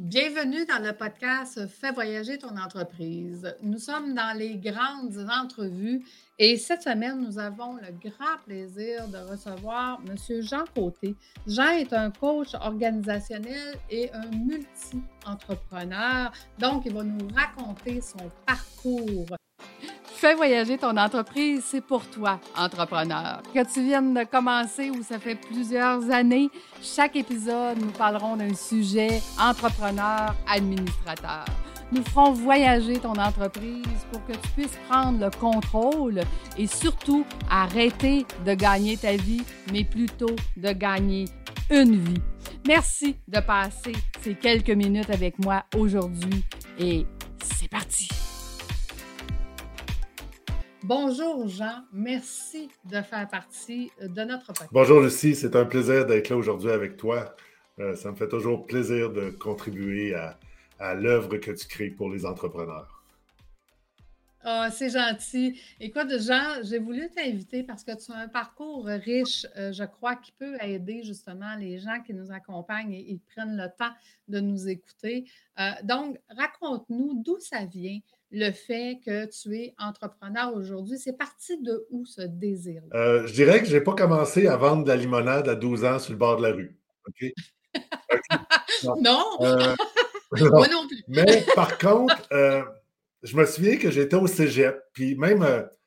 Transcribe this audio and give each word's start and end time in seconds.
Bienvenue 0.00 0.66
dans 0.66 0.84
le 0.84 0.92
podcast 0.92 1.68
Fais 1.68 1.92
voyager 1.92 2.36
ton 2.36 2.56
entreprise. 2.56 3.54
Nous 3.62 3.78
sommes 3.78 4.12
dans 4.12 4.36
les 4.36 4.56
grandes 4.56 5.24
entrevues 5.30 6.04
et 6.36 6.56
cette 6.56 6.82
semaine, 6.82 7.20
nous 7.20 7.38
avons 7.38 7.76
le 7.76 7.92
grand 8.02 8.38
plaisir 8.44 9.06
de 9.06 9.18
recevoir 9.18 10.00
M. 10.04 10.16
Jean 10.42 10.64
Côté. 10.74 11.14
Jean 11.46 11.68
est 11.68 11.92
un 11.92 12.10
coach 12.10 12.54
organisationnel 12.54 13.76
et 13.88 14.10
un 14.12 14.26
multi-entrepreneur. 14.32 16.32
Donc, 16.58 16.86
il 16.86 16.92
va 16.92 17.04
nous 17.04 17.28
raconter 17.32 18.00
son 18.00 18.28
parcours. 18.44 19.36
Fais 20.24 20.34
voyager 20.34 20.78
ton 20.78 20.96
entreprise, 20.96 21.64
c'est 21.66 21.82
pour 21.82 22.06
toi, 22.06 22.40
entrepreneur. 22.56 23.42
Que 23.52 23.70
tu 23.70 23.82
viennes 23.82 24.14
de 24.14 24.24
commencer 24.24 24.88
ou 24.88 25.02
ça 25.02 25.18
fait 25.18 25.34
plusieurs 25.34 26.10
années, 26.10 26.48
chaque 26.80 27.14
épisode, 27.14 27.76
nous 27.78 27.90
parlerons 27.90 28.34
d'un 28.34 28.54
sujet 28.54 29.20
entrepreneur, 29.38 30.34
administrateur. 30.48 31.44
Nous 31.92 32.02
ferons 32.04 32.32
voyager 32.32 32.98
ton 33.00 33.12
entreprise 33.12 33.84
pour 34.10 34.24
que 34.24 34.32
tu 34.32 34.48
puisses 34.56 34.78
prendre 34.88 35.20
le 35.20 35.28
contrôle 35.28 36.22
et 36.56 36.68
surtout 36.68 37.26
arrêter 37.50 38.24
de 38.46 38.54
gagner 38.54 38.96
ta 38.96 39.16
vie, 39.16 39.42
mais 39.74 39.84
plutôt 39.84 40.36
de 40.56 40.72
gagner 40.72 41.26
une 41.68 41.96
vie. 41.96 42.22
Merci 42.66 43.18
de 43.28 43.40
passer 43.40 43.92
ces 44.22 44.34
quelques 44.34 44.70
minutes 44.70 45.10
avec 45.10 45.38
moi 45.44 45.64
aujourd'hui 45.76 46.46
et 46.78 47.04
c'est 47.42 47.68
parti. 47.68 48.08
Bonjour 50.86 51.48
Jean, 51.48 51.82
merci 51.94 52.68
de 52.84 53.00
faire 53.00 53.26
partie 53.28 53.90
de 54.02 54.22
notre 54.22 54.48
podcast. 54.48 54.68
Bonjour 54.70 55.00
Lucie, 55.00 55.34
c'est 55.34 55.56
un 55.56 55.64
plaisir 55.64 56.04
d'être 56.04 56.28
là 56.28 56.36
aujourd'hui 56.36 56.70
avec 56.70 56.98
toi. 56.98 57.34
Euh, 57.78 57.96
ça 57.96 58.10
me 58.10 58.16
fait 58.16 58.28
toujours 58.28 58.66
plaisir 58.66 59.10
de 59.10 59.30
contribuer 59.30 60.14
à, 60.14 60.94
l'œuvre 60.94 61.38
que 61.38 61.52
tu 61.52 61.66
crées 61.68 61.88
pour 61.88 62.10
les 62.10 62.26
entrepreneurs. 62.26 62.93
Ah, 64.46 64.68
c'est 64.70 64.90
gentil. 64.90 65.58
Écoute, 65.80 66.18
Jean, 66.20 66.62
j'ai 66.62 66.78
voulu 66.78 67.08
t'inviter 67.10 67.62
parce 67.62 67.82
que 67.82 67.92
tu 67.92 68.12
as 68.12 68.16
un 68.16 68.28
parcours 68.28 68.84
riche, 68.84 69.46
euh, 69.56 69.72
je 69.72 69.84
crois, 69.84 70.16
qui 70.16 70.32
peut 70.32 70.58
aider 70.60 71.02
justement 71.02 71.56
les 71.58 71.78
gens 71.78 72.02
qui 72.06 72.12
nous 72.12 72.30
accompagnent 72.30 72.92
et, 72.92 73.10
et 73.10 73.20
prennent 73.34 73.56
le 73.56 73.68
temps 73.78 73.92
de 74.28 74.40
nous 74.40 74.68
écouter. 74.68 75.24
Euh, 75.58 75.70
donc, 75.84 76.18
raconte-nous 76.28 77.22
d'où 77.24 77.38
ça 77.40 77.64
vient, 77.64 77.98
le 78.32 78.50
fait 78.50 79.00
que 79.02 79.24
tu 79.24 79.56
es 79.56 79.74
entrepreneur 79.78 80.54
aujourd'hui. 80.54 80.98
C'est 80.98 81.16
parti 81.16 81.56
de 81.62 81.86
où 81.90 82.04
ce 82.04 82.20
désir? 82.20 82.82
Euh, 82.92 83.26
je 83.26 83.32
dirais 83.32 83.60
que 83.60 83.66
je 83.66 83.74
n'ai 83.74 83.82
pas 83.82 83.94
commencé 83.94 84.46
à 84.46 84.58
vendre 84.58 84.84
de 84.84 84.88
la 84.88 84.96
limonade 84.96 85.48
à 85.48 85.54
12 85.54 85.86
ans 85.86 85.98
sur 85.98 86.12
le 86.12 86.18
bord 86.18 86.36
de 86.36 86.42
la 86.42 86.52
rue. 86.52 86.78
Non. 89.00 89.24
Moi 89.40 90.68
non 90.68 90.86
plus. 90.86 91.02
Mais 91.08 91.44
par 91.54 91.78
contre, 91.78 92.14
je 93.24 93.36
me 93.36 93.44
souviens 93.44 93.76
que 93.76 93.90
j'étais 93.90 94.16
au 94.16 94.26
cégep, 94.26 94.80
puis 94.92 95.16
même 95.16 95.44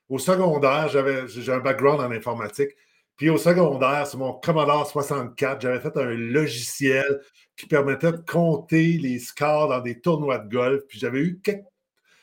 au 0.10 0.20
secondaire, 0.20 0.90
j'avais 0.90 1.28
j'ai 1.28 1.52
un 1.52 1.60
background 1.60 2.02
en 2.02 2.12
informatique. 2.12 2.72
Puis 3.16 3.30
au 3.30 3.38
secondaire, 3.38 4.06
sur 4.06 4.20
mon 4.20 4.34
Commodore 4.34 4.88
64, 4.88 5.62
j'avais 5.62 5.80
fait 5.80 5.98
un 5.98 6.14
logiciel 6.14 7.22
qui 7.56 7.66
permettait 7.66 8.12
de 8.12 8.18
compter 8.18 8.98
les 8.98 9.20
scores 9.20 9.70
dans 9.70 9.80
des 9.82 10.00
tournois 10.00 10.40
de 10.40 10.50
golf. 10.50 10.84
Puis 10.88 11.00
j'avais 11.00 11.20
eu 11.20 11.40
quelques 11.40 11.66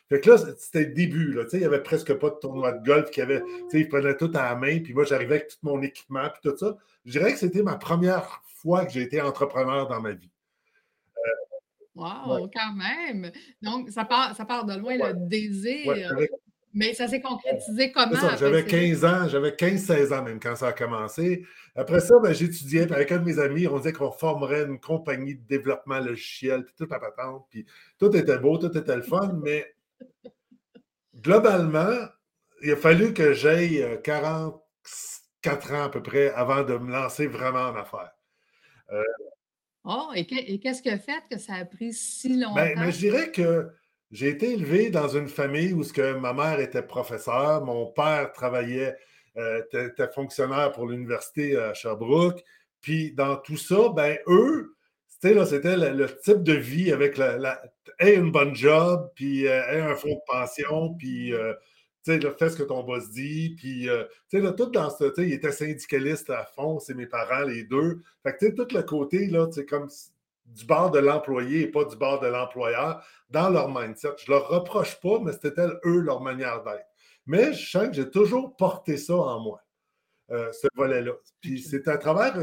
fait 0.08 0.20
que 0.20 0.30
là, 0.30 0.36
c'était 0.58 0.84
le 0.84 0.94
début. 0.94 1.32
Là, 1.32 1.44
il 1.52 1.60
n'y 1.60 1.64
avait 1.64 1.82
presque 1.82 2.12
pas 2.14 2.30
de 2.30 2.36
tournoi 2.36 2.72
de 2.72 2.84
golf. 2.84 3.10
Qui 3.10 3.20
avait, 3.20 3.42
ils 3.72 3.88
prenaient 3.88 4.16
tout 4.16 4.30
à 4.34 4.50
la 4.50 4.54
main. 4.54 4.80
Puis 4.80 4.92
moi, 4.92 5.04
j'arrivais 5.04 5.36
avec 5.36 5.48
tout 5.48 5.56
mon 5.62 5.80
équipement. 5.82 6.28
Puis 6.30 6.50
tout 6.50 6.56
ça. 6.56 6.76
Je 7.04 7.12
dirais 7.12 7.32
que 7.32 7.38
c'était 7.38 7.62
ma 7.62 7.76
première 7.76 8.42
fois 8.60 8.84
que 8.84 8.92
j'ai 8.92 9.02
été 9.02 9.20
entrepreneur 9.20 9.88
dans 9.88 10.00
ma 10.00 10.12
vie. 10.12 10.30
Wow, 11.94 12.50
quand 12.52 12.72
même! 12.74 13.30
Donc, 13.62 13.90
ça 13.90 14.04
part, 14.04 14.34
ça 14.34 14.44
part 14.44 14.64
de 14.64 14.74
loin, 14.74 14.96
le 14.96 15.28
désir. 15.28 15.94
mais 16.72 16.92
ça 16.92 17.06
s'est 17.06 17.20
concrétisé 17.20 17.92
comment? 17.92 18.36
J'avais 18.36 18.64
15 18.64 19.04
ans, 19.04 19.28
j'avais 19.28 19.50
15-16 19.50 20.12
ans 20.12 20.22
même 20.24 20.40
quand 20.40 20.56
ça 20.56 20.68
a 20.68 20.72
commencé. 20.72 21.44
Après 21.76 22.00
ça, 22.00 22.18
ben, 22.20 22.32
j'étudiais 22.32 22.92
avec 22.92 23.12
un 23.12 23.18
de 23.18 23.24
mes 23.24 23.38
amis, 23.38 23.68
on 23.68 23.78
disait 23.78 23.92
qu'on 23.92 24.10
formerait 24.10 24.64
une 24.64 24.80
compagnie 24.80 25.36
de 25.36 25.46
développement 25.46 26.00
logiciel, 26.00 26.64
puis 26.64 26.74
tout 26.76 26.92
à 26.92 26.98
patente, 26.98 27.46
puis 27.50 27.64
tout 27.98 28.14
était 28.16 28.38
beau, 28.38 28.58
tout 28.58 28.76
était 28.76 28.96
le 28.96 29.02
fun, 29.02 29.38
mais 29.44 29.74
globalement, 31.14 32.08
il 32.62 32.72
a 32.72 32.76
fallu 32.76 33.14
que 33.14 33.32
j'aille 33.34 34.00
44 34.02 35.72
euh, 35.72 35.76
ans 35.76 35.84
à 35.84 35.88
peu 35.90 36.02
près 36.02 36.32
avant 36.32 36.64
de 36.64 36.76
me 36.76 36.90
lancer 36.90 37.28
vraiment 37.28 37.68
en 37.68 37.76
affaires. 37.76 38.14
Euh, 38.92 39.02
oh, 39.84 40.10
et 40.14 40.26
qu'est-ce 40.26 40.82
qui 40.82 40.90
a 40.90 40.98
fait 40.98 41.22
que 41.30 41.38
ça 41.38 41.54
a 41.54 41.64
pris 41.64 41.92
si 41.92 42.40
longtemps? 42.40 42.54
Ben, 42.54 42.78
mais 42.78 42.92
je 42.92 42.98
dirais 42.98 43.30
que 43.30 43.68
j'ai 44.10 44.28
été 44.28 44.52
élevé 44.52 44.90
dans 44.90 45.08
une 45.08 45.28
famille 45.28 45.72
où 45.72 45.82
ce 45.82 45.92
que 45.92 46.14
ma 46.14 46.32
mère 46.32 46.60
était 46.60 46.82
professeure, 46.82 47.64
mon 47.64 47.86
père 47.86 48.32
travaillait, 48.32 48.96
euh, 49.36 49.62
était, 49.72 50.08
fonctionnaire 50.08 50.72
pour 50.72 50.86
l'université 50.86 51.56
à 51.56 51.74
Sherbrooke. 51.74 52.42
Puis 52.80 53.12
dans 53.12 53.36
tout 53.36 53.56
ça, 53.56 53.88
ben 53.94 54.18
eux, 54.28 54.74
c'était 55.08 55.34
le, 55.34 56.06
type 56.20 56.42
de 56.42 56.52
vie 56.52 56.92
avec 56.92 57.16
la, 57.16 57.38
la 57.38 57.62
une 58.00 58.30
bonne 58.30 58.54
job, 58.54 59.10
puis 59.14 59.46
euh, 59.46 59.90
un 59.90 59.94
fonds 59.94 60.14
de 60.14 60.32
pension, 60.32 60.94
puis 60.94 61.32
euh, 61.32 61.54
fais 62.04 62.50
ce 62.50 62.56
que 62.56 62.62
ton 62.62 62.82
boss 62.82 63.10
dit, 63.10 63.54
puis 63.56 63.88
euh, 63.88 64.04
tout 64.30 64.66
dans 64.66 64.90
ce, 64.90 65.12
il 65.20 65.32
était 65.32 65.52
syndicaliste 65.52 66.30
à 66.30 66.44
fond, 66.44 66.78
c'est 66.78 66.94
mes 66.94 67.06
parents, 67.06 67.44
les 67.44 67.64
deux. 67.64 68.02
Fait 68.22 68.36
que 68.36 68.50
tout 68.50 68.74
le 68.74 68.82
côté, 68.82 69.26
là, 69.26 69.48
comme 69.68 69.88
du 70.46 70.66
bord 70.66 70.90
de 70.90 70.98
l'employé 70.98 71.62
et 71.62 71.66
pas 71.68 71.84
du 71.84 71.96
bord 71.96 72.20
de 72.20 72.26
l'employeur 72.26 73.02
dans 73.30 73.48
leur 73.48 73.68
mindset. 73.68 74.14
Je 74.24 74.30
leur 74.30 74.48
reproche 74.48 75.00
pas, 75.00 75.18
mais 75.20 75.32
c'était 75.32 75.66
eux 75.84 76.00
leur 76.00 76.20
manière 76.20 76.62
d'être. 76.62 76.86
Mais 77.26 77.54
je 77.54 77.70
sens 77.70 77.88
que 77.88 77.94
j'ai 77.94 78.10
toujours 78.10 78.54
porté 78.56 78.98
ça 78.98 79.16
en 79.16 79.40
moi, 79.40 79.62
ce 80.28 80.68
volet-là. 80.74 81.12
Puis 81.40 81.62
c'est 81.62 81.88
à 81.88 81.96
travers 81.96 82.36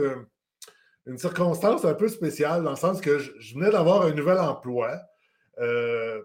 une 1.06 1.18
circonstance 1.18 1.86
un 1.86 1.94
peu 1.94 2.08
spéciale 2.08 2.64
dans 2.64 2.72
le 2.72 2.76
sens 2.76 3.02
que 3.02 3.20
je, 3.20 3.54
venais 3.54 3.72
d'avoir 3.72 4.04
un 4.04 4.12
nouvel 4.12 4.38
emploi 4.40 5.00
euh, 5.60 6.22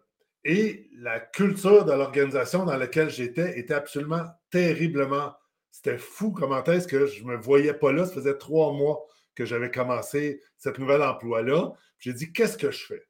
et 0.49 0.89
la 0.97 1.19
culture 1.19 1.85
de 1.85 1.93
l'organisation 1.93 2.65
dans 2.65 2.77
laquelle 2.77 3.11
j'étais 3.11 3.59
était 3.59 3.75
absolument 3.75 4.25
terriblement. 4.51 5.35
C'était 5.73 5.99
fou 5.99 6.31
comment 6.31 6.63
est-ce 6.63 6.87
que 6.87 7.07
je 7.07 7.25
ne 7.25 7.31
me 7.31 7.37
voyais 7.37 7.75
pas 7.75 7.93
là? 7.93 8.07
Ça 8.07 8.15
faisait 8.15 8.39
trois 8.39 8.73
mois 8.73 9.05
que 9.35 9.45
j'avais 9.45 9.73
commencé 9.73 10.41
cet 10.57 10.79
nouvel 10.79 11.03
emploi-là. 11.03 11.73
J'ai 11.99 12.13
dit, 12.13 12.33
qu'est-ce 12.33 12.57
que 12.57 12.71
je 12.71 12.87
fais? 12.87 13.03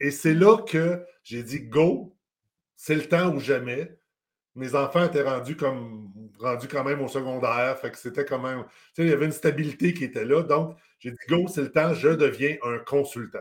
Et 0.00 0.10
c'est 0.10 0.34
là 0.34 0.58
que 0.62 1.06
j'ai 1.22 1.44
dit, 1.44 1.60
go, 1.60 2.16
c'est 2.74 2.96
le 2.96 3.06
temps 3.06 3.32
ou 3.32 3.38
jamais 3.38 3.96
mes 4.56 4.74
enfants 4.74 5.04
étaient 5.04 5.22
rendus 5.22 5.56
comme 5.56 6.10
rendus 6.40 6.66
quand 6.66 6.82
même 6.82 7.00
au 7.00 7.08
secondaire. 7.08 7.78
C'était 7.94 8.24
quand 8.24 8.40
même. 8.40 8.64
Tu 8.64 8.70
sais, 8.94 9.02
il 9.04 9.10
y 9.10 9.12
avait 9.12 9.26
une 9.26 9.32
stabilité 9.32 9.94
qui 9.94 10.02
était 10.02 10.24
là. 10.24 10.42
Donc, 10.42 10.76
j'ai 10.98 11.12
dit 11.12 11.18
go, 11.28 11.46
c'est 11.46 11.62
le 11.62 11.70
temps, 11.70 11.94
je 11.94 12.08
deviens 12.08 12.56
un 12.64 12.78
consultant. 12.78 13.38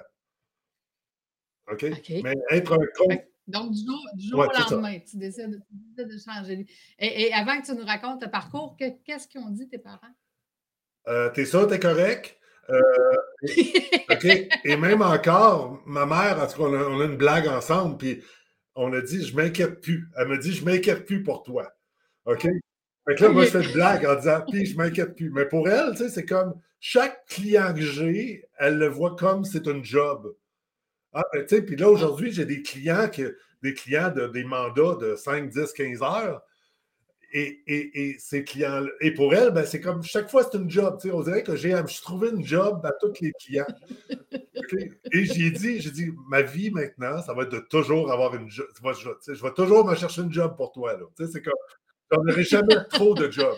OK? 1.71 1.85
Mais 2.23 2.35
être 2.51 2.73
un 2.73 2.77
consultant. 2.77 3.23
Donc, 3.47 3.71
du 3.71 3.79
jour, 4.27 4.39
au 4.39 4.43
lendemain, 4.43 4.99
tu 5.09 5.17
décides, 5.17 5.61
de 5.97 6.17
changer. 6.17 6.65
Et, 6.99 7.23
et, 7.23 7.33
avant 7.33 7.61
que 7.61 7.65
tu 7.65 7.73
nous 7.75 7.85
racontes 7.85 8.21
ton 8.21 8.29
parcours, 8.29 8.75
qu'est-ce 8.77 9.27
qu'ils 9.27 9.39
ont 9.39 9.51
dit 9.51 9.69
tes 9.69 9.77
parents? 9.77 10.13
Euh, 11.07 11.29
t'es 11.29 11.45
sûr, 11.45 11.65
t'es 11.67 11.79
correct? 11.79 12.37
Euh, 12.69 12.81
OK. 14.11 14.25
Et 14.65 14.75
même 14.75 15.01
encore, 15.01 15.81
ma 15.85 16.05
mère, 16.05 16.41
en 16.41 16.47
tout 16.47 16.57
cas, 16.57 16.63
on 16.63 16.73
a, 16.73 16.83
on 16.83 16.99
a 16.99 17.05
une 17.05 17.15
blague 17.15 17.47
ensemble, 17.47 17.97
puis 17.97 18.21
on 18.75 18.91
a 18.91 19.01
dit, 19.01 19.23
je 19.23 19.35
m'inquiète 19.35 19.79
plus. 19.81 20.09
Elle 20.17 20.27
me 20.27 20.37
dit, 20.37 20.51
je 20.51 20.65
m'inquiète 20.65 21.05
plus 21.05 21.23
pour 21.23 21.43
toi. 21.43 21.71
OK? 22.25 22.41
Fait 23.07 23.15
que 23.15 23.23
là, 23.23 23.29
moi, 23.29 23.45
je 23.45 23.51
fais 23.51 23.63
une 23.63 23.71
blague 23.71 24.05
en 24.05 24.15
disant, 24.15 24.41
puis 24.45 24.65
je 24.65 24.75
m'inquiète 24.75 25.15
plus. 25.15 25.29
Mais 25.29 25.45
pour 25.45 25.69
elle, 25.69 25.91
tu 25.91 25.97
sais, 25.99 26.09
c'est 26.09 26.25
comme 26.25 26.59
chaque 26.81 27.25
client 27.27 27.73
que 27.73 27.81
j'ai, 27.81 28.43
elle 28.59 28.77
le 28.77 28.87
voit 28.87 29.15
comme 29.15 29.45
c'est 29.45 29.67
un 29.69 29.81
job. 29.81 30.35
Ah, 31.13 31.23
ben, 31.33 31.45
tu 31.45 31.55
sais, 31.55 31.61
puis 31.61 31.75
là, 31.75 31.89
aujourd'hui, 31.89 32.31
j'ai 32.31 32.45
des 32.45 32.61
clients, 32.61 33.09
des 33.63 33.73
clients 33.73 34.11
de 34.11 34.27
des 34.27 34.43
mandats 34.43 34.95
de 34.99 35.15
5, 35.15 35.49
10, 35.49 35.73
15 35.73 36.01
heures. 36.01 36.41
Et, 37.33 37.61
et, 37.67 38.15
ces 38.19 38.45
clients 38.45 38.85
et 39.01 39.11
pour 39.13 39.33
elle, 39.33 39.51
ben, 39.51 39.65
c'est 39.65 39.81
comme 39.81 40.01
chaque 40.01 40.29
fois, 40.29 40.43
c'est 40.43 40.57
une 40.57 40.69
job. 40.69 40.97
On 41.11 41.21
dirait 41.21 41.43
que 41.43 41.55
j'ai 41.57 41.75
trouvé 42.01 42.29
une 42.29 42.45
job 42.45 42.85
à 42.85 42.93
tous 42.93 43.13
les 43.21 43.33
clients. 43.33 43.67
Et 45.11 45.25
j'ai 45.25 45.51
dit, 45.51 45.81
j'ai 45.81 45.91
dit, 45.91 46.13
ma 46.29 46.41
vie 46.41 46.71
maintenant, 46.71 47.21
ça 47.21 47.33
va 47.33 47.43
être 47.43 47.51
de 47.51 47.59
toujours 47.59 48.11
avoir 48.11 48.33
une 48.35 48.49
job. 48.49 48.67
Je, 49.27 49.43
vais 49.43 49.53
toujours 49.53 49.85
me 49.85 49.95
chercher 49.95 50.21
une 50.21 50.31
job 50.31 50.55
pour 50.55 50.71
toi. 50.71 50.97
C'est 51.17 51.41
comme, 51.41 51.53
j'en 52.11 52.19
aurai 52.19 52.43
jamais 52.43 52.75
trop 52.89 53.13
de 53.13 53.29
job. 53.29 53.55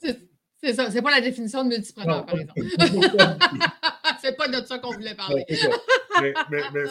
C'est 0.00 0.72
ça. 0.72 0.90
C'est 0.90 1.02
pas 1.02 1.10
la 1.10 1.20
définition 1.20 1.62
de 1.64 1.68
multipreneur, 1.68 2.24
par 2.24 2.38
exemple. 2.38 2.60
c'est 4.24 4.36
pas 4.36 4.48
de 4.48 4.64
ça 4.64 4.78
qu'on 4.78 4.92
voulait 4.92 5.14
parler. 5.14 5.44
mais, 6.20 6.34
mais, 6.50 6.62
mais 6.72 6.84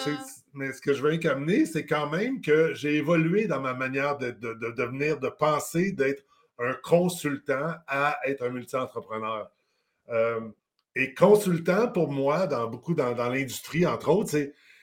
mais 0.53 0.71
ce 0.71 0.81
que 0.81 0.93
je 0.93 1.01
veux 1.01 1.19
amener, 1.29 1.65
c'est 1.65 1.85
quand 1.85 2.09
même 2.09 2.41
que 2.41 2.73
j'ai 2.73 2.95
évolué 2.95 3.47
dans 3.47 3.59
ma 3.59 3.73
manière 3.73 4.17
de, 4.17 4.31
devenir, 4.31 5.19
de 5.19 5.29
penser, 5.29 5.91
d'être 5.91 6.23
un 6.59 6.73
consultant 6.83 7.73
à 7.87 8.19
être 8.25 8.43
un 8.43 8.49
multi-entrepreneur. 8.49 9.51
Euh, 10.09 10.41
Et 10.95 11.13
consultant, 11.15 11.87
pour 11.87 12.11
moi, 12.11 12.45
dans 12.45 12.67
beaucoup 12.67 12.93
dans, 12.93 13.13
dans 13.13 13.29
l'industrie, 13.29 13.85
entre 13.85 14.09
autres, 14.09 14.37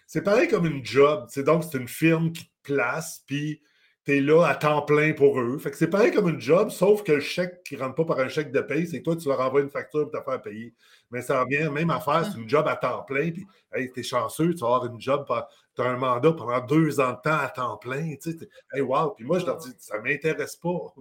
c'est 0.07 0.23
pareil 0.23 0.49
comme 0.49 0.67
une 0.67 0.85
job. 0.85 1.29
Donc, 1.37 1.65
c'est 1.65 1.79
une 1.79 1.89
firme 1.89 2.33
qui 2.33 2.45
te 2.45 2.51
place, 2.65 3.23
puis 3.27 3.63
tu 4.05 4.17
es 4.17 4.21
là 4.21 4.45
à 4.45 4.57
temps 4.57 4.83
plein 4.83 5.13
pour 5.13 5.41
eux. 5.41 5.59
Fait 5.59 5.71
que 5.71 5.77
c'est 5.77 5.91
pareil 5.91 6.11
comme 6.11 6.29
une 6.29 6.41
job, 6.41 6.71
sauf 6.71 7.05
que 7.05 7.13
le 7.13 7.21
chèque 7.21 7.63
qui 7.63 7.77
ne 7.77 7.81
rentre 7.81 7.95
pas 7.95 8.05
par 8.05 8.19
un 8.19 8.29
chèque 8.29 8.51
de 8.51 8.61
paye, 8.61 8.89
c'est 8.89 8.99
que 8.99 9.05
toi, 9.05 9.17
tu 9.17 9.29
leur 9.29 9.39
envoies 9.41 9.61
une 9.61 9.71
facture 9.71 10.11
pour 10.11 10.21
te 10.21 10.25
faire 10.25 10.43
payer. 10.43 10.75
Mais 11.11 11.23
ça 11.23 11.43
revient, 11.43 11.69
même 11.71 11.91
affaire, 11.91 12.25
c'est 12.25 12.39
une 12.39 12.49
job 12.49 12.67
à 12.69 12.77
temps 12.77 13.03
plein, 13.03 13.31
puis 13.31 13.47
hey, 13.73 13.91
es 13.95 14.03
chanceux, 14.03 14.55
tu 14.55 14.61
vas 14.61 14.69
avoir 14.75 14.87
une 14.87 15.01
job, 15.01 15.27
tu 15.75 15.83
as 15.83 15.85
un 15.87 15.97
mandat 15.97 16.33
pendant 16.33 16.61
deux 16.61 17.01
ans 17.01 17.13
de 17.13 17.21
temps 17.21 17.39
à 17.39 17.49
temps 17.49 17.77
plein. 17.79 18.15
Tu 18.17 18.33
sais, 18.33 18.49
hey, 18.73 18.81
wow! 18.81 19.11
Puis 19.11 19.25
moi, 19.25 19.39
je 19.39 19.47
leur 19.47 19.57
dis, 19.57 19.73
ça 19.79 19.99
ne 19.99 20.03
m'intéresse 20.09 20.57
pas. 20.57 20.95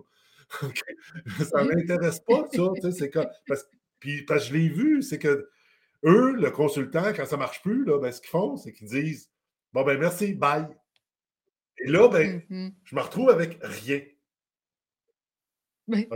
ça 1.45 1.63
ne 1.63 1.75
m'intéresse 1.75 2.19
pas, 2.21 2.47
ça. 2.51 2.91
C'est 2.91 3.09
comme, 3.09 3.27
parce, 3.47 3.65
puis, 3.99 4.23
parce 4.23 4.47
que 4.47 4.47
je 4.49 4.53
l'ai 4.53 4.69
vu, 4.69 5.03
c'est 5.03 5.19
que 5.19 5.49
eux, 6.05 6.31
le 6.33 6.49
consultant, 6.51 7.11
quand 7.15 7.25
ça 7.25 7.35
ne 7.35 7.41
marche 7.41 7.61
plus, 7.61 7.85
là, 7.85 7.99
ben, 7.99 8.11
ce 8.11 8.21
qu'ils 8.21 8.29
font, 8.29 8.57
c'est 8.57 8.71
qu'ils 8.71 8.87
disent 8.87 9.29
Bon, 9.73 9.83
ben 9.83 9.99
merci, 9.99 10.33
bye. 10.33 10.67
Et 11.77 11.89
là, 11.89 12.07
ben, 12.07 12.41
mmh 12.49 12.69
je 12.83 12.95
me 12.95 13.01
retrouve 13.01 13.29
avec 13.29 13.59
rien. 13.61 14.01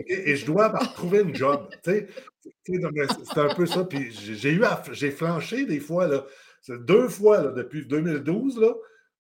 Et 0.08 0.36
je 0.36 0.46
dois 0.46 0.70
retrouver 0.70 1.22
une 1.22 1.36
job. 1.36 1.70
c'est 1.84 3.38
un 3.38 3.54
peu 3.56 3.66
ça. 3.66 3.86
Puis 3.86 4.12
j'ai 4.12 4.52
eu 4.52 4.64
j'ai 4.92 5.12
flanché 5.12 5.66
des 5.66 5.80
fois, 5.80 6.08
là, 6.08 6.26
deux 6.70 7.08
fois 7.08 7.42
là, 7.42 7.52
depuis 7.52 7.86
2012, 7.86 8.60
là, 8.60 8.74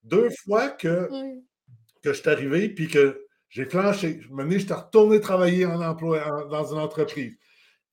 deux 0.03 0.29
fois 0.43 0.69
que, 0.69 1.09
que 2.01 2.13
je 2.13 2.19
suis 2.19 2.29
arrivé 2.29 2.69
puis 2.69 2.87
que 2.87 3.25
j'ai 3.49 3.65
flanché. 3.65 4.21
Je 4.21 4.57
j'étais 4.57 4.73
retourné 4.73 5.19
travailler 5.19 5.65
en 5.65 5.81
emploi, 5.81 6.47
dans 6.49 6.73
une 6.73 6.79
entreprise. 6.79 7.37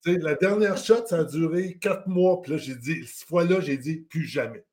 la 0.05 0.35
dernière 0.35 0.77
shot, 0.77 1.05
ça 1.07 1.19
a 1.19 1.23
duré 1.23 1.77
quatre 1.79 2.07
mois. 2.07 2.41
Puis 2.41 2.51
là, 2.51 2.57
j'ai 2.57 2.75
dit, 2.75 3.05
cette 3.05 3.27
fois-là, 3.27 3.59
j'ai 3.61 3.77
dit 3.77 3.97
plus 3.97 4.25
jamais. 4.25 4.65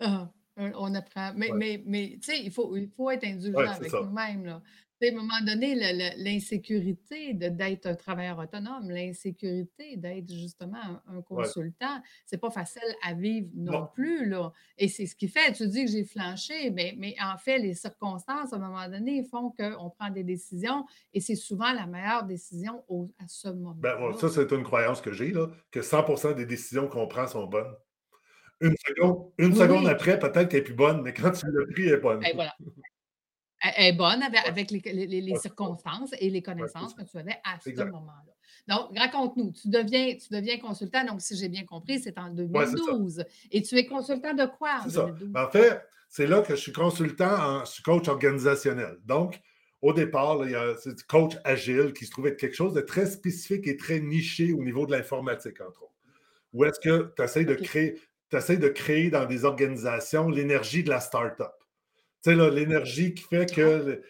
Ah, 0.00 0.30
on 0.56 0.94
apprend. 0.94 1.32
Mais, 1.34 1.50
mais, 1.54 1.82
mais 1.84 2.18
tu 2.22 2.32
sais, 2.32 2.40
il 2.42 2.50
faut, 2.50 2.76
il 2.76 2.88
faut 2.90 3.10
être 3.10 3.24
indulgent 3.24 3.58
avec 3.58 3.92
nous-mêmes 3.92 4.60
à 5.02 5.06
un 5.08 5.12
moment 5.12 5.40
donné, 5.44 5.74
l'insécurité 6.16 7.34
d'être 7.34 7.86
un 7.86 7.94
travailleur 7.94 8.38
autonome, 8.38 8.90
l'insécurité 8.90 9.96
d'être 9.96 10.30
justement 10.32 11.02
un, 11.06 11.20
consultant, 11.22 12.00
c'est 12.24 12.38
pas 12.38 12.50
facile 12.50 12.82
à 13.02 13.12
vivre 13.12 13.48
non, 13.54 13.88
plus. 13.94 14.28
Là. 14.28 14.52
Et 14.78 14.88
c'est 14.88 15.06
ce 15.06 15.14
qui 15.14 15.28
fait, 15.28 15.52
tu 15.52 15.66
dis 15.68 15.84
que 15.84 15.90
j'ai 15.90 16.04
flanché, 16.04 16.70
mais, 16.70 16.94
mais 16.96 17.14
en 17.22 17.36
fait, 17.36 17.58
les 17.58 17.74
circonstances, 17.74 18.52
à 18.52 18.56
un 18.56 18.58
moment 18.58 18.88
donné, 18.88 19.24
font 19.24 19.50
qu'on 19.50 19.90
prend 19.90 20.10
des 20.10 20.24
décisions 20.24 20.86
et 21.12 21.20
c'est 21.20 21.36
souvent 21.36 21.72
la 21.72 21.86
meilleure 21.86 22.24
décision 22.24 22.82
à 23.18 23.28
ce 23.28 23.48
moment. 23.48 23.74
Ben, 23.76 23.96
ça, 24.18 24.28
c'est 24.28 24.50
une 24.52 24.62
croyance 24.62 25.00
que 25.00 25.12
j'ai, 25.12 25.32
que 25.70 25.80
100% 25.80 26.34
des 26.34 26.46
décisions 26.46 26.88
qu'on 26.88 27.06
prend 27.06 27.26
sont 27.26 27.46
bonnes. 27.46 27.74
Une 28.60 28.74
seconde, 28.78 29.30
une 29.36 29.54
seconde 29.54 29.86
après, 29.86 30.18
peut-être 30.18 30.48
qu'elle 30.48 30.60
est 30.60 30.64
plus 30.64 30.74
bonne, 30.74 31.02
mais 31.02 31.12
quand 31.12 31.30
tu 31.30 31.44
l'as 31.46 31.66
pris, 31.72 31.88
elle 31.88 31.94
est 31.94 31.96
bonne. 31.98 32.24
Et 32.24 32.28
ben, 32.28 32.34
voilà. 32.36 32.54
Elle 33.62 33.86
est 33.86 33.92
bonne 33.92 34.22
avec, 34.22 34.70
les, 34.70 35.36
circonstances 35.36 36.10
et 36.20 36.30
les 36.30 36.42
connaissances 36.42 36.94
que 36.94 37.02
tu 37.02 37.16
avais 37.16 37.38
à 37.44 37.58
ce 37.60 37.70
moment-là. 37.70 38.32
Donc, 38.68 38.98
raconte-nous, 38.98 39.52
tu 39.52 39.68
deviens, 39.68 40.16
tu 40.16 40.32
deviens 40.32 40.58
consultant, 40.58 41.04
donc 41.04 41.20
si 41.20 41.36
j'ai 41.36 41.48
bien 41.48 41.64
compris, 41.64 42.00
c'est 42.00 42.18
en 42.18 42.30
2012. 42.30 43.24
et 43.52 43.62
tu 43.62 43.76
es 43.76 43.86
consultant 43.86 44.34
de 44.34 44.46
quoi 44.46 44.80
en 44.84 44.88
2012? 44.88 45.28
Ben, 45.28 45.44
en 45.44 45.50
fait, 45.50 45.82
c'est 46.08 46.26
là 46.26 46.42
que 46.42 46.56
je 46.56 46.60
suis 46.60 46.72
consultant, 46.72 47.60
en, 47.60 47.64
je 47.64 47.72
suis 47.72 47.82
coach 47.82 48.08
organisationnel. 48.08 48.96
Donc, 49.04 49.40
au 49.82 49.92
départ, 49.92 50.38
il 50.44 50.50
y 50.50 50.54
a 50.54 50.74
c'est 50.78 51.00
coach 51.06 51.36
agile 51.44 51.92
qui 51.92 52.06
se 52.06 52.10
trouvait 52.10 52.30
être 52.30 52.40
quelque 52.40 52.56
chose 52.56 52.74
de 52.74 52.80
très 52.80 53.06
spécifique 53.06 53.66
et 53.68 53.76
très 53.76 54.00
niché 54.00 54.52
au 54.52 54.62
niveau 54.64 54.86
de 54.86 54.92
l'informatique, 54.92 55.60
entre 55.60 55.84
autres. 55.84 55.92
Où 56.52 56.64
est-ce 56.64 56.80
que 56.80 57.12
tu 57.16 57.22
essaies 57.22 57.44
de 57.44 57.54
créer, 57.54 58.00
tu 58.30 58.36
essaies 58.36 58.56
de 58.56 58.68
créer 58.68 59.10
dans 59.10 59.26
des 59.26 59.44
organisations 59.44 60.28
l'énergie 60.28 60.82
de 60.82 60.90
la 60.90 61.00
start-up? 61.00 61.52
L'énergie 62.24 63.14
qui 63.14 63.24
fait 63.24 63.52
que 63.52 64.00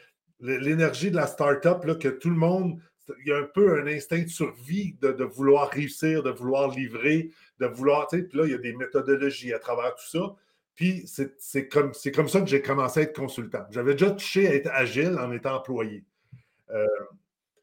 l'énergie 0.41 1.11
de 1.11 1.17
la 1.17 1.27
start-up, 1.27 1.99
que 1.99 2.09
tout 2.09 2.31
le 2.31 2.37
monde, 2.37 2.81
il 3.21 3.29
y 3.29 3.33
a 3.33 3.39
un 3.39 3.49
peu 3.55 3.81
un 3.81 3.87
instinct 3.87 4.23
de 4.23 4.29
survie 4.29 4.97
de, 5.01 5.25
vouloir 5.25 5.71
réussir, 5.71 6.23
de 6.23 6.31
vouloir 6.31 6.71
livrer, 6.71 7.31
de 7.61 7.67
vouloir, 7.67 8.09
puis 8.09 8.27
là, 8.33 8.45
il 8.45 8.51
y 8.51 8.55
a 8.55 8.59
des 8.59 8.75
méthodologies 8.75 9.53
à 9.53 9.59
travers 9.59 9.95
tout 9.95 10.09
ça. 10.09 10.35
Puis 10.75 11.05
c'est 11.07 11.69
comme, 11.69 11.93
comme 12.15 12.29
ça 12.29 12.41
que 12.41 12.47
j'ai 12.47 12.61
commencé 12.61 13.01
à 13.01 13.03
être 13.05 13.17
consultant. 13.17 13.65
J'avais 13.71 13.93
déjà 13.93 14.11
touché 14.11 14.47
à 14.47 14.55
être 14.55 14.71
agile 14.73 15.17
en 15.19 15.33
étant 15.33 15.57
employé. 15.57 16.05
Euh, 16.71 16.87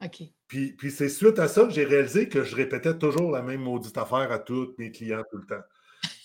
OK. 0.04 0.24
Puis, 0.48 0.74
puis 0.74 0.92
c'est 0.92 1.10
suite 1.10 1.39
à 1.39 1.48
ça 1.48 1.63
que 1.63 1.69
j'ai 1.69 1.86
réalisé 1.86 2.28
que 2.28 2.44
je 2.44 2.56
répétais 2.56 2.98
toujours 2.98 3.31
la 3.31 3.42
même 3.42 3.62
maudite 3.62 3.98
affaire 3.98 4.31
à 4.31 4.39
tous 4.39 4.74
mes 4.78 4.92
clients 4.92 5.24
tout 5.30 5.38
le 5.38 5.46
temps. 5.46 5.63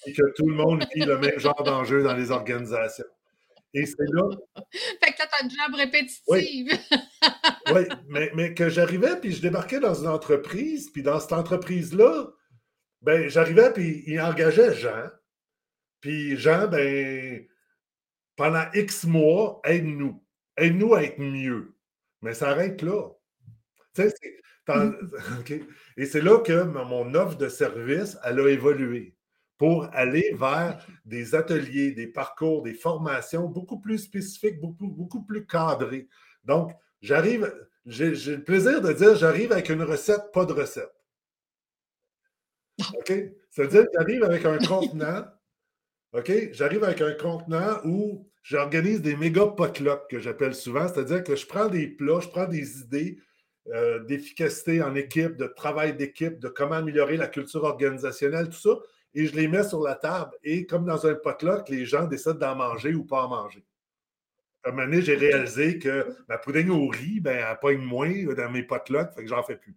Et 0.07 0.13
que 0.13 0.23
tout 0.35 0.49
le 0.49 0.55
monde 0.55 0.85
vit 0.95 1.05
le 1.05 1.19
même 1.19 1.39
genre 1.39 1.63
d'enjeu 1.63 2.03
dans 2.03 2.15
les 2.15 2.31
organisations. 2.31 3.05
Et 3.79 3.87
c'est 3.87 4.11
là. 4.13 4.29
fait 4.73 5.13
que 5.13 5.19
là, 5.19 5.27
tu 5.27 5.35
as 5.35 5.45
une 5.45 5.51
job 5.51 5.75
répétitive. 5.75 6.79
Oui, 7.71 7.87
mais, 8.09 8.31
mais, 8.35 8.55
que 8.55 8.71
j'arrivais, 8.71 9.21
puis 9.21 9.33
je 9.33 9.43
débarquais 9.43 9.79
dans 9.79 9.93
une 9.93 10.09
entreprise, 10.09 10.89
puis 10.91 11.03
dans 11.03 11.21
cette 11.21 11.35
entreprise-là, 11.35 12.29
ben, 13.03 13.29
j'arrivais, 13.29 13.71
puis 13.75 14.05
il 14.07 14.19
engageait 14.23 14.75
Jean. 14.75 15.11
Puis 16.01 16.39
Jean, 16.39 16.67
ben, 16.67 17.47
pendant 18.37 18.65
X 18.73 19.05
mois, 19.05 19.61
aide-nous. 19.65 20.25
Aide-nous 20.57 20.95
à 20.95 21.03
être 21.03 21.19
mieux. 21.19 21.77
Mais 22.23 22.33
ça 22.33 22.51
arrête 22.51 22.81
là. 22.81 23.11
Tu 23.95 24.09
sais, 24.09 25.67
Et 25.99 26.07
c'est 26.07 26.23
là 26.23 26.41
que 26.41 26.63
mon 26.63 27.13
offre 27.15 27.37
de 27.37 27.51
service, 27.51 28.17
elle 28.25 28.41
a 28.41 28.49
évolué 28.49 29.18
pour 29.59 29.89
aller 29.93 30.33
vers 30.39 30.85
des 31.05 31.35
ateliers, 31.35 31.93
des 31.93 32.07
parcours, 32.07 32.63
des 32.63 32.75
formations 32.75 33.47
beaucoup 33.47 33.81
plus 33.81 33.99
spécifiques, 33.99 34.61
beaucoup, 34.61 34.89
beaucoup 34.89 35.23
plus 35.23 35.45
cadrées. 35.45 36.09
Donc, 36.45 36.73
j'arrive, 37.03 37.53
j'ai 37.85 38.11
le 38.11 38.45
plaisir 38.45 38.81
de 38.81 38.93
dire, 38.93 39.17
j'arrive 39.17 39.53
avec 39.53 39.69
une 39.69 39.83
recette, 39.83 40.33
pas 40.33 40.47
de 40.47 40.53
recette. 40.53 40.93
OK? 42.95 43.13
C'est-à-dire 43.51 43.85
que 43.85 43.91
j'arrive 43.99 44.23
avec 44.25 44.45
un 44.45 44.59
contenant, 44.59 45.25
OK? 46.13 46.33
J'arrive 46.53 46.85
avec 46.85 47.01
un 47.01 47.13
contenant 47.15 47.81
où 47.85 48.27
j'organise 48.43 49.03
des 49.03 49.17
méga 49.17 49.47
potlucks 49.47 50.09
que 50.09 50.21
j'appelle 50.21 50.55
souvent, 50.55 50.89
c'est-à-dire 50.89 51.25
que 51.25 51.37
je 51.37 51.47
prends 51.47 51.69
des 51.69 51.89
plats, 51.89 52.21
je 52.21 52.29
prends 52.29 52.47
des 52.47 52.81
idées 52.81 53.19
euh, 53.75 54.03
d'efficacité 54.05 54.83
en 54.83 54.95
équipe, 54.95 55.37
de 55.37 55.47
travail 55.47 55.95
d'équipe, 55.95 56.39
de 56.39 56.49
comment 56.49 56.77
améliorer 56.77 57.17
la 57.17 57.27
culture 57.27 57.65
organisationnelle, 57.65 58.49
tout 58.49 58.59
ça, 58.59 58.79
et 59.15 59.27
je 59.27 59.35
les 59.35 59.49
mets 59.49 59.65
sur 59.65 59.83
la 59.83 59.95
table. 59.95 60.33
Et 60.43 60.67
comme 60.67 60.85
dans 60.85 61.07
un 61.07 61.15
potluck, 61.15 61.69
les 61.69 61.85
gens 61.87 62.07
décident 62.07 62.35
d'en 62.35 62.57
manger 62.57 62.95
ou 62.95 63.05
pas 63.05 63.25
en 63.25 63.29
manger. 63.29 63.65
À 64.65 64.69
un 64.69 64.73
moment 64.73 64.85
donné, 64.85 65.03
j'ai 65.03 65.15
réalisé 65.15 65.79
que 65.79 66.17
ma 66.29 66.37
pouding 66.37 66.69
au 66.69 66.89
riz, 66.89 67.21
ben, 67.21 67.45
elle 67.49 67.59
pogne 67.59 67.79
moins 67.79 68.13
dans 68.35 68.51
mes 68.51 68.63
potlucks, 68.63 69.13
fait 69.15 69.23
que 69.23 69.29
j'en 69.29 69.43
fais 69.43 69.57
plus. 69.57 69.77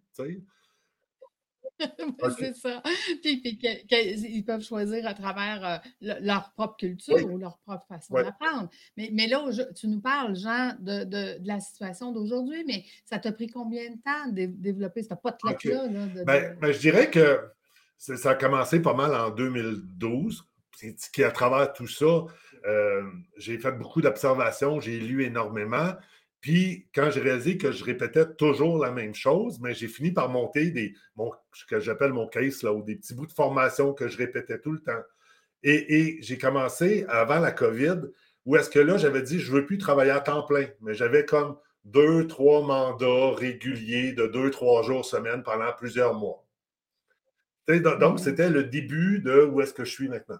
C'est 2.38 2.56
ça. 2.56 2.82
Puis, 3.22 3.42
ils 3.44 4.44
peuvent 4.46 4.64
choisir 4.64 5.08
à 5.08 5.14
travers 5.14 5.82
euh, 6.02 6.14
leur 6.22 6.52
propre 6.54 6.78
culture 6.78 7.26
ou 7.32 7.38
leur 7.38 7.58
propre 7.60 7.86
façon 7.88 8.16
d'apprendre. 8.16 8.70
Mais, 8.98 9.10
mais, 9.14 9.28
là, 9.28 9.44
tu 9.76 9.88
nous 9.88 10.02
parles, 10.02 10.36
Jean, 10.36 10.74
de, 10.80 11.04
de, 11.04 11.38
la 11.44 11.60
situation 11.60 12.12
d'aujourd'hui, 12.12 12.64
mais 12.66 12.86
ça 13.06 13.20
t'a 13.20 13.32
pris 13.32 13.48
combien 13.48 13.90
de 13.90 13.98
temps 14.04 14.32
de 14.32 14.46
développer 14.46 15.04
ce 15.04 15.14
potluck-là? 15.14 15.88
Ben, 16.26 16.58
ben, 16.60 16.72
je 16.72 16.80
dirais 16.80 17.10
que 17.10 17.40
ça 18.02 18.32
a 18.32 18.36
commencé 18.36 18.82
pas 18.82 18.94
mal 18.94 19.14
en 19.14 19.30
2012. 19.30 20.48
Qui, 21.14 21.24
à 21.24 21.30
travers 21.30 21.74
tout 21.74 21.86
ça, 21.86 22.26
euh, 22.66 23.04
j'ai 23.38 23.60
fait 23.60 23.72
beaucoup 23.74 24.02
d'observations, 24.02 24.80
j'ai 24.80 25.00
lu 25.00 25.24
énormément. 25.24 25.94
Puis, 26.40 26.88
quand 26.96 27.12
j'ai 27.12 27.22
réalisé 27.22 27.58
que 27.58 27.72
je 27.72 27.84
répétais 27.84 28.26
toujours 28.34 28.80
la 28.80 28.90
même 28.90 29.14
chose, 29.14 29.60
mais 29.62 29.76
j'ai 29.76 29.88
fini 29.88 30.12
par 30.12 30.30
monter 30.30 30.72
des, 30.72 30.96
ce 31.54 31.66
que 31.66 31.80
j'appelle 31.80 32.14
mon 32.14 32.28
case, 32.28 32.64
là, 32.64 32.74
ou 32.74 32.82
des 32.82 32.96
petits 32.96 33.14
bouts 33.14 33.28
de 33.28 33.32
formation 33.32 33.94
que 33.94 34.08
je 34.08 34.18
répétais 34.18 34.58
tout 34.58 34.72
le 34.72 34.80
temps. 34.80 35.04
Et, 35.62 36.18
j'ai 36.22 36.40
commencé 36.40 37.06
avant 37.10 37.38
la 37.38 37.52
COVID, 37.52 38.02
où 38.46 38.56
est-ce 38.56 38.72
que 38.72 38.80
là, 38.80 38.98
j'avais 38.98 39.22
dit, 39.22 39.40
je 39.40 39.52
ne 39.52 39.58
veux 39.58 39.66
plus 39.68 39.78
travailler 39.78 40.12
à 40.12 40.20
temps 40.20 40.42
plein, 40.42 40.66
mais 40.82 40.96
j'avais 40.96 41.26
comme 41.26 41.58
deux, 41.86 42.26
trois 42.26 42.66
mandats 42.66 43.36
réguliers 43.36 44.14
de 44.14 44.26
deux, 44.26 44.50
trois 44.50 44.82
jours 44.82 45.06
semaine 45.06 45.44
pendant 45.44 45.72
plusieurs 45.74 46.16
mois. 46.16 46.44
Donc, 47.68 48.16
mmh. 48.16 48.18
c'était 48.18 48.50
le 48.50 48.64
début 48.64 49.20
de 49.20 49.44
où 49.44 49.62
est-ce 49.62 49.74
que 49.74 49.86
je 49.86 49.92
suis 49.92 50.10
maintenant, 50.10 50.40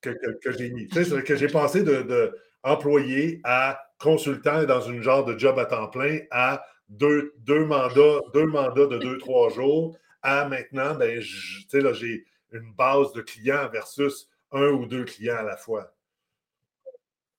que, 0.00 0.12
j'ai 0.46 0.70
mis. 0.70 0.88
que 0.88 1.36
j'ai 1.36 1.48
passé 1.48 1.82
de, 1.82 2.36
employé 2.62 3.40
à 3.44 3.80
consultant 3.98 4.64
dans 4.64 4.80
une 4.80 5.02
genre 5.02 5.24
de 5.24 5.38
job 5.38 5.58
à 5.58 5.64
temps 5.64 5.88
plein 5.88 6.20
à 6.30 6.64
deux, 6.88 7.34
deux 7.38 7.64
mandats, 7.64 8.20
deux 8.34 8.46
mandats 8.46 8.86
de 8.86 8.98
deux, 8.98 9.18
trois 9.18 9.50
jours 9.50 9.96
à 10.22 10.48
maintenant, 10.48 10.94
ben, 10.94 11.20
j'ai 11.20 12.24
une 12.52 12.72
base 12.72 13.12
de 13.12 13.20
clients 13.20 13.68
versus 13.70 14.28
un 14.52 14.68
ou 14.68 14.86
deux 14.86 15.04
clients 15.04 15.36
à 15.36 15.42
la 15.42 15.56
fois. 15.56 15.92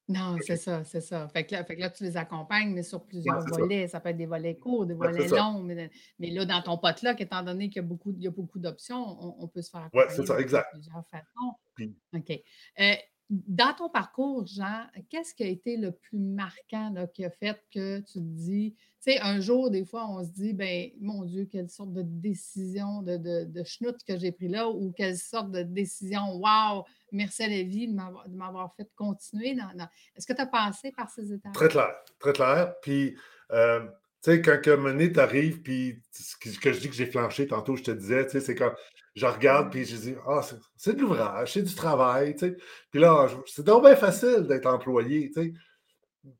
Non, 0.10 0.38
c'est 0.42 0.58
ça, 0.58 0.84
c'est 0.84 1.01
ça. 1.01 1.28
Fait 1.30 1.46
que 1.46 1.54
là 1.54 1.63
fait 1.63 1.75
que 1.75 1.82
là, 1.82 1.89
tu 1.92 2.04
les 2.04 2.18
accompagnes, 2.18 2.74
mais 2.74 2.82
sur 2.82 3.06
plusieurs 3.06 3.46
volets. 3.46 3.88
Ça 3.88 4.00
peut 4.00 4.10
être 4.10 4.18
des 4.18 4.25
volets 4.25 4.58
courts, 4.58 4.88
des 4.88 4.96
volets 4.96 5.28
longs, 5.28 5.62
mais 5.62 5.92
mais 6.18 6.32
là, 6.32 6.46
dans 6.46 6.62
ton 6.63 6.80
potluck, 6.80 7.22
étant 7.22 7.44
donné 7.44 7.70
qu'il 7.70 7.84
y 7.84 7.86
a 7.86 7.88
beaucoup 7.88 8.12
il 8.12 8.24
y 8.24 8.28
a 8.28 8.32
beaucoup 8.32 8.58
d'options, 8.58 9.06
on 9.24 9.36
on 9.44 9.48
peut 9.48 9.62
se 9.62 9.70
faire 9.70 9.88
c'est 10.10 10.22
accompagner 10.22 10.46
de 10.46 10.63
plusieurs 10.72 11.06
façons. 11.08 11.54
Puis 11.75 11.96
OK. 12.16 12.32
Heu, 12.80 12.96
dans 13.29 13.74
ton 13.75 13.89
parcours, 13.89 14.45
Jean, 14.48 14.88
qu'est-ce 15.09 15.36
qui 15.36 15.43
a 15.43 15.48
été 15.48 15.77
le 15.77 15.91
plus 15.91 16.17
marquant, 16.19 16.93
qui 17.13 17.24
a 17.25 17.29
fait 17.29 17.62
que 17.71 18.00
tu 18.00 18.13
te 18.13 18.19
dis 18.19 18.75
tu 19.01 19.13
sais, 19.13 19.19
un 19.21 19.39
jour, 19.39 19.69
des 19.71 19.86
fois, 19.86 20.09
on 20.09 20.24
se 20.25 20.29
dit: 20.31 20.53
«Ben, 20.53 20.91
mon 21.00 21.24
Dieu, 21.24 21.45
quelle 21.45 21.69
sorte 21.69 21.93
de 21.93 22.01
décision 22.01 23.01
de 23.01 23.17
de 23.45 23.63
schnout 23.63 23.95
que 24.05 24.17
j'ai 24.17 24.31
pris 24.33 24.50
là» 24.50 24.67
ou 24.69 24.91
«Quelle 24.91 25.17
sorte 25.17 25.51
de 25.51 25.62
décision, 25.63 26.36
wow, 26.38 26.83
merci 27.13 27.43
à 27.43 27.48
la 27.48 27.63
vie 27.63 27.88
de 27.88 27.93
m'avoir 27.93 28.75
fait 28.75 28.89
continuer 28.95 29.55
dans 29.55 29.74
dans» 29.75 29.88
est-ce 30.15 30.27
que 30.27 30.33
tu 30.33 30.41
as 30.41 30.48
passé 30.48 30.91
par 30.91 31.09
ces 31.09 31.31
Très 31.53 31.67
étapes-là? 31.67 31.69
clair, 31.69 31.95
très 32.19 32.33
clair. 32.33 32.75
Puis, 32.81 33.17
hem, 33.51 33.91
tu 34.24 34.31
sais, 34.31 34.41
quand 34.41 34.59
que 34.62 35.19
arrives, 35.19 35.62
puis 35.62 36.01
ce 36.12 36.36
que 36.59 36.71
je 36.74 36.79
dis 36.79 36.89
que 36.89 36.95
j'ai 36.95 37.05
flanché 37.05 37.48
tantôt, 37.48 37.75
je 37.75 37.83
te 37.83 37.91
disais, 37.91 38.25
tu 38.25 38.31
sais, 38.33 38.39
c'est 38.41 38.55
quand 38.55 38.71
je 39.16 39.25
regarde, 39.25 39.72
puis 39.72 39.86
je 39.86 39.96
dis: 39.96 40.16
«Ah, 40.28 40.42
c'est 40.44 40.58
c'est 40.78 40.94
de 40.96 41.01
l'ouvrage, 41.01 41.54
c'est 41.54 41.62
du 41.62 41.75
travail», 41.75 42.36
tu 42.36 42.48
sais. 42.48 42.58
Puis 42.92 43.00
là, 43.00 43.28
c'est 43.46 43.66
donc 43.66 43.84
bien 43.84 43.96
facile 43.96 44.46
d'être 44.48 44.68
employé, 44.68 45.32
tu 45.32 45.42
sais. 45.42 45.54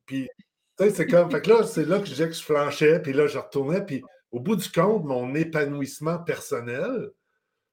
Puis, 0.06 0.28
tu 0.78 0.84
sais, 0.84 0.90
c'est 0.90 1.06
comme 1.06 1.30
fait 1.30 1.42
que 1.42 1.50
là, 1.50 1.64
c'est 1.64 1.84
là 1.84 1.98
que 1.98 2.06
je 2.06 2.12
disais 2.12 2.28
que 2.28 2.34
je 2.34 2.42
flanchais, 2.42 3.00
puis 3.00 3.12
là, 3.12 3.26
je 3.26 3.38
retournais, 3.38 3.84
puis 3.84 4.02
au 4.30 4.40
bout 4.40 4.56
du 4.56 4.70
compte, 4.70 5.04
mon 5.04 5.34
épanouissement 5.34 6.18
personnel, 6.18 7.10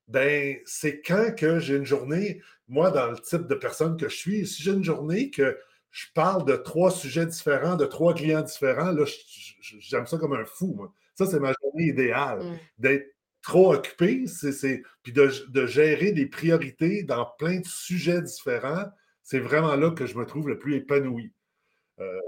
ben, 0.08 0.58
c'est 0.66 1.02
quand 1.02 1.36
que 1.36 1.60
j'ai 1.60 1.76
une 1.76 1.86
journée, 1.86 2.42
moi, 2.68 2.92
dans 2.92 3.08
le 3.08 3.18
type 3.18 3.48
de 3.48 3.56
personne 3.56 3.98
que 3.98 4.10
je 4.10 4.16
suis, 4.16 4.48
si 4.48 4.64
j'ai 4.64 4.72
une 4.72 4.84
journée 4.84 5.30
que 5.30 5.58
je 5.92 6.06
parle 6.14 6.46
de 6.46 6.56
trois 6.56 6.92
sujets 6.92 7.26
différents, 7.26 7.76
de 7.76 7.86
trois 7.86 8.14
clients 8.14 8.42
différents, 8.42 8.92
là, 8.92 9.06
j'aime 9.80 10.08
ça 10.08 10.18
comme 10.18 10.34
un 10.34 10.46
fou, 10.46 10.74
moi. 10.76 10.94
Ça, 11.16 11.26
c'est 11.26 11.40
ma 11.40 11.54
journée 11.62 11.88
idéale. 11.88 12.44
Mmh. 12.44 12.60
D'être 12.78 13.17
trop 13.48 13.74
occupé, 13.74 14.26
c'est, 14.28 14.84
puis 15.04 15.14
de, 15.14 15.32
de 15.50 15.66
gérer 15.66 16.12
des 16.12 16.26
priorités 16.26 17.04
dans 17.04 17.26
plein 17.40 17.62
de 17.62 17.66
sujets 17.66 18.22
différents, 18.22 18.86
c'est 19.24 19.40
vraiment 19.40 19.76
là 19.78 19.92
que 19.92 20.06
je 20.06 20.18
me 20.18 20.26
trouve 20.26 20.50
le 20.50 20.60
plus 20.60 20.76
épanoui. 20.76 21.32
Euh, 22.02 22.20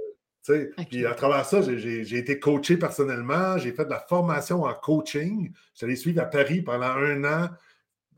puis 0.90 1.06
à 1.06 1.14
travers 1.14 1.46
ça, 1.46 1.62
j'ai 1.62 2.18
été 2.18 2.40
coaché 2.40 2.78
personnellement, 2.78 3.58
j'ai 3.58 3.74
fait 3.74 3.84
de 3.84 3.90
la 3.90 4.00
formation 4.00 4.64
en 4.64 4.74
coaching. 4.74 5.52
J'allais 5.76 5.98
suivre 5.98 6.22
à 6.22 6.26
Paris 6.26 6.62
pendant 6.62 6.88
un 6.88 7.24
an 7.26 7.50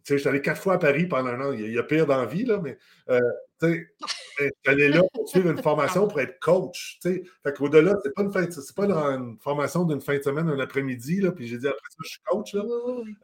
tu 0.03 0.13
sais, 0.13 0.17
j'étais 0.17 0.29
allé 0.29 0.41
quatre 0.41 0.61
fois 0.61 0.75
à 0.75 0.77
Paris 0.79 1.05
pendant 1.05 1.29
un 1.29 1.41
an. 1.41 1.51
Il 1.51 1.61
y 1.61 1.63
a, 1.63 1.67
il 1.67 1.73
y 1.73 1.77
a 1.77 1.83
pire 1.83 2.07
dans 2.07 2.17
la 2.17 2.25
vie, 2.25 2.43
là, 2.43 2.59
mais 2.61 2.77
euh, 3.09 3.19
j'allais 4.63 4.89
là 4.89 5.01
pour 5.13 5.27
suivre 5.27 5.49
une 5.51 5.61
formation 5.61 6.07
pour 6.07 6.19
être 6.19 6.39
coach. 6.39 6.99
Tu 7.01 7.09
sais. 7.09 7.23
Fait 7.43 7.53
qu'au-delà, 7.55 7.95
c'est 8.03 8.13
pas 8.13 8.23
une 8.23 8.31
fin 8.31 8.49
c'est 8.49 8.75
pas 8.75 8.85
une, 8.85 9.37
formation 9.39 9.83
d'une 9.85 10.01
fin 10.01 10.17
de 10.17 10.23
semaine, 10.23 10.49
un 10.49 10.59
après-midi, 10.59 11.21
là, 11.21 11.31
puis 11.31 11.47
j'ai 11.47 11.57
dit 11.57 11.67
après 11.67 11.89
ça, 11.89 11.97
je 12.03 12.09
suis 12.09 12.21
coach. 12.25 12.53
Là. 12.53 12.63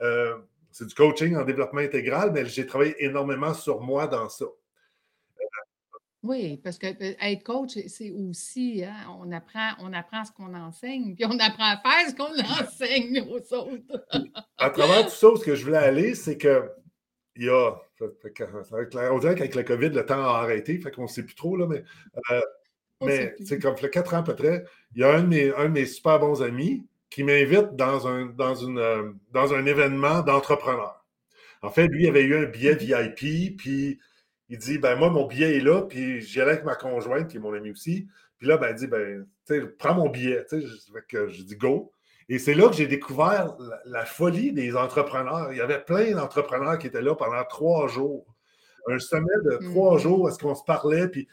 Euh, 0.01 0.37
c'est 0.71 0.85
du 0.85 0.93
coaching 0.93 1.35
en 1.35 1.43
développement 1.43 1.81
intégral, 1.81 2.31
mais 2.31 2.45
j'ai 2.45 2.65
travaillé 2.65 2.95
énormément 3.03 3.53
sur 3.53 3.81
moi 3.81 4.07
dans 4.07 4.29
ça. 4.29 4.45
Oui, 6.23 6.57
parce 6.57 6.77
que, 6.77 6.87
heu, 6.87 7.15
être 7.21 7.43
coach, 7.43 7.77
c'est 7.87 8.11
aussi, 8.11 8.83
hein, 8.83 9.15
on 9.19 9.31
apprend 9.31 9.71
on 9.79 9.93
apprend 9.93 10.25
ce 10.25 10.31
qu'on 10.31 10.53
enseigne, 10.53 11.15
puis 11.15 11.25
on 11.25 11.39
apprend 11.39 11.71
à 11.71 11.77
faire 11.77 12.09
ce 12.09 12.15
qu'on 12.15 12.33
enseigne 12.63 13.21
aux 13.21 13.53
autres. 13.53 14.05
À 14.57 14.69
travers 14.69 15.05
tout 15.05 15.11
ça, 15.11 15.29
où 15.29 15.37
ce 15.37 15.45
que 15.45 15.55
je 15.55 15.63
voulais 15.63 15.77
aller, 15.77 16.15
c'est 16.15 16.37
que 16.37 16.69
il 17.35 17.45
y 17.45 17.49
a. 17.49 17.75
la- 18.93 19.13
on 19.13 19.19
dirait 19.19 19.35
qu'avec 19.35 19.55
le 19.55 19.63
COVID, 19.63 19.89
le 19.89 20.05
temps 20.05 20.21
a 20.23 20.39
arrêté, 20.39 20.79
fait 20.79 20.91
qu'on 20.91 21.03
ne 21.03 21.07
sait 21.07 21.23
plus 21.23 21.35
trop, 21.35 21.57
là, 21.57 21.67
mais 21.67 21.83
euh, 22.31 22.41
Mais 23.05 23.35
c'est 23.45 23.59
comme 23.59 23.77
fait 23.77 23.89
quatre 23.89 24.13
ans 24.15 24.19
à 24.19 24.23
peu 24.23 24.35
près, 24.35 24.65
il 24.95 25.01
y 25.01 25.03
a 25.05 25.13
un 25.15 25.23
de 25.23 25.27
mes, 25.27 25.53
un 25.55 25.65
de 25.65 25.73
mes 25.73 25.85
super 25.85 26.19
bons 26.19 26.41
amis 26.43 26.87
qui 27.09 27.23
m'invite 27.23 27.75
dans 27.75 28.07
un, 28.07 28.27
dans, 28.27 28.55
une, 28.55 28.79
euh, 28.79 29.11
dans 29.31 29.53
un 29.53 29.65
événement 29.65 30.21
d'entrepreneurs. 30.23 31.05
En 31.61 31.71
fait, 31.71 31.87
lui, 31.87 32.03
il 32.05 32.09
avait 32.09 32.23
eu 32.23 32.35
un 32.37 32.45
billet 32.45 32.75
VIP, 32.75 33.55
puis 33.57 33.99
il 34.49 34.57
dit 34.57 34.77
ben 34.79 34.95
moi, 34.97 35.09
mon 35.09 35.25
billet 35.27 35.57
est 35.57 35.61
là, 35.61 35.83
puis 35.83 36.21
j'y 36.21 36.41
allais 36.41 36.53
avec 36.53 36.65
ma 36.65 36.75
conjointe, 36.75 37.29
qui 37.29 37.37
est 37.37 37.39
mon 37.39 37.53
ami 37.53 37.71
aussi. 37.71 38.07
Puis 38.37 38.47
là, 38.47 38.57
ben, 38.57 38.69
il 38.71 38.75
dit 38.75 38.87
ben, 38.87 39.27
prends 39.79 39.95
mon 39.95 40.09
billet. 40.09 40.45
Fait 40.49 40.61
que 41.07 41.27
je 41.29 41.43
dis 41.43 41.55
go. 41.57 41.91
Et 42.29 42.39
c'est 42.39 42.53
là 42.55 42.67
que 42.67 42.75
j'ai 42.75 42.87
découvert 42.87 43.55
la, 43.59 43.79
la 43.85 44.05
folie 44.05 44.51
des 44.51 44.75
entrepreneurs. 44.75 45.51
Il 45.53 45.57
y 45.57 45.61
avait 45.61 45.83
plein 45.83 46.11
d'entrepreneurs 46.11 46.77
qui 46.77 46.87
étaient 46.87 47.01
là 47.01 47.15
pendant 47.15 47.43
trois 47.45 47.87
jours. 47.87 48.25
Un 48.89 48.99
sommet 48.99 49.25
de 49.45 49.57
trois 49.71 49.95
Mmh 49.95 49.99
jours 49.99 50.29
est-ce 50.29 50.39
qu'on 50.39 50.55
se 50.55 50.63
parlait, 50.63 51.07
puis 51.07 51.27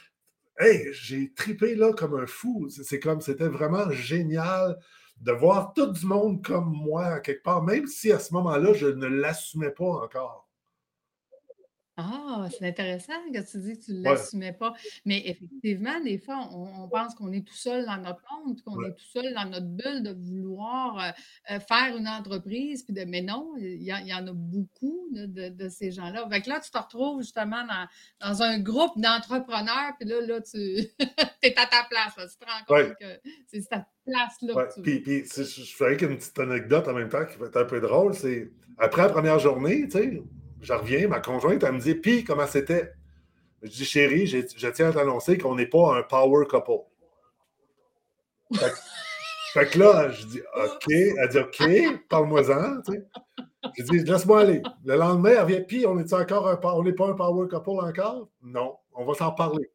Hey, 0.59 0.93
j'ai 0.93 1.33
tripé 1.35 1.75
là 1.75 1.93
comme 1.93 2.15
un 2.15 2.27
fou. 2.27 2.69
C'est 2.69 3.01
comme, 3.01 3.21
c'était 3.21 3.49
vraiment 3.49 3.91
génial 3.91 4.79
de 5.21 5.33
voir 5.33 5.73
tout 5.75 5.87
du 5.87 6.07
monde 6.07 6.45
comme 6.45 6.71
moi, 6.71 7.21
quelque 7.21 7.43
part, 7.43 7.63
même 7.63 7.87
si 7.87 8.13
à 8.13 8.19
ce 8.19 8.33
moment-là, 8.35 8.73
je 8.73 8.87
ne 8.87 9.07
l'assumais 9.07 9.71
pas 9.71 9.85
encore. 9.85 10.44
Ah, 11.97 12.49
c'est 12.51 12.67
intéressant 12.67 13.13
que 13.33 13.39
tu 13.49 13.59
dis 13.59 13.79
que 13.79 13.85
tu 13.85 13.93
ne 13.93 14.03
Ouais, 14.03 14.15
l'assumais 14.15 14.53
pas. 14.53 14.75
Mais 15.05 15.23
effectivement, 15.29 16.01
des 16.01 16.19
fois, 16.19 16.49
on 16.53 16.65
on 16.85 16.89
pense 16.89 17.15
qu'on 17.15 17.33
est 17.33 17.47
tout 17.47 17.55
seul 17.55 17.87
dans 17.87 17.99
notre 17.99 18.23
monde, 18.33 18.61
qu'on 18.63 18.75
ouais, 18.77 18.89
est 18.89 18.95
tout 18.95 19.05
seul 19.13 19.33
dans 19.33 19.45
notre 19.49 19.67
bulle 19.67 20.03
de 20.03 20.13
vouloir, 20.13 20.99
heu 20.99 21.55
heu, 21.55 21.61
faire 21.61 21.97
une 21.97 22.09
entreprise, 22.09 22.83
puis 22.83 22.93
de 22.95 23.05
mais 23.05 23.23
non, 23.23 23.53
il 23.59 23.83
y 23.83 23.93
en 23.93 23.99
il 23.99 24.09
y 24.09 24.15
en 24.15 24.27
a 24.27 24.33
beaucoup 24.33 25.09
de 25.13 25.27
de 25.27 25.49
de 25.51 25.69
ces 25.69 25.93
gens-là. 25.93 26.29
Fait 26.29 26.41
que 26.43 26.49
là, 26.49 26.61
tu 26.61 26.71
te 26.71 26.79
retrouves 26.79 27.23
justement 27.23 27.65
dans 27.65 27.87
dans 28.29 28.43
un 28.43 28.59
groupe 28.59 28.99
d'entrepreneurs, 28.99 29.93
puis 29.99 30.09
là 30.09 30.21
là, 30.21 30.41
tu 30.41 30.57
es 31.43 31.55
à 31.57 31.67
ta 31.67 31.85
place, 31.89 32.17
là. 32.17 32.27
Tu 32.27 32.37
te 32.37 32.45
rends 32.45 32.75
ouais, 32.75 32.87
compte 32.89 32.97
que 32.99 33.31
c'est 33.47 33.59
ouais. 34.57 34.67
que 34.67 34.75
tu 34.75 34.83
Puis, 34.83 35.01
puis 35.01 35.25
je 35.25 35.43
je 35.45 35.77
ferais 35.77 35.97
qu'une 35.97 36.17
petite 36.17 36.39
anecdote 36.41 36.89
en 36.89 36.93
même 36.95 37.09
temps 37.09 37.25
qui 37.25 37.39
va 37.39 37.47
être 37.47 37.57
un 37.57 37.65
peu 37.65 37.81
drôle. 37.81 38.15
C'est 38.15 38.51
après 38.79 39.03
la 39.03 39.09
première 39.11 39.39
journée, 39.39 39.85
tu 39.85 39.93
sais, 39.93 40.23
je 40.65 40.73
reviens, 40.73 41.09
ma 41.09 41.21
conjointe, 41.21 41.63
elle 41.63 41.73
me 41.73 41.81
dit 41.81 41.95
Puis, 41.95 42.25
comment 42.25 42.47
c'était? 42.47 42.93
Je 43.63 43.71
dis 43.71 43.85
Chérie, 43.85 44.27
je 44.27 44.69
tiens 44.69 44.91
à 44.91 44.93
t'annoncer 44.93 45.39
qu'on 45.39 45.55
n'est 45.55 45.67
pas 45.67 45.97
un 45.97 46.03
power 46.03 46.47
couple. 46.47 46.85
Fait, 48.55 48.71
que 48.71 48.77
fait 49.55 49.67
que 49.71 49.79
là, 49.79 50.11
je 50.11 50.27
dis 50.27 50.41
OK. 50.41 50.91
Elle 50.91 51.29
dit 51.29 51.39
OK, 51.39 52.09
parle-moi-en. 52.09 52.83
tu 52.83 52.93
sais. 52.93 53.05
J'ai 53.77 53.85
dit, 53.85 53.99
laisse-moi 54.01 54.41
aller. 54.41 54.63
Le 54.85 54.97
lendemain, 54.97 55.31
elle 55.31 55.41
revient, 55.41 55.65
puis 55.67 55.87
on 55.87 55.99
est 55.99 56.13
encore 56.13 56.49
un, 56.49 56.61
on 56.63 56.83
n'est 56.83 56.93
pas 56.93 57.09
un 57.09 57.15
power 57.15 57.49
couple 57.49 57.71
encore? 57.71 58.29
Non, 58.43 58.77
on 58.93 59.05
va 59.05 59.15
s'en 59.15 59.33
parler. 59.33 59.71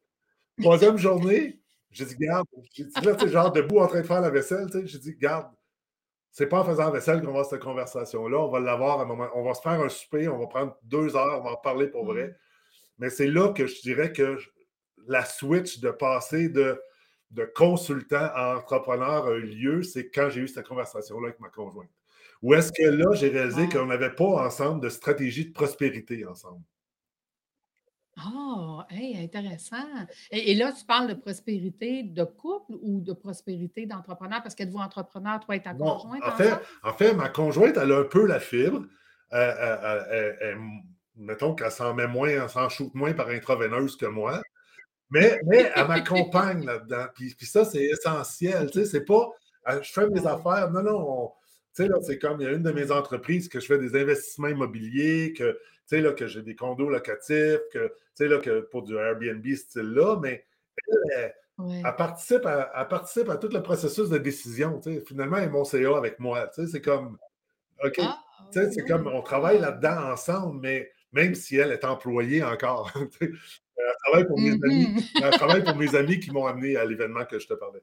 Troisième 0.60 0.96
journée, 0.96 1.60
j'ai 1.90 2.04
dit, 2.04 2.16
garde, 2.16 2.46
j'ai 2.72 2.84
dit, 2.84 3.00
là, 3.02 3.14
tu 3.14 3.26
sais, 3.26 3.32
genre 3.32 3.50
debout 3.50 3.80
en 3.80 3.88
train 3.88 4.00
de 4.00 4.06
faire 4.06 4.20
la 4.20 4.30
vaisselle, 4.30 4.66
tu 4.70 4.80
sais, 4.80 4.86
j'ai 4.86 4.98
dit, 4.98 5.16
garde, 5.16 5.48
c'est 6.32 6.46
pas 6.46 6.60
en 6.60 6.64
faisant 6.64 6.84
la 6.84 6.90
vaisselle 6.90 7.20
qu'on 7.20 7.26
va 7.26 7.30
avoir 7.40 7.46
cette 7.46 7.62
conversation-là, 7.62 8.38
on 8.38 8.48
va 8.50 8.60
l'avoir 8.60 9.00
à 9.00 9.02
un 9.02 9.06
moment, 9.06 9.28
on 9.34 9.42
va 9.44 9.54
se 9.54 9.62
faire 9.62 9.80
un 9.80 9.88
souper, 9.88 10.28
on 10.28 10.38
va 10.38 10.46
prendre 10.46 10.76
deux 10.84 11.16
heures, 11.16 11.40
on 11.40 11.44
va 11.44 11.52
en 11.52 11.56
parler 11.56 11.88
pour 11.88 12.04
vrai. 12.04 12.36
Mais 12.98 13.10
c'est 13.10 13.26
là 13.26 13.52
que 13.52 13.66
je 13.66 13.80
dirais 13.82 14.12
que 14.12 14.36
je- 14.36 14.50
la 15.06 15.24
switch 15.24 15.80
de 15.80 15.90
passer 15.90 16.48
de, 16.48 16.80
de 17.30 17.44
consultant 17.54 18.28
à 18.34 18.56
entrepreneur 18.56 19.26
a 19.26 19.32
eu 19.32 19.42
lieu, 19.46 19.82
c'est 19.82 20.10
quand 20.10 20.30
j'ai 20.30 20.42
eu 20.42 20.48
cette 20.48 20.66
conversation-là 20.68 21.28
avec 21.28 21.40
ma 21.40 21.48
conjointe. 21.48 21.90
Où 22.42 22.54
est-ce 22.54 22.72
que 22.72 22.82
là, 22.88 23.12
j'ai 23.14 23.28
réalisé 23.28 23.66
Ah! 23.70 23.72
qu'on 23.72 23.86
n'avait 23.86 24.14
pas 24.14 24.24
ensemble 24.24 24.80
de 24.80 24.88
stratégie 24.88 25.46
de 25.46 25.52
prospérité 25.52 26.24
ensemble. 26.26 26.62
Ah! 28.22 28.86
Hey, 28.90 29.16
intéressant. 29.22 29.76
Et 30.30 30.52
et 30.52 30.54
là, 30.54 30.72
tu 30.72 30.84
parles 30.84 31.08
de 31.08 31.14
prospérité 31.14 32.02
de 32.02 32.24
couple 32.24 32.72
ou 32.82 33.00
de 33.00 33.12
prospérité 33.12 33.86
d'entrepreneur? 33.86 34.42
Parce 34.42 34.54
qu'êtes-vous 34.54 34.78
entrepreneur, 34.78 35.40
toi 35.40 35.56
et 35.56 35.62
ta 35.62 35.74
conjointe 35.74 36.22
en 36.24 36.32
fait, 36.32 36.52
en 36.82 36.92
fait, 36.92 37.12
ma 37.14 37.28
conjointe, 37.28 37.76
elle 37.76 37.92
a 37.92 37.98
un 38.00 38.04
peu 38.04 38.26
la 38.26 38.40
fibre. 38.40 38.84
Euh, 39.32 39.36
euh, 39.36 39.76
euh, 39.82 40.04
elle- 40.10 40.38
elle- 40.40 40.58
mettons 41.16 41.54
qu'elle 41.54 41.70
s'en 41.70 41.94
met 41.94 42.06
moins, 42.06 42.28
elle 42.28 42.48
s'en 42.48 42.68
shoot 42.68 42.92
moins 42.94 43.12
par 43.12 43.28
intraveineuse 43.28 43.96
que 43.96 44.06
moi. 44.06 44.40
Mais, 45.10 45.38
mais 45.46 45.70
elle 45.74 45.88
m'accompagne 45.88 46.64
là-dedans. 46.64 47.06
Puis, 47.14 47.34
puis 47.36 47.46
ça, 47.46 47.64
c'est 47.64 47.84
essentiel. 47.84 48.70
Tu 48.70 48.80
sais, 48.80 48.84
c'est 48.86 49.04
pas 49.04 49.28
je 49.82 49.92
fais 49.92 50.08
mes 50.08 50.26
affaires. 50.26 50.70
Non, 50.70 50.82
non. 50.82 50.98
on- 50.98 51.32
tu 51.76 51.84
sais, 51.84 51.88
là, 51.88 51.96
c'est 52.02 52.18
comme 52.18 52.40
il 52.40 52.44
y 52.44 52.46
a 52.48 52.52
une 52.52 52.62
de 52.64 52.72
mes 52.72 52.90
entreprises 52.90 53.48
que 53.48 53.60
je 53.60 53.66
fais 53.66 53.78
des 53.78 53.94
investissements 54.00 54.48
immobiliers, 54.48 55.32
que, 55.32 55.56
sais, 55.96 56.00
là, 56.00 56.12
que 56.12 56.26
j'ai 56.26 56.42
des 56.42 56.56
condos 56.56 56.88
locatifs, 56.88 57.60
que, 57.72 57.88
tu 57.88 57.94
sais, 58.14 58.28
là, 58.28 58.38
que 58.38 58.60
pour 58.60 58.82
du 58.82 58.96
Airbnb 58.96 59.46
style-là, 59.54 60.18
mais 60.20 60.46
elle, 61.14 61.34
participe 61.96 62.46
à, 62.46 62.72
elle 62.76 62.88
participe 62.88 63.28
à 63.28 63.36
tout 63.36 63.48
le 63.48 63.62
processus 63.62 64.08
de 64.08 64.18
décision. 64.18 64.80
tu 64.80 64.94
sais. 64.94 65.04
Finalement, 65.06 65.36
elle 65.36 65.44
est 65.44 65.50
mon 65.50 65.64
CA 65.64 65.96
avec 65.96 66.18
moi. 66.18 66.48
tu 66.48 66.62
sais, 66.62 66.68
C'est 66.68 66.80
comme 66.80 67.18
OK. 67.84 67.94
Tu 67.94 68.00
Ah! 68.02 68.18
c'est 68.52 68.84
comme 68.86 69.06
on 69.06 69.22
travaille 69.22 69.60
là-dedans 69.60 70.12
ensemble, 70.12 70.60
mais 70.60 70.90
même 71.12 71.34
si 71.34 71.56
elle 71.56 71.72
est 71.72 71.84
employée 71.84 72.42
encore, 72.42 72.92
elle 73.20 73.94
travaille 74.04 74.26
pour 74.26 74.40
mes 74.40 74.52
amis, 74.52 74.86
Mmh 74.88 75.22
elle 75.22 75.30
travaille 75.30 75.64
pour 75.64 75.76
mes 75.76 75.94
amis 75.94 76.20
qui 76.20 76.30
m'ont 76.30 76.46
amené 76.46 76.76
à 76.76 76.84
l'événement 76.84 77.24
que 77.24 77.38
je 77.38 77.46
te 77.46 77.54
parlais. 77.54 77.82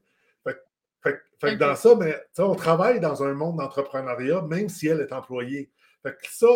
Fait, 1.04 1.22
que 1.40 1.56
dans 1.56 1.76
ça, 1.76 1.96
mais, 1.96 2.16
on 2.40 2.56
travaille 2.56 3.00
dans 3.00 3.24
un 3.24 3.34
monde 3.34 3.58
d'entrepreneuriat, 3.58 4.42
même 4.42 4.70
si 4.70 4.88
elle 4.88 5.02
est 5.02 5.14
employée. 5.14 5.72
Fait 6.04 6.12
que 6.12 6.28
ça, 6.30 6.48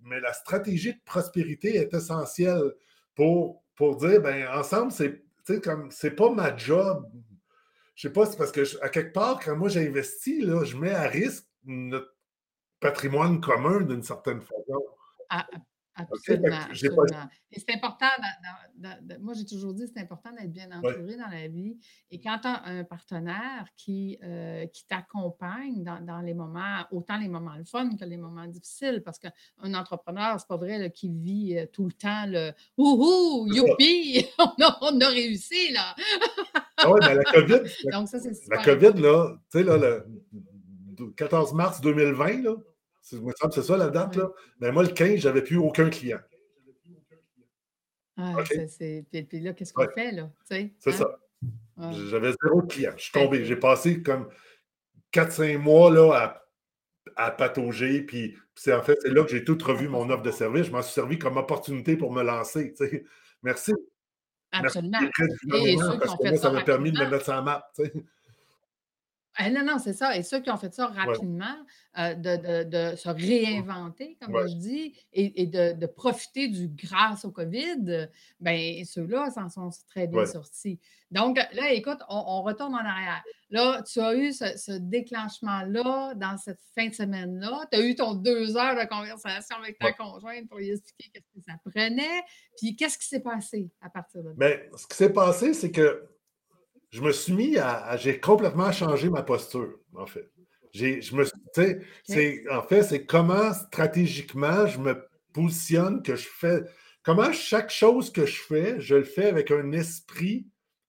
mais 0.00 0.20
la 0.20 0.32
stratégie 0.32 0.94
de 0.94 1.00
prospérité 1.04 1.76
est 1.76 1.92
essentielle 1.94 2.72
pour, 3.14 3.62
pour 3.74 3.96
dire, 3.96 4.20
ben, 4.20 4.48
ensemble, 4.48 4.92
c'est, 4.92 5.60
comme, 5.62 5.90
c'est 5.90 6.12
pas 6.12 6.30
ma 6.30 6.56
job. 6.56 7.08
Je 7.94 8.08
sais 8.08 8.12
pas, 8.12 8.26
c'est 8.26 8.36
parce 8.36 8.52
que, 8.52 8.62
à 8.82 8.88
quelque 8.88 9.12
part, 9.12 9.40
quand 9.42 9.56
moi 9.56 9.68
j'investis, 9.68 10.44
je 10.44 10.76
mets 10.76 10.94
à 10.94 11.08
risque 11.08 11.46
notre 11.64 12.14
patrimoine 12.80 13.40
commun 13.40 13.80
d'une 13.80 14.02
certaine 14.02 14.40
façon. 14.40 14.84
Ah, 15.30 15.46
Absolument, 15.96 16.56
absolument. 16.56 17.04
Et 17.52 17.60
c'est 17.60 17.74
important, 17.74 18.06
moi 19.20 19.32
j'ai 19.34 19.46
toujours 19.46 19.72
dit, 19.72 19.84
c'est 19.92 20.00
important 20.00 20.30
d'être 20.32 20.52
bien 20.52 20.70
entouré 20.70 21.16
dans 21.16 21.30
la 21.30 21.48
vie. 21.48 21.78
Et 22.10 22.20
quand 22.20 22.38
tu 22.42 22.48
as 22.48 22.62
un 22.64 22.84
partenaire 22.84 23.66
qui, 23.76 24.18
euh, 24.22 24.66
qui 24.66 24.86
t'accompagne 24.86 25.82
dans, 25.84 26.20
les 26.20 26.34
moments, 26.34 26.84
autant 26.90 27.16
les 27.18 27.28
moments 27.28 27.56
le 27.56 27.64
fun 27.64 27.88
que 27.96 28.04
les 28.04 28.18
moments 28.18 28.46
difficiles, 28.46 29.02
parce 29.02 29.18
qu'un 29.18 29.74
entrepreneur, 29.74 30.38
c'est 30.38 30.48
pas 30.48 30.58
vrai, 30.58 30.90
qui 30.90 31.08
vit 31.08 31.56
euh, 31.56 31.66
tout 31.72 31.86
le 31.86 31.92
temps 31.92 32.26
le 32.26 32.52
«Ouhou, 32.76 33.46
youpi, 33.50 34.26
on 34.38 35.00
a, 35.00 35.08
réussi, 35.08 35.72
là! 35.72 35.94
ah 36.76 36.90
oui, 36.90 36.98
mais 37.00 37.14
la 37.14 37.24
COVID, 37.24 37.60
Donc, 37.92 38.08
ça, 38.08 38.18
la 38.50 38.62
COVID, 38.62 39.00
là, 39.00 39.34
tu 39.50 39.58
sais, 39.58 39.64
là, 39.64 39.78
le 39.78 41.10
14 41.16 41.54
mars 41.54 41.80
2020, 41.80 42.42
là, 42.42 42.56
c'est 43.06 43.62
ça 43.62 43.76
la 43.76 43.88
date, 43.88 44.16
là. 44.16 44.30
Mais 44.60 44.72
moi, 44.72 44.82
le 44.82 44.88
15, 44.88 45.20
j'avais 45.20 45.42
plus 45.42 45.58
aucun 45.58 45.90
client. 45.90 46.18
Ah, 48.16 48.34
c'est. 48.68 49.04
Puis, 49.10 49.40
là, 49.40 49.52
qu'est-ce 49.52 49.72
qu'on 49.72 49.88
fait, 49.88 50.10
là? 50.10 50.30
C'est 50.44 50.72
hein? 50.84 50.92
ça. 50.92 51.18
J'avais 52.10 52.32
zéro 52.42 52.62
client. 52.62 52.92
Je 52.96 53.02
suis 53.04 53.12
tombé. 53.12 53.44
J'ai 53.44 53.56
passé 53.56 54.02
comme 54.02 54.28
4-5 55.12 55.58
mois 55.58 55.90
là, 55.90 56.40
à, 57.16 57.26
à 57.26 57.30
patauger. 57.30 58.02
Puis, 58.02 58.36
c'est 58.54 58.72
en 58.72 58.82
fait, 58.82 58.98
c'est 59.02 59.10
là 59.10 59.22
que 59.22 59.30
j'ai 59.30 59.44
tout 59.44 59.58
revu 59.62 59.86
mon 59.86 60.08
offre 60.10 60.22
de 60.22 60.30
service. 60.30 60.66
Je 60.66 60.72
m'en 60.72 60.82
suis 60.82 60.94
servi 60.94 61.18
comme 61.18 61.36
opportunité 61.36 61.96
pour 61.96 62.12
me 62.12 62.22
lancer. 62.22 62.74
Merci. 63.42 63.72
Absolument. 64.50 64.98
Merci 65.00 65.72
Et 65.72 65.76
parce 65.76 66.16
que 66.16 66.36
ça 66.36 66.50
m'a 66.50 66.62
permis 66.62 66.90
de 66.90 66.98
me 66.98 67.08
mettre 67.08 67.24
sur 67.24 67.34
la 67.34 67.42
map. 67.42 67.70
Ah, 69.38 69.50
non, 69.50 69.64
non, 69.64 69.78
c'est 69.78 69.92
ça. 69.92 70.16
Et 70.16 70.22
ceux 70.22 70.40
qui 70.40 70.50
ont 70.50 70.56
fait 70.56 70.72
ça 70.72 70.86
rapidement, 70.86 71.56
euh, 71.98 72.14
de, 72.14 72.96
se 72.96 73.08
réinventer, 73.08 74.16
comme 74.20 74.48
je 74.48 74.54
dis, 74.54 74.94
et, 75.12 75.46
de, 75.46 75.86
profiter 75.86 76.48
du 76.48 76.68
grâce 76.68 77.24
au 77.24 77.30
COVID, 77.30 78.08
bien, 78.40 78.82
ceux-là 78.84 79.30
s'en 79.30 79.48
sont 79.48 79.70
très 79.88 80.06
bien 80.06 80.24
sortis. 80.24 80.80
Donc, 81.10 81.38
là, 81.52 81.70
écoute, 81.72 81.98
on, 82.08 82.42
retourne 82.42 82.74
en 82.74 82.84
arrière. 82.84 83.22
Là, 83.50 83.82
tu 83.82 84.00
as 84.00 84.14
eu 84.14 84.32
ce, 84.32 84.78
déclenchement-là 84.78 86.14
dans 86.14 86.36
cette 86.38 86.60
fin 86.74 86.88
de 86.88 86.94
semaine-là. 86.94 87.66
Tu 87.70 87.78
as 87.78 87.82
eu 87.82 87.94
ton 87.94 88.14
deux 88.14 88.56
heures 88.56 88.74
de 88.74 88.88
conversation 88.88 89.56
avec 89.56 89.78
ta 89.78 89.92
conjointe 89.92 90.48
pour 90.48 90.58
lui 90.58 90.70
expliquer 90.70 91.20
ce 91.20 91.38
que 91.38 91.44
ça 91.44 91.54
prenait. 91.64 92.22
Puis, 92.58 92.74
qu'est-ce 92.74 92.98
qui 92.98 93.06
s'est 93.06 93.20
passé 93.20 93.70
à 93.80 93.90
partir 93.90 94.22
de 94.22 94.30
là? 94.30 94.34
Bien, 94.36 94.58
ce 94.76 94.86
qui 94.86 94.96
s'est 94.96 95.12
passé, 95.12 95.54
c'est 95.54 95.70
que 95.70 96.08
je 96.90 97.00
me 97.00 97.12
suis 97.12 97.32
mis 97.32 97.58
à. 97.58 97.96
j'ai 97.96 98.20
complètement 98.20 98.72
changé 98.72 99.10
ma 99.10 99.22
posture, 99.22 99.78
en 99.94 100.06
fait. 100.06 100.30
je 100.72 101.14
me 101.14 101.24
c'est, 102.04 102.44
en 102.50 102.62
fait, 102.62 102.82
c'est 102.82 103.04
comment 103.04 103.52
stratégiquement 103.52 104.66
je 104.66 104.78
me 104.78 105.06
positionne, 105.32 106.02
que 106.02 106.16
je 106.16 106.28
fais. 106.28 106.62
Comment 107.02 107.32
chaque 107.32 107.70
chose 107.70 108.10
que 108.10 108.26
je 108.26 108.40
fais, 108.40 108.80
je 108.80 108.96
le 108.96 109.04
fais 109.04 109.26
avec 109.26 109.50
un 109.50 109.72
esprit 109.72 110.46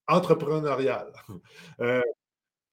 entrepreneurial. 0.08 1.12
Euh, 1.80 2.02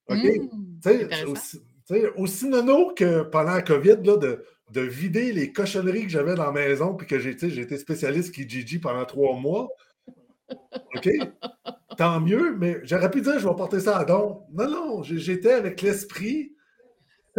OK? 0.09 0.25
Mmh, 0.25 2.11
aussi, 2.17 2.49
nono 2.49 2.95
que 2.95 3.23
pendant 3.23 3.53
la 3.53 3.63
COVID, 3.63 3.99
là, 4.03 4.17
de, 4.17 4.45
de 4.71 4.81
vider 4.81 5.33
les 5.33 5.53
cochonneries 5.53 6.05
que 6.05 6.09
j'avais 6.09 6.35
dans 6.35 6.47
la 6.47 6.53
maison, 6.53 6.95
puis 6.95 7.07
que 7.07 7.19
j'ai 7.19 7.31
été 7.31 7.77
spécialiste 7.77 8.35
qui 8.35 8.49
Gigi 8.49 8.79
pendant 8.79 9.05
trois 9.05 9.37
mois. 9.37 9.69
OK? 10.95 11.09
Tant 11.97 12.21
mieux, 12.21 12.57
mais 12.57 12.81
j'aurais 12.83 13.11
pu 13.11 13.21
dire 13.21 13.39
je 13.39 13.49
vais 13.49 13.55
porter 13.55 13.81
ça 13.81 13.99
à 13.99 14.05
don. 14.05 14.43
Non, 14.53 14.69
non, 14.69 15.03
j'étais 15.03 15.53
avec 15.53 15.81
l'esprit. 15.83 16.53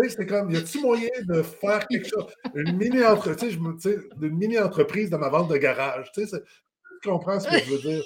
C'était 0.10 0.26
comme, 0.26 0.52
y 0.52 0.58
a-t-il 0.58 0.82
moyen 0.82 1.10
de 1.26 1.42
faire 1.42 1.88
quelque 1.88 2.08
chose? 2.08 2.26
Une 2.54 2.76
mini-entreprise, 2.76 3.58
mini-entreprise 4.20 5.10
dans 5.10 5.20
ma 5.20 5.30
vente 5.30 5.50
de 5.50 5.58
garage. 5.58 6.12
Tu 6.14 6.26
comprends 7.04 7.40
ce 7.40 7.48
que 7.48 7.58
je 7.60 7.72
veux 7.72 7.80
dire? 7.80 8.04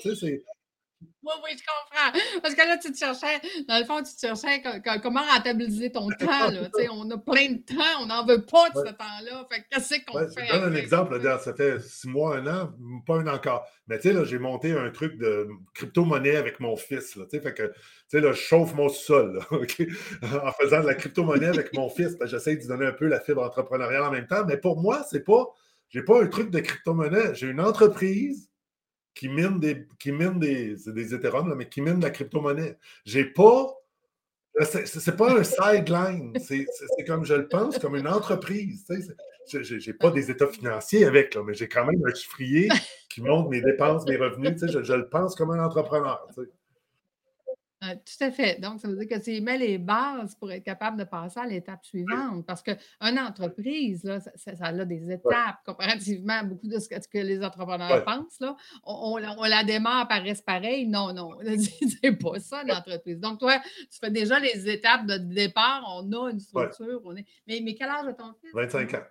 Oui, 1.02 1.34
oui, 1.44 1.50
je 1.58 1.64
comprends. 1.64 2.42
Parce 2.42 2.56
que 2.56 2.62
là, 2.62 2.78
tu 2.78 2.92
te 2.92 2.98
cherchais, 2.98 3.40
dans 3.68 3.78
le 3.78 3.86
fond, 3.86 4.02
tu 4.02 4.16
te 4.16 4.20
cherchais 4.20 4.62
comment 5.02 5.22
rentabiliser 5.22 5.92
ton 5.92 6.08
temps. 6.10 6.50
Là, 6.50 6.70
on 6.92 7.10
a 7.12 7.18
plein 7.18 7.52
de 7.52 7.58
temps, 7.58 8.02
on 8.02 8.06
n'en 8.06 8.26
veut 8.26 8.46
pas 8.46 8.70
de 8.70 8.88
ce 8.88 8.94
temps-là. 8.94 9.46
Fait 9.50 9.66
qu'est-ce 9.70 10.06
qu'on 10.06 10.18
fait? 10.18 10.48
Je 10.48 10.54
donne 10.54 10.74
un 10.74 10.76
exemple. 10.76 11.22
ça 11.40 11.54
fait 11.54 11.80
six 11.82 12.08
mois, 12.08 12.38
un 12.38 12.48
an, 12.48 12.72
pas 13.06 13.16
un 13.16 13.28
an 13.28 13.36
encore. 13.36 13.66
Mais 13.88 13.98
tu 14.00 14.10
sais, 14.10 14.14
là, 14.14 14.24
j'ai 14.24 14.40
monté 14.40 14.72
un 14.72 14.90
truc 14.92 15.18
de 15.18 15.48
crypto-monnaie 15.74 16.36
avec 16.36 16.60
mon 16.60 16.76
fils. 16.78 17.16
Là, 17.16 17.26
fait 17.30 17.54
que, 17.54 17.68
tu 17.68 17.74
sais, 18.08 18.22
là, 18.22 18.32
je 18.32 18.40
chauffe 18.40 18.74
mon 18.74 18.90
sol 18.90 19.40
en 19.52 20.52
faisant 20.54 20.82
de 20.82 20.88
la 20.88 20.96
crypto-monnaie 20.96 21.48
avec 21.48 21.74
mon 21.74 21.90
fils. 21.90 22.16
J'essaie 22.26 22.56
de 22.56 22.68
donner 22.68 22.86
un 22.86 22.94
peu 22.94 23.08
la 23.08 23.20
fibre 23.20 23.44
entrepreneuriale 23.44 24.04
en 24.04 24.12
même 24.12 24.28
temps. 24.28 24.46
Mais 24.48 24.58
pour 24.58 24.82
moi, 24.82 25.06
c'est 25.10 25.24
pas, 25.24 25.48
j'ai 25.90 26.04
pas 26.04 26.22
un 26.22 26.28
truc 26.28 26.50
de 26.50 26.60
crypto-monnaie. 26.60 27.36
J'ai 27.36 27.48
une 27.48 27.62
entreprise 27.62 28.49
qui 29.14 29.28
mine 29.28 29.60
des, 29.60 29.88
qui 30.00 30.12
des, 30.12 30.76
des 30.88 31.16
Ethereum, 31.16 31.54
mais 31.56 31.68
qui 31.68 31.82
mine 31.82 32.00
de 32.00 32.04
la 32.04 32.10
crypto-monnaie. 32.10 32.78
J'ai 33.06 33.26
pas. 33.26 33.76
C'est 34.62 35.16
pas 35.16 35.40
un 35.40 35.44
sideline. 35.44 36.34
C'est 36.40 36.66
comme 37.06 37.24
je 37.24 37.36
le 37.36 37.48
pense, 37.48 37.78
comme 37.78 37.96
une 37.96 38.08
entreprise. 38.08 38.86
Je 39.52 39.90
n'ai 39.90 39.94
pas 39.94 40.12
des 40.12 40.30
états 40.30 40.48
financiers 40.48 41.06
avec, 41.06 41.34
là, 41.34 41.44
mais 41.46 41.54
j'ai 41.54 41.68
quand 41.68 41.86
même 41.86 42.02
un 42.06 42.14
chiffrier 42.14 42.68
qui 43.10 43.22
montre 43.22 43.50
mes 43.50 43.62
dépenses, 43.62 44.06
mes 44.06 44.18
revenus. 44.18 44.60
Je, 44.62 44.84
je, 44.84 44.94
le 44.94 45.08
pense 45.08 45.36
comme 45.36 45.52
un 45.52 45.64
entrepreneur. 45.64 46.28
Euh, 47.82 47.96
tout 47.96 48.24
à 48.24 48.32
fait. 48.32 48.60
Donc, 48.60 48.82
ça 48.82 48.90
veut 48.90 48.98
dire 48.98 49.08
que 49.08 49.24
tu 49.24 49.40
mets 49.42 49.58
les 49.58 49.78
bases 49.78 50.36
pour 50.36 50.52
être 50.52 50.64
capable 50.64 50.98
de 50.98 51.06
passer 51.06 51.40
à 51.40 51.46
l'étape 51.46 51.86
suivante. 51.86 52.46
Parce 52.46 52.62
qu'une 52.62 53.20
entreprise, 53.20 54.04
là, 54.04 54.20
ça, 54.20 54.52
a 54.62 54.86
des 54.86 55.12
étapes 55.12 55.64
comparativement 55.66 56.34
à 56.34 56.44
beaucoup 56.44 56.68
de 56.68 56.78
ce 56.78 56.90
que, 56.90 57.18
les 57.20 57.42
entrepreneurs 57.44 58.04
pensent. 58.04 58.40
Là. 58.42 58.56
On, 58.84 59.18
la 59.18 59.64
démarre, 59.64 60.10
par 60.10 60.22
reste 60.22 60.46
pareil. 60.46 60.88
Non, 60.88 61.14
non, 61.14 61.38
c'est 62.02 62.12
pas 62.12 62.40
ça 62.40 62.64
l'entreprise. 62.64 63.20
Donc, 63.20 63.40
toi, 63.40 63.60
tu 63.92 64.00
fais 64.00 64.12
déjà 64.12 64.40
les 64.40 64.70
étapes 64.70 65.06
de 65.06 65.18
départ. 65.18 65.84
On 65.88 66.12
a 66.12 66.32
une 66.32 66.40
structure. 66.40 67.02
On 67.06 67.16
est... 67.16 67.26
mais, 67.48 67.62
mais 67.64 67.76
quel 67.76 67.90
âge 67.90 68.08
a 68.08 68.14
ton 68.14 68.34
fils? 68.42 68.52
25 68.54 68.94
ans. 68.96 69.04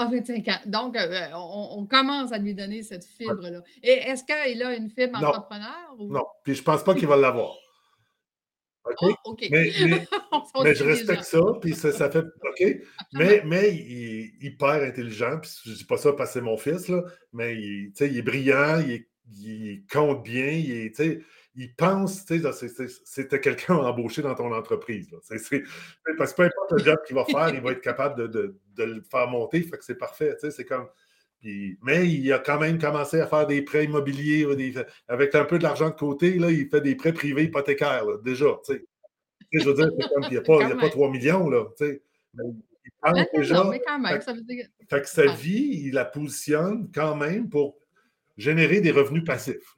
Ah, 0.00 0.08
25 0.10 0.48
ans. 0.48 0.60
Donc, 0.66 0.96
euh, 0.96 1.26
on, 1.34 1.84
commence 1.86 2.32
à 2.32 2.38
lui 2.38 2.54
donner 2.54 2.84
cette 2.84 3.04
fibre-là. 3.04 3.62
Et 3.82 3.90
est-ce 3.90 4.22
qu'il 4.22 4.62
a 4.62 4.76
une 4.76 4.90
fibre 4.90 5.18
entrepreneur? 5.18 5.96
Non, 5.98 6.24
puis 6.44 6.54
je 6.54 6.60
ne 6.60 6.64
pense 6.64 6.84
pas 6.84 6.94
qu'il 6.94 7.08
va 7.08 7.16
l'avoir. 7.16 7.56
OK? 9.24 9.42
Ah, 9.42 9.48
mais, 9.50 9.72
mais, 10.62 10.74
je 10.74 10.84
respecte 10.84 11.24
ça, 11.24 11.40
puis 11.60 11.74
ça, 11.74 12.10
fait 12.10 12.18
OK? 12.20 12.80
Mais, 13.12 13.42
mais 13.44 13.74
il, 13.74 14.20
est 14.20 14.46
hyper 14.46 14.82
intelligent, 14.82 15.40
puis 15.40 15.50
je 15.64 15.70
ne 15.70 15.74
dis 15.74 15.84
pas 15.84 15.98
ça 15.98 16.12
parce 16.12 16.30
que 16.30 16.34
c'est 16.34 16.44
mon 16.44 16.56
fils, 16.56 16.88
là, 16.88 17.02
mais 17.32 17.54
il, 17.54 17.92
il 18.00 18.16
est 18.16 18.22
brillant, 18.22 18.80
il, 18.80 19.04
il 19.42 19.84
compte 19.92 20.22
bien, 20.22 20.48
il 20.52 20.70
est, 20.70 21.20
il 21.58 21.74
pense, 21.74 22.24
tu 22.24 22.40
sais, 22.40 22.86
c'était 23.04 23.40
quelqu'un 23.40 23.74
embauché 23.76 24.22
dans 24.22 24.34
ton 24.34 24.54
entreprise. 24.54 25.10
parce 26.16 26.32
que 26.32 26.36
peu 26.36 26.42
importe 26.44 26.72
le 26.72 26.78
job 26.78 26.98
qu'il 27.06 27.16
va 27.16 27.24
faire, 27.24 27.48
il 27.54 27.60
va 27.60 27.72
être 27.72 27.80
capable 27.80 28.30
de, 28.30 28.58
le 28.84 29.02
faire 29.02 29.28
monter, 29.28 29.62
fait 29.62 29.78
que 29.78 29.84
c'est 29.84 29.98
parfait, 29.98 30.34
tu 30.34 30.40
sais, 30.40 30.50
c'est 30.50 30.64
comme... 30.64 30.88
mais 31.82 32.08
il 32.08 32.32
a 32.32 32.38
quand 32.38 32.58
même 32.58 32.78
commencé 32.78 33.20
à 33.20 33.26
faire 33.26 33.46
des 33.46 33.62
prêts 33.62 33.84
immobiliers, 33.84 34.46
avec 35.08 35.34
un 35.34 35.44
peu 35.44 35.58
de 35.58 35.62
l'argent 35.62 35.90
de 35.90 35.94
côté, 35.94 36.38
là, 36.38 36.50
il 36.50 36.68
fait 36.68 36.80
des 36.80 36.94
prêts 36.94 37.12
privés 37.12 37.44
hypothécaires, 37.44 38.04
déjà. 38.24 38.46
Je 39.52 39.64
veux 39.64 39.74
dire, 39.74 39.88
comme, 40.14 40.24
il 40.24 40.30
n'y 40.30 40.36
a, 40.36 40.42
pas, 40.42 40.76
pas 40.76 40.90
3 40.90 41.10
millions, 41.10 41.48
là, 41.48 41.64
il 41.80 42.00
pense 43.02 43.18
déjà... 43.34 43.70
fait, 44.88 45.00
que 45.02 45.08
sa 45.08 45.26
vie, 45.34 45.84
il 45.84 45.92
la 45.92 46.04
positionne 46.04 46.90
quand 46.92 47.14
même 47.14 47.48
pour 47.48 47.78
générer 48.36 48.80
des 48.80 48.90
revenus 48.90 49.24
passifs. 49.24 49.76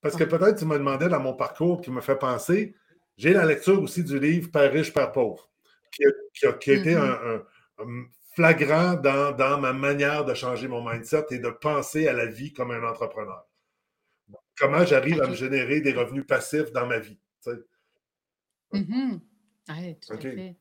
Parce 0.00 0.16
que 0.16 0.24
peut-être 0.24 0.58
tu 0.58 0.66
me 0.66 0.76
demandais 0.76 1.08
dans 1.08 1.20
mon 1.20 1.34
parcours 1.34 1.80
qui 1.80 1.90
me 1.90 2.00
fait 2.00 2.18
penser, 2.18 2.74
j'ai 3.16 3.32
la 3.32 3.46
lecture 3.46 3.80
aussi 3.80 4.02
du 4.02 4.18
livre 4.18 4.50
Père 4.50 4.72
riche, 4.72 4.92
Père 4.92 5.12
pauvre, 5.12 5.48
qui 5.94 6.46
a, 6.46 6.50
été 6.50 6.94
mm-hmm. 6.94 7.42
un, 7.78 8.04
flagrant 8.34 8.94
dans, 8.94 9.60
ma 9.60 9.72
manière 9.72 10.24
de 10.24 10.34
changer 10.34 10.68
mon 10.68 10.88
mindset 10.88 11.26
et 11.30 11.38
de 11.38 11.50
penser 11.50 12.08
à 12.08 12.12
la 12.12 12.26
vie 12.26 12.52
comme 12.52 12.70
un 12.70 12.82
entrepreneur. 12.82 13.46
Comment 14.56 14.84
j'arrive 14.84 15.20
à 15.22 15.28
me 15.28 15.34
générer 15.34 15.80
des 15.80 15.92
revenus 15.92 16.26
passifs 16.26 16.72
dans 16.72 16.86
ma 16.86 16.98
vie. 16.98 17.18
Mm-hmm. 18.72 19.20
tout 20.00 20.12
à 20.12 20.18
fait. 20.18 20.56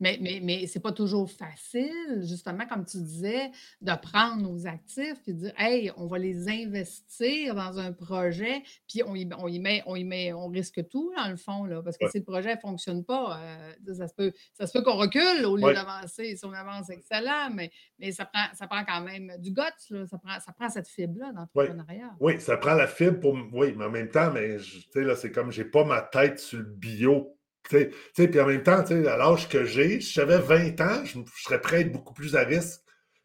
Mais 0.00 0.18
mais 0.20 0.40
mais 0.42 0.66
c'est 0.66 0.80
pas 0.80 0.92
toujours 0.92 1.30
facile, 1.30 2.20
justement, 2.22 2.66
comme 2.66 2.84
tu 2.84 2.98
disais, 2.98 3.50
de 3.80 3.92
prendre 4.02 4.42
nos 4.42 4.66
actifs 4.66 5.22
puis 5.22 5.34
de 5.34 5.38
dire: 5.38 5.52
«Hey, 5.56 5.92
on 5.96 6.06
va 6.06 6.18
les 6.18 6.48
investir 6.48 7.54
dans 7.54 7.78
un 7.78 7.92
projet», 7.92 8.62
puis 8.88 9.02
on 9.06 9.14
y 9.14 9.28
on 9.38 9.46
y 9.48 9.60
met 9.60 9.82
on 9.86 9.94
y 9.96 10.04
met 10.04 10.32
on 10.32 10.48
risque 10.48 10.88
tout 10.88 11.12
dans 11.16 11.28
le 11.30 11.36
fond, 11.36 11.64
là, 11.64 11.80
parce 11.82 11.96
que 11.96 12.06
Ouais. 12.06 12.10
si 12.10 12.18
le 12.18 12.24
projet 12.24 12.56
ne 12.56 12.60
fonctionne 12.60 13.04
pas, 13.04 13.40
heu, 13.86 13.94
ça 13.94 14.08
se 14.08 14.14
peut 14.14 14.32
ça 14.52 14.66
se 14.66 14.72
peut 14.72 14.82
qu'on 14.82 14.96
recule 14.96 15.44
au 15.46 15.56
lieu 15.56 15.70
Ouais. 15.70 15.74
d'avancer. 15.74 16.36
Si 16.36 16.44
on 16.44 16.52
avance, 16.52 16.90
excellent, 16.90 17.50
mais 17.52 17.70
mais 18.00 18.10
ça 18.12 18.24
prend 18.26 18.46
ça 18.54 18.66
prend 18.66 18.84
quand 18.84 19.00
même 19.02 19.32
du 19.38 19.52
guts, 19.52 19.62
là, 19.90 20.06
ça 20.06 20.18
prend 20.18 20.40
ça 20.40 20.52
prend 20.52 20.68
cette 20.70 20.88
fibre-là 20.88 21.32
d'entrepreneuriat. 21.32 22.18
Oui, 22.20 22.40
ça 22.40 22.56
prend 22.56 22.74
la 22.74 22.86
fibre 22.86 23.18
pour 23.20 23.34
oui, 23.52 23.74
mais 23.76 23.84
en 23.86 23.90
même 23.90 24.08
temps, 24.10 24.30
mais 24.32 24.56
là, 24.94 25.16
c'est 25.16 25.32
comme 25.32 25.50
j'ai 25.50 25.64
pas 25.64 25.84
ma 25.84 26.00
tête 26.00 26.38
sur 26.38 26.58
le 26.58 26.64
bio. 26.64 27.36
Puis 27.64 28.40
en 28.40 28.46
même 28.46 28.62
temps, 28.62 28.80
à 28.80 29.16
l'âge 29.16 29.48
que 29.48 29.64
j'ai, 29.64 30.00
si 30.00 30.12
j'avais 30.12 30.38
20 30.38 30.80
ans, 30.80 31.04
je 31.04 31.18
serais 31.42 31.60
prêt 31.60 31.76
à 31.78 31.80
être 31.80 31.92
beaucoup 31.92 32.14
plus 32.14 32.36
à 32.36 32.42
risque. 32.44 32.80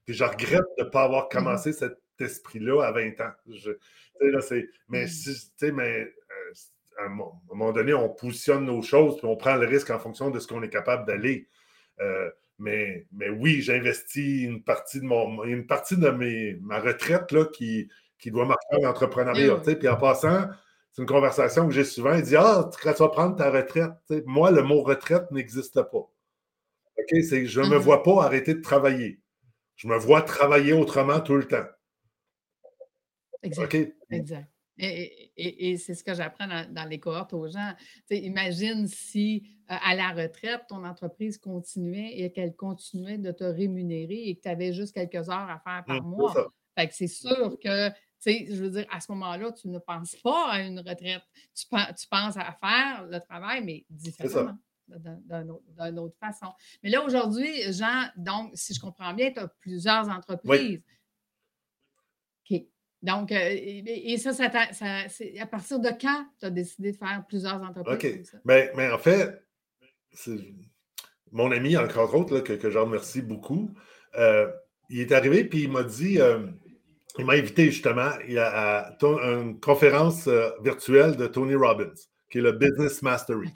Puis 0.06 0.14
je 0.16 0.24
regrette 0.24 0.64
de 0.78 0.84
ne 0.86 0.90
pas 0.90 1.04
avoir 1.04 1.24
Mmh 1.24 1.28
mh. 1.28 1.30
commencé 1.38 1.74
cet 1.74 1.98
esprit-là 2.20 2.84
à 2.84 2.92
20 2.92 3.20
ans. 3.22 3.32
Je 3.48 3.72
là, 4.22 4.40
mais 4.90 5.06
Mmh. 5.06 5.08
si 5.08 5.72
mais 5.72 6.12
à 7.00 7.06
un 7.06 7.10
moment 7.10 7.72
donné, 7.72 7.94
on 7.94 8.10
positionne 8.10 8.66
nos 8.66 8.82
choses, 8.82 9.18
puis 9.18 9.26
on 9.28 9.38
prend 9.38 9.56
le 9.56 9.66
risque 9.66 9.90
en 9.90 10.00
fonction 10.00 10.30
de 10.32 10.40
ce 10.40 10.48
qu'on 10.48 10.62
est 10.64 10.70
capable 10.70 11.06
d'aller. 11.06 11.48
Heu, 12.02 12.34
mais 12.58 13.08
mais 13.14 13.30
oui, 13.30 13.62
j'investis 13.62 14.44
une 14.44 14.64
partie 14.64 15.00
de 15.00 15.06
mon 15.06 15.44
une 15.46 15.66
partie 15.66 15.96
de 15.98 16.10
mes 16.10 16.58
ma 16.62 16.80
retraite, 16.80 17.32
là, 17.32 17.46
qui 17.46 17.90
qui 18.18 18.32
doit 18.32 18.46
marcher 18.46 18.84
en 18.84 18.90
entrepreneuriat. 18.90 19.58
Puis 19.58 19.88
en 19.88 19.96
passant, 19.96 20.48
c'est 21.00 21.04
une 21.04 21.08
conversation 21.08 21.68
que 21.68 21.74
j'ai 21.74 21.84
souvent. 21.86 22.16
Il 22.16 22.24
dit: 22.24 22.36
«Ah, 22.36 22.70
quand 22.84 22.94
tu 22.94 23.00
vas 23.04 23.10
prendre 23.10 23.36
ta 23.36 23.52
retraite», 23.52 23.92
moi, 24.26 24.52
le 24.52 24.64
mot 24.64 24.82
retraite 24.84 25.32
n'existe 25.32 25.76
pas. 25.84 25.98
OK? 25.98 26.12
C'est 27.24 27.46
je 27.48 27.62
Mmh 27.62 27.70
me 27.70 27.78
mh. 27.78 27.78
vois 27.78 28.04
pas 28.04 28.24
arrêter 28.24 28.54
de 28.56 28.62
travailler. 28.62 29.22
Je 29.76 29.88
me 29.88 29.98
vois 29.98 30.24
travailler 30.24 30.74
autrement 30.74 31.22
tout 31.22 31.36
le 31.38 31.48
temps. 31.48 31.66
Exact, 33.44 33.76
exact. 34.12 34.50
Et 34.78 35.32
et 35.36 35.78
c'est 35.78 35.94
ce 35.94 36.04
que 36.06 36.14
j'apprends 36.14 36.48
dans 36.48 36.74
dans 36.74 36.86
les 36.86 37.00
cohortes 37.00 37.34
aux 37.34 37.48
gens. 37.50 37.74
Imagine 38.12 38.88
si, 38.88 39.44
heu, 39.70 39.76
à 39.82 39.96
la 39.96 40.10
retraite, 40.12 40.62
ton 40.70 40.86
entreprise 40.86 41.38
continuait 41.38 42.18
et 42.20 42.32
qu'elle 42.32 42.56
continuait 42.56 43.18
de 43.18 43.32
te 43.32 43.44
rémunérer 43.44 44.30
et 44.30 44.36
que 44.38 44.42
tu 44.42 44.48
avais 44.50 44.72
juste 44.74 44.94
quelques 44.94 45.30
heures 45.30 45.50
à 45.50 45.60
faire 45.60 45.86
par 45.88 46.04
c'est 46.04 46.04
mois. 46.04 46.42
Fait 46.78 46.88
que 46.88 46.94
c'est 46.96 47.08
sûr 47.08 47.58
que, 47.60 47.90
sais, 48.20 48.48
je 48.50 48.64
veux 48.64 48.70
dire, 48.70 48.86
à 48.92 49.00
ce 49.00 49.12
moment-là, 49.12 49.52
tu 49.52 49.68
ne 49.68 49.80
penses 49.80 50.16
pas 50.24 50.50
à 50.52 50.62
une 50.62 50.80
retraite. 50.80 51.24
Tu 51.56 51.68
pen 51.68 51.94
tu 51.98 52.08
penses 52.08 52.38
à 52.38 52.52
faire 52.60 53.06
le 53.10 53.20
travail, 53.20 53.64
mais 53.64 53.86
différemment, 53.90 54.58
d'un 54.88 55.20
d'un 55.26 55.50
autre 55.50 55.64
d'une 55.86 56.00
autre 56.00 56.18
façon. 56.20 56.54
Mais 56.84 56.90
là, 56.90 57.04
aujourd'hui, 57.04 57.72
Jean, 57.72 58.10
donc, 58.18 58.52
si 58.56 58.74
je 58.74 58.80
comprends 58.80 59.14
bien, 59.14 59.32
tu 59.32 59.40
as 59.40 59.48
plusieurs 59.48 60.06
Oui. 60.06 60.12
entreprises. 60.16 60.84
OK. 62.50 62.62
Donc, 63.02 63.32
heu, 63.32 63.38
et 63.38 64.18
ça, 64.18 64.34
ça 64.34 64.50
t'a 64.50 64.74
ça 64.74 65.08
c'est 65.08 65.40
à 65.40 65.46
partir 65.46 65.80
de 65.80 65.90
quand 65.90 66.26
tu 66.40 66.46
as 66.46 66.50
décidé 66.50 66.92
de 66.92 66.98
faire 66.98 67.24
plusieurs 67.28 67.62
entreprises 67.62 68.20
OK. 68.20 68.26
ça? 68.26 68.38
Ben 68.44 68.70
mais 68.76 68.92
en 68.92 68.98
fait, 68.98 69.42
mon 71.32 71.52
ami, 71.52 71.78
entre 71.78 72.16
autres, 72.16 72.36
là, 72.36 72.42
que 72.42 72.54
que 72.54 72.70
je 72.70 72.78
remercie 72.78 73.22
beaucoup, 73.22 73.72
heu, 74.18 74.52
il 74.90 75.00
est 75.00 75.12
arrivé 75.12 75.44
puis 75.46 75.64
il 75.64 75.72
m'a 75.72 75.84
dit, 75.84 76.18
hem, 76.18 76.58
il 77.18 77.26
m'a 77.26 77.34
invité 77.34 77.66
justement 77.72 78.12
il 78.28 78.38
à 78.38 78.96
une 79.02 79.60
conférence, 79.60 80.28
heu, 80.28 80.54
virtuelle 80.62 81.16
de 81.16 81.28
Tony 81.28 81.56
Robbins, 81.56 81.94
qui 82.30 82.38
est 82.38 82.42
le 82.42 82.52
Business 82.52 83.02
Mastery. 83.02 83.52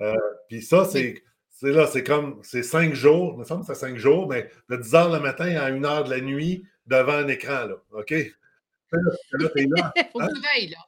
Heu, 0.00 0.14
puis 0.48 0.62
ça, 0.62 0.84
c'est 0.84 1.22
là, 1.62 1.86
c'est 1.86 2.04
comme 2.04 2.40
c'est 2.42 2.62
5 2.62 2.94
jours, 2.94 3.34
il 3.34 3.40
me 3.40 3.44
semble 3.44 3.66
que 3.66 3.74
c'est 3.74 3.80
5 3.80 3.96
jours, 3.96 4.28
mais 4.28 4.50
de 4.68 4.76
10:00 4.76 5.12
le 5.12 5.20
matin 5.20 5.56
à 5.56 5.70
1:00 5.70 6.04
de 6.04 6.10
la 6.10 6.20
nuit 6.20 6.64
devant 6.86 7.12
un 7.12 7.28
écran, 7.28 7.66
là, 7.66 7.76
OK? 7.92 8.10
Là, 8.10 8.98
là, 9.32 9.48
tu 9.54 9.62
es 9.62 9.66
là, 9.76 9.92
Faut 10.12 10.20
hein? 10.20 10.28
que 10.28 10.34
tu 10.34 10.40
veilles, 10.40 10.68
là. 10.70 10.78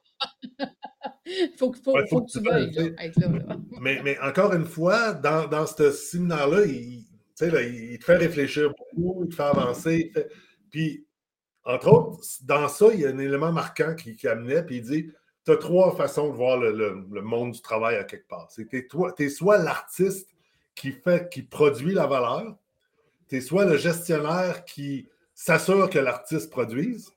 Faut 1.57 1.71
que 1.71 1.89
Ouais, 1.89 2.07
faut 2.09 2.21
que 2.21 2.31
que 2.31 2.37
tu 2.39 2.43
veilles, 2.43 2.71
là, 2.71 3.03
être 3.03 3.19
là, 3.19 3.27
là. 3.27 3.57
Mais 3.81 4.01
mais 4.03 4.17
encore 4.19 4.53
une 4.53 4.65
fois, 4.65 5.13
dans 5.13 5.47
dans 5.47 5.65
ce 5.65 5.91
séminaire-là, 5.91 6.65
il 6.65 7.05
il 7.41 7.97
te 7.99 8.05
fait 8.05 8.17
réfléchir 8.17 8.71
beaucoup, 8.95 9.23
il 9.25 9.29
te 9.29 9.35
fait 9.35 9.43
avancer, 9.43 9.97
il 10.07 10.11
te 10.13 10.19
fait 10.19 10.29
puis, 10.69 11.05
entre 11.65 11.87
autres, 11.87 12.19
dans 12.43 12.67
ça, 12.67 12.87
il 12.93 12.99
y 12.99 13.05
a 13.05 13.09
un 13.09 13.17
élément 13.17 13.51
marquant 13.51 13.95
qui 13.95 14.27
amenait, 14.27 14.63
puis 14.65 14.77
il 14.77 14.83
dit: 14.83 15.11
«Tu 15.45 15.51
as 15.51 15.57
3 15.57 15.95
façons 15.95 16.29
de 16.29 16.35
voir 16.35 16.57
le 16.57 17.21
monde 17.21 17.51
du 17.51 17.61
travail 17.61 17.95
à 17.95 18.03
quelque 18.03 18.27
part. 18.27 18.49
Tu 18.49 18.67
es 19.19 19.29
soit 19.29 19.57
l'artiste 19.57 20.29
qui 20.75 20.91
fait 20.91 21.29
qui 21.29 21.43
produit 21.43 21.93
la 21.93 22.07
valeur, 22.07 22.57
tu 23.29 23.37
es 23.37 23.41
soit 23.41 23.65
le 23.65 23.77
gestionnaire 23.77 24.65
qui 24.65 25.07
s'assure 25.33 25.89
que 25.89 25.99
l'artiste 25.99 26.49
produise, 26.49 27.11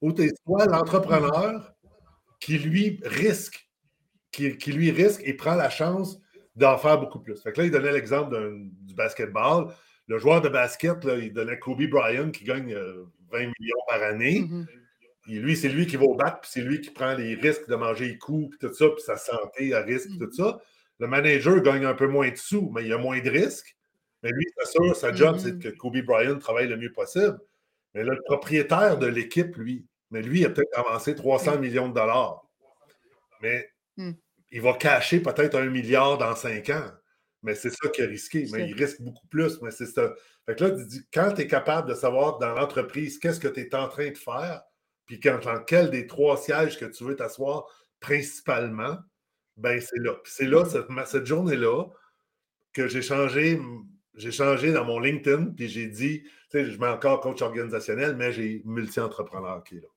ou 0.00 0.12
tu 0.12 0.24
es 0.24 0.30
soit 0.44 0.66
l'entrepreneur 0.66 1.74
qui, 2.40 2.58
lui, 2.58 3.00
risque, 3.04 3.68
qui 4.30 4.72
lui 4.72 4.90
risque 4.90 5.22
et 5.24 5.34
prend 5.34 5.54
la 5.54 5.70
chance 5.70 6.20
d'en 6.54 6.78
faire 6.78 7.00
beaucoup 7.00 7.20
plus». 7.20 7.40
Fait 7.42 7.56
là, 7.56 7.64
il 7.64 7.70
donnait 7.70 7.92
l'exemple 7.92 8.36
du 8.82 8.94
basketball. 8.94 9.74
Le 10.06 10.18
joueur 10.18 10.40
de 10.40 10.48
basket, 10.48 11.04
là, 11.04 11.16
il 11.16 11.32
donnait 11.32 11.58
Kobe 11.58 11.82
Bryant 11.88 12.30
qui 12.30 12.44
gagne, 12.44 12.72
heu, 12.74 13.06
20 13.30 13.38
000 13.40 13.52
000 13.60 13.78
par 13.88 14.02
année. 14.02 14.40
Mmh 14.40 14.60
mh. 14.62 14.66
Puis 15.22 15.34
lui, 15.40 15.56
c'est 15.56 15.68
lui 15.68 15.86
qui 15.86 15.96
va 15.96 16.04
au 16.04 16.14
bat, 16.14 16.38
puis 16.42 16.50
c'est 16.52 16.62
lui 16.62 16.80
qui 16.80 16.90
prend 16.90 17.14
les 17.14 17.34
risques 17.34 17.68
de 17.68 17.74
manger 17.76 18.08
les 18.08 18.18
coups, 18.18 18.56
puis 18.56 18.68
tout 18.68 18.74
ça, 18.74 18.86
puis 18.90 19.02
sa 19.02 19.16
santé 19.16 19.74
à 19.74 19.82
risque, 19.82 20.08
tout 20.18 20.26
mh. 20.28 20.32
ça. 20.32 20.60
Le 21.00 21.06
manager 21.06 21.60
gagne 21.62 21.84
un 21.84 21.94
peu 21.94 22.06
moins 22.08 22.30
de 22.30 22.36
sous, 22.36 22.70
mais 22.74 22.84
il 22.84 22.92
a 22.92 22.98
moins 22.98 23.20
de 23.20 23.30
risques. 23.30 23.76
Mais 24.22 24.30
lui, 24.30 24.44
il 24.48 24.52
s'assure, 24.64 24.96
sa 24.96 25.12
job, 25.14 25.38
c'est 25.38 25.58
que 25.58 25.68
mh. 25.68 25.76
Kobe 25.76 25.98
Bryant 26.02 26.38
travaille 26.38 26.68
le 26.68 26.76
mieux 26.76 26.92
possible. 26.92 27.38
Mais 27.94 28.04
là, 28.04 28.14
le 28.14 28.22
propriétaire 28.24 28.98
de 28.98 29.06
l'équipe, 29.06 29.56
lui, 29.56 29.86
mais 30.10 30.22
lui, 30.22 30.40
il 30.40 30.46
a 30.46 30.50
peut-être 30.50 30.78
avancé 30.78 31.14
trois 31.14 31.38
cents 31.38 31.54
Oui. 31.56 31.68
millions 31.68 31.88
de 31.88 31.94
dollars. 31.94 32.44
Mais 33.42 33.68
Mmh. 33.96 34.12
il 34.52 34.60
va 34.62 34.74
casher 34.74 35.20
peut-être 35.20 35.56
1 35.56 35.72
000 35.74 35.84
000 35.86 36.16
dans 36.18 36.34
5 36.36 36.70
ans. 36.70 36.90
Mais 37.42 37.54
c'est 37.54 37.70
ça 37.70 37.88
qui 37.88 38.00
est 38.00 38.06
risqué. 38.06 38.46
Mais 38.52 38.68
il 38.68 38.74
risque 38.74 39.00
beaucoup 39.00 39.26
plus. 39.28 39.60
Mais 39.62 39.70
c'est 39.70 39.86
ça. 39.86 40.14
Fait 40.46 40.56
que 40.56 40.64
là, 40.64 40.70
tu 40.72 40.84
dis, 40.86 41.02
quand 41.12 41.32
tu 41.32 41.42
es 41.42 41.46
capable 41.46 41.88
de 41.88 41.94
savoir 41.94 42.38
dans 42.38 42.52
l'entreprise 42.52 43.18
qu'est-ce 43.18 43.40
que 43.40 43.48
tu 43.48 43.60
es 43.60 43.74
en 43.74 43.88
train 43.88 44.10
de 44.10 44.18
faire, 44.18 44.62
puis 45.06 45.20
quand 45.20 45.38
dans 45.44 45.62
quel 45.62 45.90
des 45.90 46.06
3 46.06 46.36
sièges 46.36 46.78
que 46.78 46.84
tu 46.84 47.04
veux 47.04 47.16
t'asseoir 47.16 47.66
principalement, 48.00 48.98
ben 49.56 49.80
c'est 49.80 49.98
là. 49.98 50.14
Puis 50.22 50.32
c'est 50.34 50.46
là, 50.46 50.64
Mmh. 50.64 50.70
cette 50.70 51.06
cette 51.06 51.26
journée-là, 51.26 51.86
que 52.72 52.88
j'ai 52.88 53.02
changé, 53.02 53.60
j'ai 54.14 54.30
changé 54.30 54.72
dans 54.72 54.84
mon 54.84 55.00
LinkedIn, 55.00 55.52
puis 55.56 55.68
j'ai 55.68 55.86
dit, 55.86 56.22
tu 56.22 56.30
sais, 56.50 56.64
je 56.70 56.78
mets 56.78 56.88
encore 56.88 57.20
coach 57.20 57.42
organisationnel, 57.42 58.16
mais 58.16 58.32
j'ai 58.32 58.62
multi-entrepreneur 58.64 59.62
qui 59.64 59.78
est 59.78 59.80
là. 59.80 59.88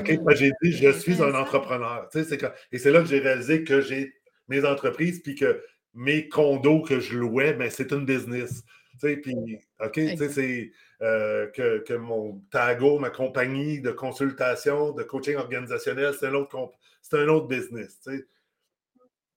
OK? 0.00 0.10
Mmh. 0.10 0.34
J'ai 0.34 0.52
dit: 0.62 0.72
«Je 0.72 0.90
suis 0.90 1.22
un 1.22 1.34
entrepreneur». 1.34 2.08
Tu 2.10 2.24
sais, 2.24 2.38
et 2.72 2.78
c'est 2.78 2.90
là 2.90 3.00
que 3.00 3.06
j'ai 3.06 3.18
réalisé 3.18 3.62
que 3.64 3.80
j'ai 3.80 4.14
mes 4.48 4.64
entreprises, 4.64 5.20
puis 5.22 5.34
que 5.34 5.62
mes 5.94 6.28
condos 6.28 6.82
que 6.82 7.00
je 7.00 7.16
louais, 7.18 7.54
ben, 7.54 7.70
c'est 7.70 7.92
une 7.92 8.06
business. 8.06 8.64
Puis 9.00 9.58
OK, 9.80 10.00
c'est, 10.30 10.72
heu, 11.02 11.50
que 11.54 11.78
que 11.84 11.94
mon 11.94 12.40
Tago, 12.50 12.98
ma 12.98 13.10
compagnie 13.10 13.80
de 13.80 13.90
consultation, 13.90 14.92
de 14.92 15.02
coaching 15.02 15.36
organisationnel, 15.36 16.14
c'est 16.18 16.26
un 16.28 16.34
autre 16.34 16.72
c'est 17.02 17.18
un 17.18 17.28
autre 17.28 17.48
business? 17.48 18.00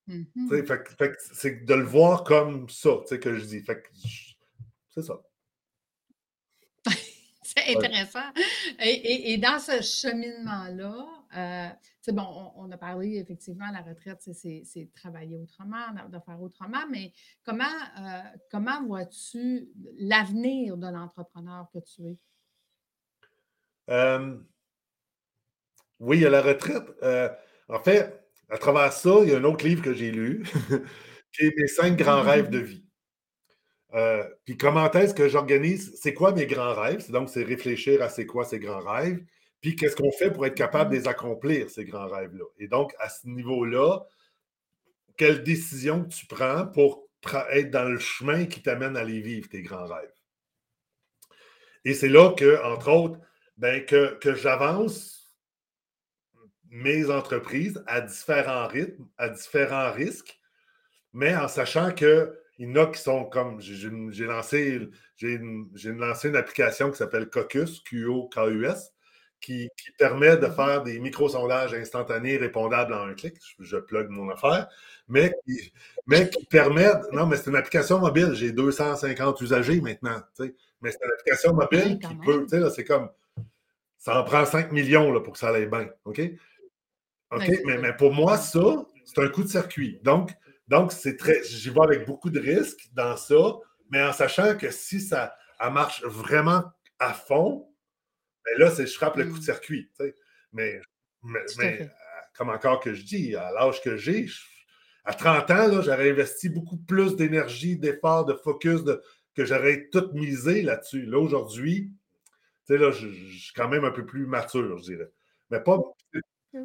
Mmh 0.08 0.22
mh. 0.36 0.48
fait 0.66 1.14
c'est 1.32 1.64
de 1.64 1.74
le 1.74 1.82
voir 1.84 2.22
comme 2.24 2.68
ça, 2.68 2.90
que 3.20 3.34
je 3.38 3.44
dis. 3.44 3.64
C'est 4.94 5.02
ça. 5.02 5.20
C'est 7.42 7.74
Ouais. 7.74 7.86
intéressant 7.86 8.32
et 8.80 8.90
et 8.90 9.32
et 9.32 9.38
dans 9.38 9.58
ce 9.58 9.80
cheminement-là, 9.82 11.06
bon, 12.08 12.22
on 12.22 12.66
on 12.66 12.70
a 12.70 12.76
parlé 12.76 13.16
effectivement, 13.18 13.70
la 13.72 13.82
retraite, 13.82 14.18
c'est 14.32 14.62
de 14.74 14.90
travailler 14.94 15.36
autrement, 15.36 15.92
de 15.92 16.16
de 16.16 16.20
faire 16.24 16.40
autrement, 16.40 16.86
mais 16.90 17.12
comment, 17.44 17.64
heu, 17.98 18.38
comment 18.50 18.84
vois-tu 18.86 19.68
l'avenir 19.98 20.76
de 20.76 20.86
l'entrepreneur 20.88 21.68
que 21.72 21.78
tu 21.78 22.02
es? 22.06 22.18
Hem 23.88 24.46
Oui, 26.00 26.18
il 26.18 26.22
y 26.22 26.26
a 26.26 26.30
la 26.30 26.42
retraite. 26.42 26.84
En 27.68 27.80
fait, 27.80 28.20
à 28.48 28.58
travers 28.58 28.92
ça, 28.92 29.10
il 29.22 29.30
y 29.30 29.34
a 29.34 29.38
un 29.38 29.44
autre 29.44 29.64
livre 29.66 29.82
que 29.82 29.92
j'ai 29.92 30.10
lu, 30.10 30.44
qui 31.32 31.46
est 31.46 31.56
«Mes 31.56 31.66
5 31.66 31.96
grands 31.96 32.22
rêves 32.22 32.50
de 32.50 32.58
vie». 32.58 32.84
Puis 34.44 34.56
comment 34.56 34.90
est-ce 34.90 35.14
que 35.14 35.28
j'organise 35.28 35.94
c'est 36.00 36.12
quoi 36.14 36.32
mes 36.32 36.46
grands 36.46 36.74
rêves? 36.74 37.10
Donc 37.10 37.30
c'est 37.30 37.44
réfléchir 37.44 38.02
à 38.02 38.08
c'est 38.08 38.26
quoi 38.26 38.44
ces 38.44 38.58
grands 38.58 38.84
rêves, 38.84 39.24
puis 39.66 39.74
qu'est-ce 39.74 39.96
qu'on 39.96 40.12
fait 40.12 40.30
pour 40.30 40.46
être 40.46 40.54
capable 40.54 40.92
de 40.92 40.96
mh. 40.96 41.00
les 41.00 41.08
accomplir, 41.08 41.70
ces 41.70 41.84
grands 41.84 42.06
rêves-là? 42.06 42.44
Et 42.58 42.68
donc, 42.68 42.94
à 43.00 43.08
ce 43.08 43.26
niveau-là, 43.26 43.98
quelles 45.16 45.42
décisions 45.42 46.04
tu 46.04 46.24
prends 46.26 46.68
pour 46.68 47.08
être 47.50 47.72
dans 47.72 47.88
le 47.88 47.98
chemin 47.98 48.46
qui 48.46 48.62
t'amène 48.62 48.96
à 48.96 49.02
les 49.02 49.20
vivre, 49.20 49.48
tes 49.48 49.62
grands 49.62 49.86
rêves? 49.86 50.12
Et 51.84 51.94
c'est 51.94 52.08
là 52.08 52.32
que, 52.32 52.62
entre 52.62 52.88
autres, 52.92 53.18
ben, 53.56 53.84
que 53.84 54.14
que 54.20 54.36
j'avance 54.36 55.36
mes 56.70 57.10
entreprises 57.10 57.82
à 57.88 58.00
différents 58.00 58.68
rythmes, 58.68 59.08
à 59.18 59.30
différents 59.30 59.90
risques, 59.90 60.38
mais 61.12 61.34
en 61.34 61.48
sachant 61.48 61.90
qu'il 61.90 62.32
il 62.58 62.68
y 62.68 62.70
en 62.70 62.84
a 62.84 62.86
qui 62.86 63.02
sont 63.02 63.24
comme. 63.24 63.60
J'ai 63.60 64.26
lancé, 64.26 64.88
lancé 65.22 66.28
une 66.28 66.36
application 66.36 66.92
qui 66.92 66.98
s'appelle 66.98 67.28
Cocus, 67.28 67.80
Q-O-K-U-S, 67.80 68.92
qui, 69.46 69.70
permet 69.98 70.36
de 70.36 70.46
faire 70.46 70.82
des 70.82 70.98
micro-sondages 70.98 71.72
instantanés 71.74 72.36
répondables 72.36 72.92
en 72.92 73.06
un 73.06 73.14
clic. 73.14 73.36
Je, 73.60 73.76
plug 73.76 74.08
mon 74.08 74.28
affaire. 74.30 74.68
Mais 75.08 75.32
qui, 75.46 75.72
mais 76.06 76.28
qui 76.28 76.44
permet. 76.46 76.90
Non, 77.12 77.26
mais 77.26 77.36
c'est 77.36 77.50
une 77.50 77.56
application 77.56 77.98
mobile. 77.98 78.32
J'ai 78.34 78.52
250 78.52 79.40
usagers 79.40 79.80
maintenant. 79.80 80.20
Mais 80.38 80.90
c'est 80.90 81.04
une 81.04 81.12
application 81.12 81.54
mobile 81.54 81.98
qui 81.98 82.14
peut. 82.16 82.46
C'est 82.74 82.84
comme. 82.84 83.08
Ça 83.98 84.20
en 84.20 84.24
prend 84.24 84.44
5 84.44 84.72
millions 84.72 85.12
là, 85.12 85.20
pour 85.20 85.32
que 85.32 85.38
ça 85.38 85.48
aille 85.48 85.66
bien. 85.66 85.88
OK? 86.04 86.20
OK, 87.32 87.50
mais, 87.64 87.78
mais 87.78 87.92
pour 87.92 88.12
moi, 88.12 88.36
ça, 88.36 88.86
c'est 89.04 89.20
un 89.20 89.28
coup 89.28 89.42
de 89.42 89.48
circuit. 89.48 89.98
Donc, 90.02 90.30
donc, 90.68 90.92
c'est 90.92 91.16
très. 91.16 91.42
J'y 91.44 91.70
vais 91.70 91.82
avec 91.82 92.06
beaucoup 92.06 92.30
de 92.30 92.38
risques 92.38 92.88
dans 92.92 93.16
ça, 93.16 93.54
mais 93.90 94.02
en 94.02 94.12
sachant 94.12 94.56
que 94.56 94.70
si 94.70 95.00
ça 95.00 95.34
marche 95.60 96.02
vraiment 96.04 96.64
à 96.98 97.12
fond, 97.12 97.68
ben 98.46 98.58
là, 98.58 98.72
je 98.76 98.84
frappe 98.86 99.16
le 99.16 99.24
coup 99.24 99.34
de 99.34 99.38
mmh. 99.38 99.42
circuit. 99.42 99.90
Mais, 100.52 100.80
mais, 101.58 101.90
comme 102.36 102.50
encore 102.50 102.80
que 102.80 102.94
je 102.94 103.02
dis, 103.04 103.34
à 103.34 103.52
l'âge 103.52 103.82
que 103.82 103.96
j'ai, 103.96 104.26
à 105.04 105.14
30 105.14 105.50
ans, 105.50 105.82
j'aurais 105.82 106.10
investi 106.10 106.48
beaucoup 106.48 106.78
plus 106.78 107.16
d'énergie, 107.16 107.76
d'efforts, 107.76 108.24
de 108.24 108.34
focus, 108.34 108.80
que 109.34 109.44
j'aurais 109.44 109.88
tout 109.92 110.10
misé 110.14 110.62
là-dessus. 110.62 111.06
Là, 111.06 111.18
aujourd'hui, 111.18 111.92
là, 112.68 112.90
je, 112.90 113.08
je, 113.08 113.38
suis 113.38 113.52
quand 113.54 113.68
même 113.68 113.84
un 113.84 113.90
peu 113.90 114.04
plus 114.04 114.26
mature, 114.26 114.78
je 114.78 114.82
dirais. 114.82 115.10
Mais 115.50 115.60
pas, 115.60 115.78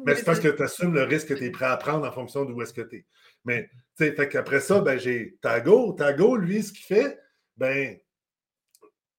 mais 0.04 0.14
c'est 0.14 0.24
parce 0.24 0.40
que 0.40 0.48
tu 0.48 0.62
assumes 0.62 0.94
le 0.94 1.02
risque 1.02 1.28
que 1.28 1.34
tu 1.34 1.44
es 1.44 1.50
prêt 1.50 1.66
à 1.66 1.76
prendre 1.76 2.06
en 2.06 2.12
fonction 2.12 2.44
d'où 2.44 2.60
est-ce 2.62 2.72
que 2.72 2.82
tu 2.82 2.96
es. 2.96 3.06
Mais, 3.44 3.68
tu 3.96 4.04
sais, 4.04 4.12
fait 4.12 4.28
qu'après 4.28 4.60
ça, 4.60 4.80
ben, 4.80 4.98
j'ai 4.98 5.36
Tago. 5.42 5.92
Tago, 5.92 6.36
lui, 6.36 6.62
ce 6.62 6.72
qu'il 6.72 6.84
fait, 6.84 7.18
ben, 7.56 7.98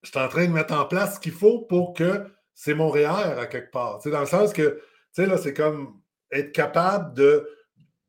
je 0.02 0.10
suis 0.10 0.20
en 0.20 0.28
train 0.28 0.48
de 0.48 0.52
mettre 0.52 0.74
en 0.74 0.86
place 0.86 1.16
ce 1.16 1.20
qu'il 1.20 1.32
faut 1.32 1.62
pour 1.62 1.94
que 1.94 2.26
c'est 2.54 2.74
mon 2.74 2.90
REER 2.90 3.40
à 3.40 3.46
quelque 3.48 3.72
part. 3.72 4.00
Dans 4.06 4.20
le 4.20 4.26
sens 4.26 4.54
que, 4.54 4.80
tu 5.14 5.24
sais, 5.24 5.26
là, 5.26 5.38
c'est 5.38 5.54
comme 5.54 6.00
être 6.32 6.52
capable 6.52 7.14
de, 7.14 7.50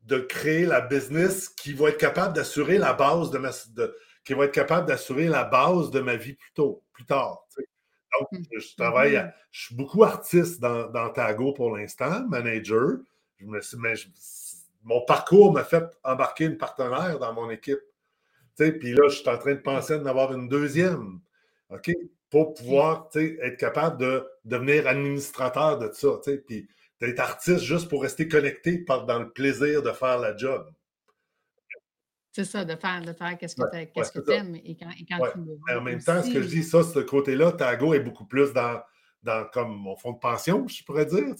de 0.02 0.18
créer 0.18 0.66
la 0.66 0.80
business 0.80 1.48
qui 1.48 1.72
va 1.72 1.88
être 1.90 1.98
capable 1.98 2.34
d'assurer 2.34 2.78
la 2.78 2.92
base 2.92 3.30
de 3.30 3.38
ma. 3.38 3.50
De, 3.74 3.96
qui 4.24 4.32
va 4.32 4.46
être 4.46 4.52
capable 4.52 4.88
d'assurer 4.88 5.28
la 5.28 5.44
base 5.44 5.90
de 5.90 6.00
ma 6.00 6.16
vie 6.16 6.32
plus 6.32 6.52
tôt, 6.54 6.82
plus 6.92 7.04
tard. 7.04 7.46
Donc, 8.18 8.28
mmh. 8.32 8.44
je 8.58 8.76
travaille, 8.76 9.16
mmh. 9.18 9.32
je 9.50 9.66
suis 9.66 9.74
beaucoup 9.74 10.02
artiste 10.02 10.60
dans, 10.60 10.88
dans 10.88 11.10
Tago 11.10 11.52
pour 11.52 11.76
l'instant, 11.76 12.26
manager. 12.28 12.98
Je 13.36 13.44
me 13.44 13.60
mais 13.78 13.94
mon 14.82 15.04
parcours 15.04 15.52
m'a 15.52 15.64
fait 15.64 15.84
embarquer 16.02 16.44
une 16.44 16.56
partenaire 16.56 17.18
dans 17.18 17.32
mon 17.32 17.50
équipe. 17.50 17.80
Puis 18.56 18.94
là, 18.94 19.08
je 19.08 19.16
suis 19.16 19.28
en 19.28 19.38
train 19.38 19.54
de 19.54 19.60
penser 19.60 19.98
d'en 19.98 20.06
avoir 20.06 20.32
une 20.32 20.48
deuxième. 20.48 21.20
OK? 21.70 21.90
Pour 22.30 22.54
pouvoir 22.54 23.08
être 23.14 23.56
capable 23.56 23.98
de 23.98 24.26
devenir 24.44 24.86
administrateur 24.86 25.78
de 25.78 25.90
ça. 25.92 26.08
Puis 26.46 26.68
d'être 27.00 27.20
artiste 27.20 27.64
juste 27.64 27.88
pour 27.88 28.02
rester 28.02 28.28
connecté 28.28 28.78
par, 28.78 29.06
dans 29.06 29.18
le 29.18 29.30
plaisir 29.30 29.82
de 29.82 29.90
faire 29.90 30.18
la 30.18 30.36
job. 30.36 30.70
C'est 32.32 32.44
ça, 32.44 32.64
de 32.64 32.74
faire, 32.74 33.00
de 33.00 33.12
faire 33.12 33.38
qu'est-ce 33.38 33.54
que 33.54 34.20
tu 34.20 34.32
aimes 34.32 34.56
et 34.56 34.76
quand, 34.76 34.90
et 34.90 35.06
quand 35.08 35.24
tu 35.32 35.72
En 35.76 35.80
même 35.80 36.02
temps, 36.02 36.22
ce 36.22 36.32
que 36.32 36.42
je 36.42 36.48
dis, 36.48 36.64
ça, 36.64 36.82
ce 36.82 36.98
côté-là, 36.98 37.52
Tago 37.52 37.94
est 37.94 38.00
beaucoup 38.00 38.26
plus 38.26 38.52
dans, 38.52 38.82
dans 39.22 39.48
comme 39.52 39.76
mon 39.76 39.96
fonds 39.96 40.12
de 40.12 40.18
pension, 40.18 40.66
je 40.66 40.82
pourrais 40.82 41.06
dire. 41.06 41.34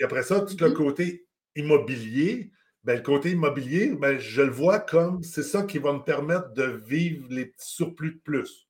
Et 0.00 0.04
après 0.04 0.24
ça, 0.24 0.40
tout 0.40 0.56
le 0.58 0.70
mm-hmm. 0.70 0.72
côté 0.72 1.28
immobilier, 1.54 2.50
ben, 2.82 2.96
le 2.96 3.02
côté 3.02 3.32
immobilier, 3.32 3.94
ben, 3.94 4.18
je 4.18 4.42
le 4.42 4.50
vois 4.50 4.80
comme 4.80 5.22
c'est 5.22 5.42
ça 5.42 5.62
qui 5.62 5.78
va 5.78 5.92
me 5.92 6.02
permettre 6.02 6.54
de 6.54 6.64
vivre 6.64 7.26
les 7.30 7.46
petits 7.46 7.72
surplus 7.72 8.14
de 8.14 8.20
plus. 8.20 8.68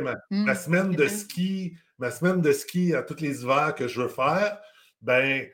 Ma, 0.00 0.14
ma, 0.30 0.52
mmh, 0.52 0.54
semaine 0.54 0.90
de 0.92 1.08
ski, 1.08 1.76
ma 2.02 2.10
semaine 2.10 2.40
de 2.40 2.50
ski 2.50 2.94
à 2.96 3.02
tous 3.04 3.20
les 3.20 3.42
hivers 3.42 3.76
que 3.76 3.86
je 3.86 4.02
veux 4.02 4.08
faire, 4.08 4.58
ben, 5.02 5.46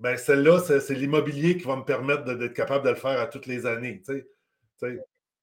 ben, 0.00 0.16
celle-là, 0.16 0.58
c'est 0.58 0.94
l'immobilier 0.94 1.56
qui 1.56 1.62
va 1.62 1.76
me 1.76 1.84
permettre 1.84 2.24
d'être 2.24 2.54
capable 2.54 2.84
de 2.84 2.90
le 2.90 2.96
faire 2.96 3.20
à 3.20 3.26
toutes 3.26 3.46
les 3.46 3.66
années. 3.66 4.02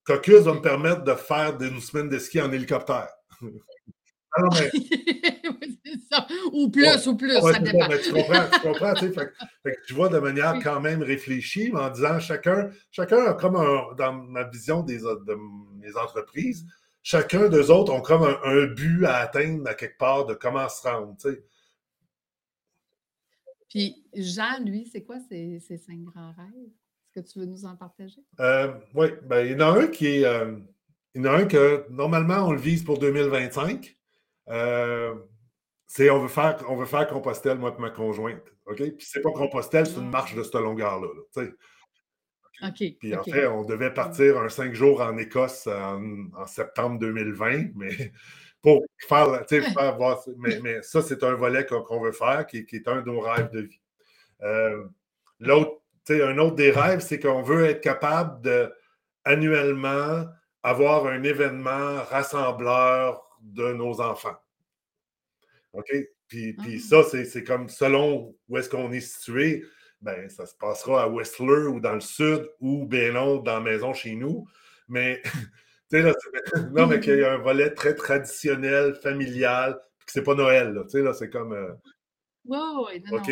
Cocus 0.03 0.41
va 0.41 0.53
me 0.53 0.61
permettre 0.61 1.05
de 1.05 1.13
faire 1.13 1.57
une 1.61 1.79
semaine 1.79 2.09
de 2.09 2.19
ski 2.19 2.41
en 2.41 2.51
hélicoptère. 2.51 3.07
non, 3.41 4.49
mais... 4.51 4.69
ça. 6.11 6.27
Ou 6.51 6.69
plus, 6.69 7.07
ou 7.07 7.15
plus, 7.15 7.39
ça 7.39 7.59
dépend. 7.59 7.87
tu 8.03 8.11
comprends, 8.11 8.49
tu 8.51 8.59
comprends, 8.59 8.93
tu 8.95 9.13
sais. 9.13 9.93
vois 9.93 10.09
de 10.09 10.19
manière 10.19 10.59
quand 10.61 10.81
même 10.81 11.03
réfléchie, 11.03 11.71
en 11.73 11.89
disant 11.89 12.19
chacun, 12.19 12.69
chacun 12.91 13.27
a 13.27 13.33
comme 13.33 13.55
un, 13.55 13.95
dans 13.97 14.11
ma 14.11 14.43
vision 14.43 14.81
des, 14.81 14.97
de 14.97 15.37
mes 15.79 15.95
entreprises, 15.95 16.65
chacun 17.03 17.49
d'eux 17.49 17.69
autres 17.69 17.93
ont 17.93 18.01
comme 18.01 18.23
un, 18.23 18.39
un, 18.43 18.65
but 18.65 19.05
à 19.05 19.17
atteindre 19.17 19.69
à 19.69 19.75
quelque 19.75 19.97
part 19.97 20.25
de 20.25 20.33
comment 20.33 20.67
se 20.69 20.87
rendre. 20.87 21.15
Puis 23.69 24.05
Jean, 24.15 24.63
lui, 24.65 24.89
c'est 24.91 25.03
quoi 25.03 25.17
ses, 25.29 25.59
cinq 25.59 26.01
grands 26.03 26.33
rêves? 26.33 26.69
Est-ce 27.15 27.21
que 27.21 27.31
tu 27.31 27.39
veux 27.39 27.45
nous 27.45 27.65
en 27.65 27.75
partager? 27.75 28.21
Euh, 28.39 28.73
oui, 28.95 29.07
ben, 29.23 29.45
il 29.45 29.51
y 29.51 29.55
en 29.55 29.59
a 29.59 29.79
un 29.79 29.87
qui 29.87 30.07
est. 30.07 30.25
Euh, 30.25 30.57
il 31.13 31.21
y 31.21 31.27
en 31.27 31.31
a 31.31 31.37
un 31.37 31.45
que 31.45 31.85
normalement 31.91 32.47
on 32.47 32.53
le 32.53 32.59
vise 32.59 32.83
pour 32.83 32.97
2025. 32.97 33.95
Euh, 34.49 35.13
c'est 35.85 36.09
on 36.09 36.19
veut 36.19 36.27
faire 36.27 36.63
on 36.67 36.75
veut 36.75 36.85
faire 36.85 37.05
Compostelle, 37.07 37.59
moi 37.59 37.75
et 37.77 37.81
ma 37.81 37.91
conjointe. 37.91 38.41
OK? 38.65 38.77
Puis 38.77 39.07
c'est 39.07 39.21
pas 39.21 39.31
Compostelle, 39.31 39.85
c'est 39.85 39.99
une 39.99 40.09
marche 40.09 40.33
de 40.33 40.41
cette 40.41 40.55
longueur-là. 40.55 41.07
Puis 42.71 43.15
en 43.15 43.23
fait, 43.23 43.47
on 43.47 43.63
devait 43.63 43.93
partir 43.93 44.37
un 44.37 44.49
cinq 44.49 44.73
jours 44.73 45.01
en 45.01 45.17
Écosse 45.17 45.67
en 45.67 46.45
septembre 46.45 46.99
2020, 46.99 47.75
mais 47.75 47.89
pour 48.61 48.85
faire, 49.07 49.45
faire 49.47 49.97
voir. 49.97 50.23
Mais, 50.37 50.59
mais 50.61 50.81
ça, 50.81 51.01
c'est 51.01 51.23
un 51.23 51.33
volet 51.33 51.65
qu'on 51.65 52.01
veut 52.01 52.13
faire, 52.13 52.47
qui, 52.47 52.65
est 52.71 52.87
un 52.87 53.01
de 53.01 53.11
nos 53.11 53.19
rêves 53.19 53.51
de 53.51 53.61
vie. 53.61 53.81
Euh, 54.41 54.85
l'autre, 55.39 55.81
un 56.09 56.37
autre 56.37 56.55
des 56.55 56.71
rêves, 56.71 57.01
c'est 57.01 57.19
qu'on 57.19 57.41
veut 57.41 57.65
être 57.65 57.81
capable 57.81 58.41
de 58.41 58.73
annuellement 59.25 60.25
avoir 60.63 61.05
un 61.07 61.23
événement 61.23 62.03
rassembleur 62.03 63.21
de 63.41 63.73
nos 63.73 63.99
enfants. 64.01 64.37
OK? 65.73 65.91
Puis, 66.27 66.53
puis 66.53 66.81
ah. 66.91 67.03
ça, 67.03 67.25
c'est 67.25 67.43
comme 67.43 67.69
selon 67.69 68.35
où 68.47 68.57
est-ce 68.57 68.69
qu'on 68.69 68.91
est 68.91 69.01
situé, 69.01 69.65
ben, 70.03 70.29
ça 70.29 70.45
se 70.45 70.55
passera 70.55 71.03
à 71.03 71.07
Whistler 71.07 71.67
ou 71.67 71.79
dans 71.79 71.93
le 71.93 72.01
sud 72.01 72.49
ou 72.59 72.85
bien 72.85 73.13
non, 73.13 73.37
dans 73.37 73.55
la 73.55 73.59
maison 73.59 73.93
chez 73.93 74.15
nous. 74.15 74.45
Mais 74.87 75.21
non, 76.71 76.87
mais 76.87 76.99
qu'il 76.99 77.19
y 77.19 77.23
a 77.23 77.33
un 77.33 77.37
volet 77.37 77.69
très 77.71 77.93
traditionnel, 77.93 78.95
familial, 78.95 79.79
puis 79.97 80.07
que 80.07 80.11
c'est 80.11 80.23
pas 80.23 80.35
Noël, 80.35 80.73
là. 80.73 80.83
Tu 80.83 80.89
sais, 80.89 81.01
là, 81.01 81.13
c'est 81.13 81.29
comme. 81.29 81.53
Euh, 81.53 81.71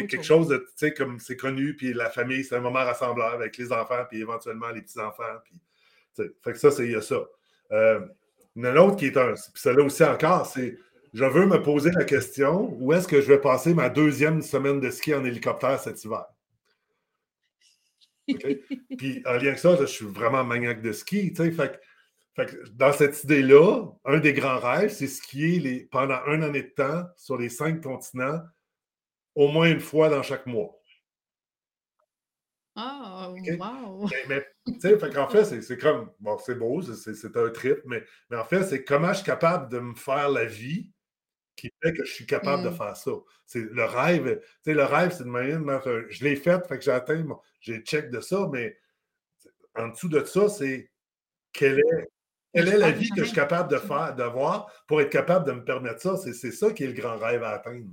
quelque 0.07 0.23
chose 0.23 0.47
de, 0.47 0.57
tu 0.57 0.65
sais, 0.75 0.93
comme 0.93 1.19
c'est 1.19 1.35
connu, 1.35 1.75
puis 1.75 1.93
la 1.93 2.09
famille, 2.09 2.43
c'est 2.43 2.55
un 2.55 2.61
moment 2.61 2.79
rassembleur 2.79 3.33
avec 3.33 3.57
les 3.57 3.71
enfants, 3.71 4.03
puis 4.07 4.21
éventuellement 4.21 4.69
les 4.69 4.81
petits-enfants. 4.81 5.23
Puis, 5.43 5.59
fait 6.15 6.51
que 6.53 6.59
ça, 6.59 6.71
c'est, 6.71 6.85
il 6.85 6.91
y 6.91 6.95
a 6.95 7.01
ça. 7.01 7.21
Euh, 7.71 7.99
il 8.55 8.63
y 8.63 8.67
en 8.67 8.69
a 8.69 8.71
un 8.73 8.77
autre 8.77 8.97
qui 8.97 9.07
est 9.07 9.17
un. 9.17 9.33
Puis 9.33 9.51
celle-là 9.55 9.83
aussi 9.83 10.03
encore, 10.03 10.45
c'est. 10.45 10.77
Je 11.13 11.25
veux 11.25 11.45
me 11.45 11.61
poser 11.61 11.91
la 11.91 12.05
question 12.05 12.73
où 12.79 12.93
est-ce 12.93 13.05
que 13.05 13.19
je 13.19 13.27
vais 13.27 13.41
passer 13.41 13.73
ma 13.73 13.89
deuxième 13.89 14.41
semaine 14.41 14.79
de 14.79 14.89
ski 14.89 15.13
en 15.13 15.25
hélicoptère 15.25 15.77
cet 15.77 16.05
hiver? 16.05 16.25
Puis 18.97 19.23
en 19.25 19.33
lien 19.33 19.47
avec 19.47 19.59
ça, 19.59 19.75
je 19.79 19.85
suis 19.85 20.05
vraiment 20.05 20.43
maniaque 20.43 20.81
de 20.81 20.91
ski. 20.91 21.33
Fait 21.35 21.79
dans 22.73 22.93
cette 22.93 23.23
idée-là, 23.23 23.87
un 24.05 24.19
des 24.19 24.33
grands 24.33 24.59
rêves, 24.59 24.91
c'est 24.91 25.07
skier 25.07 25.59
les, 25.59 25.85
pendant 25.85 26.19
un 26.25 26.41
année 26.41 26.63
de 26.63 26.69
temps 26.69 27.05
sur 27.17 27.37
les 27.37 27.49
cinq 27.49 27.81
continents, 27.81 28.39
au 29.35 29.49
moins 29.49 29.69
une 29.69 29.81
fois 29.81 30.09
dans 30.09 30.23
chaque 30.23 30.45
mois. 30.45 30.77
Ah, 32.75 33.29
wow! 33.29 34.09
Mais, 34.29 34.45
tu 34.65 34.79
sais, 34.79 35.17
en 35.17 35.27
fait, 35.27 35.61
c'est 35.61 35.77
comme, 35.77 36.09
bon, 36.19 36.37
c'est 36.37 36.55
beau, 36.55 36.81
c'est 36.81 37.37
un 37.37 37.49
trip, 37.49 37.79
mais, 37.85 38.01
mais 38.29 38.37
en 38.37 38.45
fait, 38.45 38.63
c'est 38.63 38.85
comment 38.85 39.09
je 39.09 39.15
suis 39.15 39.25
capable 39.25 39.69
de 39.69 39.79
me 39.79 39.93
faire 39.93 40.29
la 40.29 40.45
vie 40.45 40.89
qui 41.61 41.71
fait 41.81 41.93
que 41.93 42.03
je 42.03 42.11
suis 42.11 42.25
capable 42.25 42.63
de 42.63 42.69
mmh. 42.69 42.75
faire 42.75 42.97
ça. 42.97 43.11
C'est 43.45 43.61
le 43.61 43.85
rêve, 43.85 44.39
tu 44.39 44.45
sais, 44.63 44.73
le 44.73 44.83
rêve, 44.83 45.13
c'est 45.15 45.23
de 45.23 45.29
manière 45.29 45.61
je 46.09 46.23
l'ai 46.23 46.35
fait, 46.35 46.65
fait 46.67 46.77
que 46.77 46.83
j'ai 46.83 46.91
atteint, 46.91 47.25
j'ai 47.59 47.79
check 47.81 48.09
de 48.09 48.19
ça, 48.19 48.49
mais 48.51 48.77
en 49.75 49.89
dessous 49.89 50.09
de 50.09 50.23
ça, 50.25 50.49
c'est 50.49 50.89
quel 51.53 51.79
est 51.79 52.07
quelle 52.53 52.67
est 52.67 52.77
la 52.77 52.91
vie 52.91 53.09
que 53.09 53.21
je 53.21 53.25
suis 53.25 53.35
capable 53.35 53.71
de 53.71 53.77
faire, 53.77 54.13
d'avoir 54.13 54.69
pour 54.87 54.99
être 54.99 55.09
capable 55.09 55.45
de 55.45 55.53
me 55.53 55.63
permettre 55.63 56.01
ça? 56.01 56.17
C'est 56.17 56.51
ça 56.51 56.71
qui 56.73 56.83
est 56.83 56.87
le 56.87 56.93
grand 56.93 57.17
rêve 57.17 57.43
à 57.43 57.51
atteindre. 57.51 57.87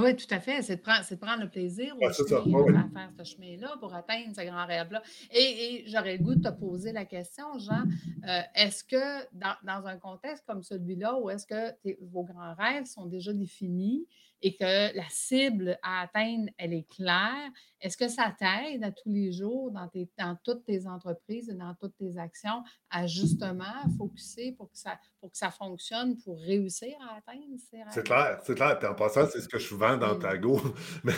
Oui, 0.00 0.16
tout 0.16 0.26
à 0.34 0.40
fait. 0.40 0.62
C'est 0.62 0.76
de, 0.76 0.80
prendre, 0.80 1.04
de 1.08 1.14
prendre 1.16 1.42
le 1.42 1.48
plaisir 1.50 1.94
Ouais, 1.98 2.08
au 2.08 2.12
c'est 2.12 2.28
ça. 2.28 2.38
à 2.38 2.88
faire 2.88 3.10
ce 3.18 3.24
chemin-là 3.24 3.76
pour 3.78 3.94
atteindre 3.94 4.34
ce 4.34 4.42
grand 4.42 4.66
rêve-là. 4.66 5.02
Et, 5.30 5.40
et 5.40 5.84
j'aurais 5.88 6.16
le 6.16 6.24
goût 6.24 6.34
de 6.34 6.42
te 6.48 6.52
poser 6.54 6.92
la 6.92 7.04
question, 7.04 7.58
Jean, 7.58 7.84
euh, 8.28 8.40
est-ce 8.54 8.84
que 8.84 9.24
dans, 9.34 9.54
dans 9.64 9.86
un 9.86 9.98
contexte 9.98 10.44
comme 10.46 10.62
celui-là, 10.62 11.18
où 11.18 11.28
est-ce 11.30 11.46
que 11.46 11.74
vos 12.10 12.24
grands 12.24 12.54
rêves 12.54 12.86
sont 12.86 13.06
déjà 13.06 13.32
définis 13.32 14.06
et 14.42 14.56
que 14.56 14.94
la 14.96 15.04
cible 15.08 15.78
à 15.82 16.02
atteindre, 16.02 16.50
elle 16.58 16.72
est 16.74 16.88
claire, 16.88 17.50
est-ce 17.80 17.96
que 17.96 18.08
ça 18.08 18.34
t'aide 18.38 18.82
à 18.84 18.90
tous 18.92 19.10
les 19.10 19.32
jours 19.32 19.70
dans, 19.70 19.88
tes, 19.88 20.08
dans 20.18 20.36
toutes 20.44 20.64
tes 20.64 20.86
entreprises 20.86 21.48
et 21.48 21.54
dans 21.54 21.74
toutes 21.80 21.96
tes 21.96 22.18
actions 22.18 22.62
à 22.90 23.06
justement 23.06 23.88
focuser 23.96 24.52
pour 24.52 24.70
que 24.70 24.76
ça, 24.78 24.98
pour 25.20 25.30
que 25.30 25.38
ça 25.38 25.50
fonctionne, 25.50 26.18
pour 26.22 26.38
réussir 26.40 26.94
à 27.08 27.16
atteindre 27.16 27.56
ces 27.58 27.82
C'est 27.88 28.02
rêves-là? 28.02 28.04
clair, 28.04 28.40
c'est 28.44 28.54
clair. 28.54 28.78
Puis 28.78 28.88
en 28.88 28.94
passant, 28.94 29.26
c'est 29.26 29.40
ce 29.40 29.48
que 29.48 29.58
je 29.58 29.74
vends 29.74 29.96
dans 29.96 30.14
Hmm. 30.14 30.18
Tago. 30.18 30.60
Mais 31.04 31.12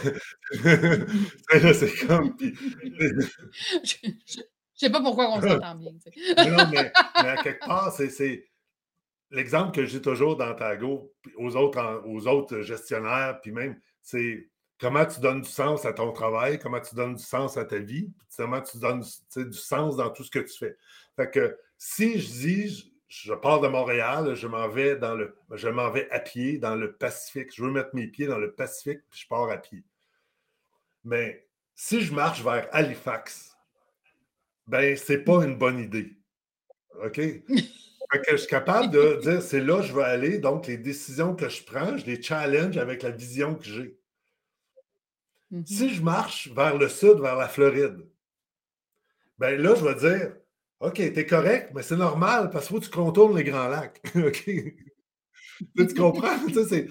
c'est 1.75 1.75
c'est 1.75 2.07
comme. 2.07 2.37
Je 3.85 3.97
je 4.27 4.43
sais 4.87 4.91
pas 4.91 5.01
pourquoi 5.01 5.31
on 5.33 5.41
s'entend 5.41 5.77
bien, 5.77 5.93
tu 5.95 6.01
sais. 6.01 6.13
Mais 6.41 6.51
non, 6.51 6.67
mais, 6.67 6.93
mais 7.17 7.29
à 7.29 7.39
quelque 7.39 7.65
part, 7.65 7.93
c'est- 7.93 8.11
c'est 8.11 8.45
l'exemple 9.35 9.73
que 9.73 9.85
j'ai 9.85 10.01
toujours 10.01 10.37
dans 10.37 10.55
Tago, 10.55 11.13
aux 11.37 11.57
autres, 11.57 12.03
aux 12.07 12.27
autres 12.27 12.63
gestionnaires, 12.63 13.41
puis 13.43 13.53
même, 13.53 13.79
c'est 14.01 14.49
comment 14.79 15.05
tu 15.05 15.21
donnes 15.21 15.43
du 15.43 15.49
sens 15.49 15.85
à 15.85 15.93
ton 15.93 16.13
travail, 16.13 16.59
comment 16.59 16.81
tu 16.81 16.95
donnes 16.95 17.15
du 17.15 17.23
sens 17.23 17.57
à 17.57 17.65
ta 17.65 17.79
vie, 17.79 18.13
puis 18.19 18.29
comment 18.37 18.61
tu 18.61 18.79
donnes 18.79 19.03
du 19.37 19.53
sens 19.53 19.97
dans 19.97 20.11
tout 20.11 20.25
ce 20.25 20.31
que 20.31 20.39
tu 20.39 20.57
fais. 20.57 20.77
Fait 21.17 21.31
que 21.31 21.59
si 21.77 22.21
je 22.21 22.29
dis, 22.29 22.69
je, 22.69 22.85
je 23.09 23.35
pars 23.35 23.61
de 23.61 23.69
Montréal, 23.69 24.35
je 24.35 24.47
m'en 24.47 24.69
vais 24.69 24.97
dans 24.97 25.15
le, 25.15 25.37
je 25.53 25.69
m'en 25.69 25.91
vais 25.91 26.11
à 26.11 26.21
pied 26.21 26.59
dans 26.59 26.75
le 26.75 26.93
Pacifique. 26.93 27.55
Je 27.55 27.63
veux 27.63 27.71
mettre 27.71 27.91
mes 27.95 28.07
pieds 28.07 28.27
dans 28.27 28.39
le 28.39 28.53
Pacifique, 28.53 29.01
puis 29.11 29.21
je 29.21 29.29
pars 29.29 29.51
à 29.51 29.59
pied. 29.59 29.85
Mais 31.05 31.47
si 31.75 32.01
je 32.01 32.15
marche 32.15 32.43
vers 32.43 32.69
Halifax, 32.73 33.57
ben 34.67 34.97
c'est 34.97 35.25
pas 35.25 35.45
une 35.45 35.57
bonne 35.57 35.79
idée. 35.79 36.17
OK? 37.03 37.21
Fait 38.15 38.21
que 38.21 38.31
je 38.31 38.37
suis 38.37 38.49
capable 38.49 38.93
de 38.93 39.19
dire 39.23 39.43
c'est 39.43 39.61
là 39.61 39.81
que 39.81 39.89
je 39.89 39.93
veux 39.93 40.05
aller, 40.05 40.39
donc 40.39 40.69
les 40.69 40.77
décisions 40.77 41.35
que 41.35 41.49
je 41.49 41.65
prends, 41.65 41.97
je 41.97 42.07
les 42.07 42.23
challenge 42.23 42.77
avec 42.77 43.03
la 43.03 43.11
vision 43.11 43.57
que 43.57 43.65
j'ai. 43.65 43.99
Mhm. 45.51 45.67
Si 45.67 45.93
je 45.93 46.01
marche 46.01 46.49
vers 46.55 46.79
le 46.79 46.89
sud, 46.89 47.19
vers 47.19 47.35
la 47.35 47.49
Floride, 47.49 48.07
ben 49.39 49.61
là, 49.61 49.75
je 49.75 49.85
vais 49.85 49.97
dire 49.97 50.37
OK, 50.79 50.95
t'es 50.95 51.27
correct, 51.27 51.73
mais 51.75 51.83
c'est 51.83 51.97
normal 51.97 52.51
parce 52.51 52.69
qu'il 52.69 52.77
faut 52.77 52.81
que 52.81 52.87
tu 52.87 52.93
contournes 52.93 53.37
les 53.37 53.43
grands 53.43 53.67
lacs. 53.67 54.01
OK? 54.15 54.45
Tu 54.45 55.95
comprends? 55.97 56.39
Tu 56.47 56.65
sais, 56.65 56.89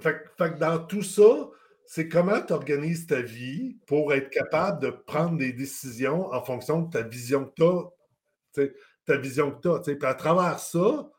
fait 0.00 0.22
que 0.36 0.58
dans 0.58 0.80
tout 0.80 1.02
ça, 1.02 1.48
c'est 1.86 2.08
comment 2.08 2.42
tu 2.42 2.52
organises 2.52 3.06
ta 3.06 3.22
vie 3.22 3.78
pour 3.86 4.12
être 4.12 4.28
capable 4.28 4.82
de 4.82 4.90
prendre 4.90 5.38
des 5.38 5.54
décisions 5.54 6.30
en 6.30 6.44
fonction 6.44 6.82
de 6.82 6.90
ta 6.90 7.00
vision 7.00 7.46
que 7.46 7.54
tu 7.56 8.60
as, 8.60 8.66
ta 9.08 9.16
vision 9.16 9.50
que 9.50 9.60
tu 9.60 9.68
as. 9.68 9.80
Puis 9.96 10.06
à 10.06 10.14
travers 10.14 10.58
ça, 10.58 11.10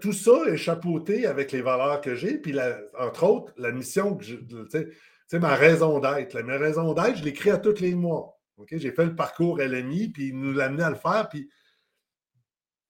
tout 0.00 0.12
ça 0.12 0.44
est 0.48 0.56
chapeauté 0.56 1.26
avec 1.26 1.52
les 1.52 1.62
valeurs 1.62 2.00
que 2.00 2.14
j'ai, 2.14 2.38
puis 2.38 2.52
la- 2.52 2.80
entre 2.98 3.22
autres, 3.24 3.52
la 3.56 3.70
mission 3.70 4.16
que 4.16 4.24
j'ai, 4.24 4.44
tu 4.46 4.56
sais, 4.68 4.88
tu 4.88 4.96
sais, 5.28 5.38
ma 5.38 5.54
raison 5.54 6.00
d'être. 6.00 6.38
Ma 6.40 6.58
raison 6.58 6.92
d'être, 6.92 7.16
je 7.18 7.24
l'écris 7.24 7.50
à 7.50 7.58
tous 7.58 7.80
les 7.80 7.94
mois. 7.94 8.36
J'ai 8.70 8.92
fait 8.92 9.06
le 9.06 9.14
parcours 9.14 9.60
LMI, 9.60 10.08
puis 10.08 10.28
il 10.28 10.38
nous 10.38 10.52
l'a 10.52 10.66
amené 10.66 10.82
à 10.82 10.90
le 10.90 10.96
faire, 10.96 11.28
puis, 11.28 11.48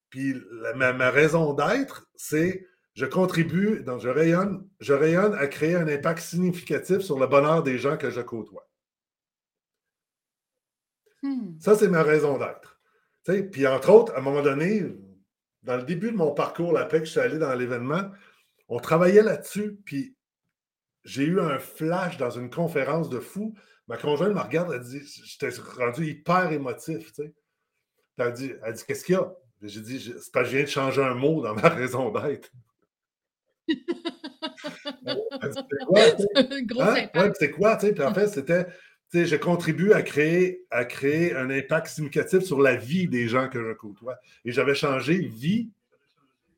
puis 0.09 0.35
la- 0.63 0.75
ma, 0.75 0.93
ma 0.93 1.11
raison 1.11 1.53
d'être, 1.53 2.09
c'est 2.17 2.67
je 2.95 3.07
contribue, 3.07 3.83
donc 3.85 4.01
je 4.01 4.09
rayonne, 4.09 4.69
je 4.81 4.93
rayonne 4.93 5.35
à 5.35 5.47
créer 5.47 5.77
un 5.77 5.87
impact 5.87 6.21
significatif 6.21 7.01
sur 7.01 7.19
le 7.19 7.27
bonheur 7.27 7.63
des 7.63 7.79
gens 7.79 7.97
que 7.97 8.11
je 8.11 8.21
côtoie. 8.21 8.69
Hmm. 11.23 11.59
Ça, 11.61 11.77
c'est 11.77 11.89
ma 11.89 12.03
raison 12.03 12.39
d'être. 12.39 12.70
Tu 13.25 13.33
sais, 13.33 13.43
Puis 13.43 13.67
entre 13.67 13.91
autres, 13.91 14.15
à 14.15 14.19
un 14.19 14.23
moment 14.23 14.43
donné, 14.43 14.85
dans 15.63 15.77
le 15.77 15.83
début 15.83 16.11
de 16.11 16.17
mon 16.17 16.33
parcours, 16.33 16.73
là, 16.73 16.81
après 16.81 17.01
que 17.01 17.05
je 17.05 17.11
suis 17.11 17.21
allé 17.21 17.39
dans 17.39 17.55
l'événement, 17.55 18.11
on 18.69 18.79
travaillait 18.79 19.23
là-dessus, 19.23 19.79
puis 19.85 20.17
j'ai 21.05 21.25
eu 21.25 21.41
un 21.41 21.59
flash 21.59 22.17
dans 22.17 22.31
une 22.31 22.51
conférence 22.51 23.09
de 23.09 23.21
fou. 23.21 23.55
Ma 23.89 23.97
conjointe 23.97 24.35
me 24.35 24.41
regarde, 24.41 24.73
elle 24.73 24.81
dit, 24.81 25.01
j'étais 25.25 25.55
rendu 25.77 26.07
hyper 26.07 26.53
émotif, 26.53 27.13
tu 27.13 27.25
sais. 27.25 27.35
Puis 28.17 28.27
Elle 28.27 28.33
dit, 28.33 28.53
elle 28.63 28.75
dit 28.75 28.85
qu'est-ce 28.87 29.05
qu'il 29.05 29.15
y 29.15 29.19
a? 29.19 29.33
J'ai 29.63 29.81
dit, 29.81 30.01
c'est 30.01 30.33
parce 30.33 30.47
que 30.47 30.53
je 30.53 30.57
viens 30.57 30.65
de 30.65 30.71
changer 30.71 31.03
un 31.03 31.15
mot 31.15 31.43
dans 31.43 31.55
ma 31.55 31.69
raison 31.69 32.11
d'être. 32.11 32.51
Elle 35.43 35.51
dit, 35.51 35.61
c'est 35.71 36.67
quoi? 36.67 36.95
Hein? 36.99 37.09
Ouais, 37.15 37.33
c'est 37.39 37.51
quoi? 37.51 37.77
Puis 37.77 38.03
en 38.03 38.15
fait, 38.15 38.29
c'était, 38.29 38.67
tu 39.11 39.19
sais, 39.19 39.27
je 39.27 39.37
contribue 39.37 39.93
à 39.93 40.03
créer, 40.03 40.65
à 40.71 40.85
créer 40.85 41.35
un 41.35 41.51
impact 41.51 41.89
significatif 41.89 42.41
sur 42.43 42.61
la 42.61 42.77
vie 42.77 43.09
des 43.09 43.27
gens 43.29 43.49
que 43.49 43.61
je 43.63 43.73
côtoie. 43.75 44.17
Et 44.45 44.53
j'avais 44.53 44.75
changé 44.75 45.19
vie 45.19 45.71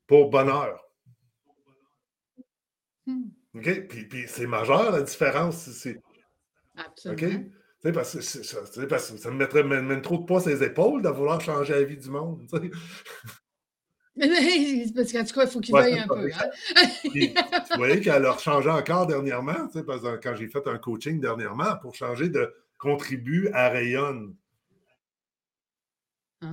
pour 0.06 0.28
bonheur. 0.30 0.84
Hmm. 3.06 3.30
OK? 3.54 3.86
Puis, 3.88 4.04
puis 4.06 4.24
c'est 4.28 4.46
majeur, 4.46 4.92
la 4.92 5.02
différence. 5.02 5.56
c'est- 5.70 5.96
OK? 5.96 6.04
Absolument. 6.76 7.44
Sais, 7.82 7.90
parce 7.92 8.12
que, 8.12 8.84
parce 8.84 9.10
que 9.10 9.16
ça 9.16 9.30
me 9.32 9.36
mettrait 9.36 9.64
me- 9.64 9.82
me- 9.82 10.00
trop 10.00 10.18
de 10.18 10.24
poids 10.24 10.40
sur 10.40 10.50
les 10.50 10.62
épaules 10.62 11.02
de 11.02 11.08
vouloir 11.08 11.40
changer 11.40 11.72
la 11.72 11.82
vie 11.82 11.96
du 11.96 12.10
monde. 12.10 12.46
Parce 14.94 15.12
qu'en 15.12 15.24
tout 15.24 15.34
cas, 15.34 15.44
il 15.44 15.50
faut 15.50 15.60
qu'il 15.60 15.74
Ouais, 15.74 15.82
veuille 15.82 15.94
c'est 15.94 16.00
un 16.00 16.06
peu. 16.08 16.30
Hein? 16.34 16.50
Tu 17.70 17.76
voyais 17.78 18.00
qu'elle 18.00 18.26
a 18.26 18.36
changé 18.38 18.68
encore 18.68 19.06
dernièrement, 19.06 19.66
tu 19.68 19.78
sais, 19.78 19.84
parce 19.84 20.02
que 20.02 20.16
quand 20.16 20.34
j'ai 20.34 20.48
fait 20.48 20.66
un 20.66 20.78
coaching 20.78 21.18
dernièrement 21.20 21.76
pour 21.80 21.94
changer 21.94 22.28
de 22.28 22.52
contribue 22.78 23.48
à 23.54 23.68
rayonne. 23.70 24.34
Ah, 26.42 26.46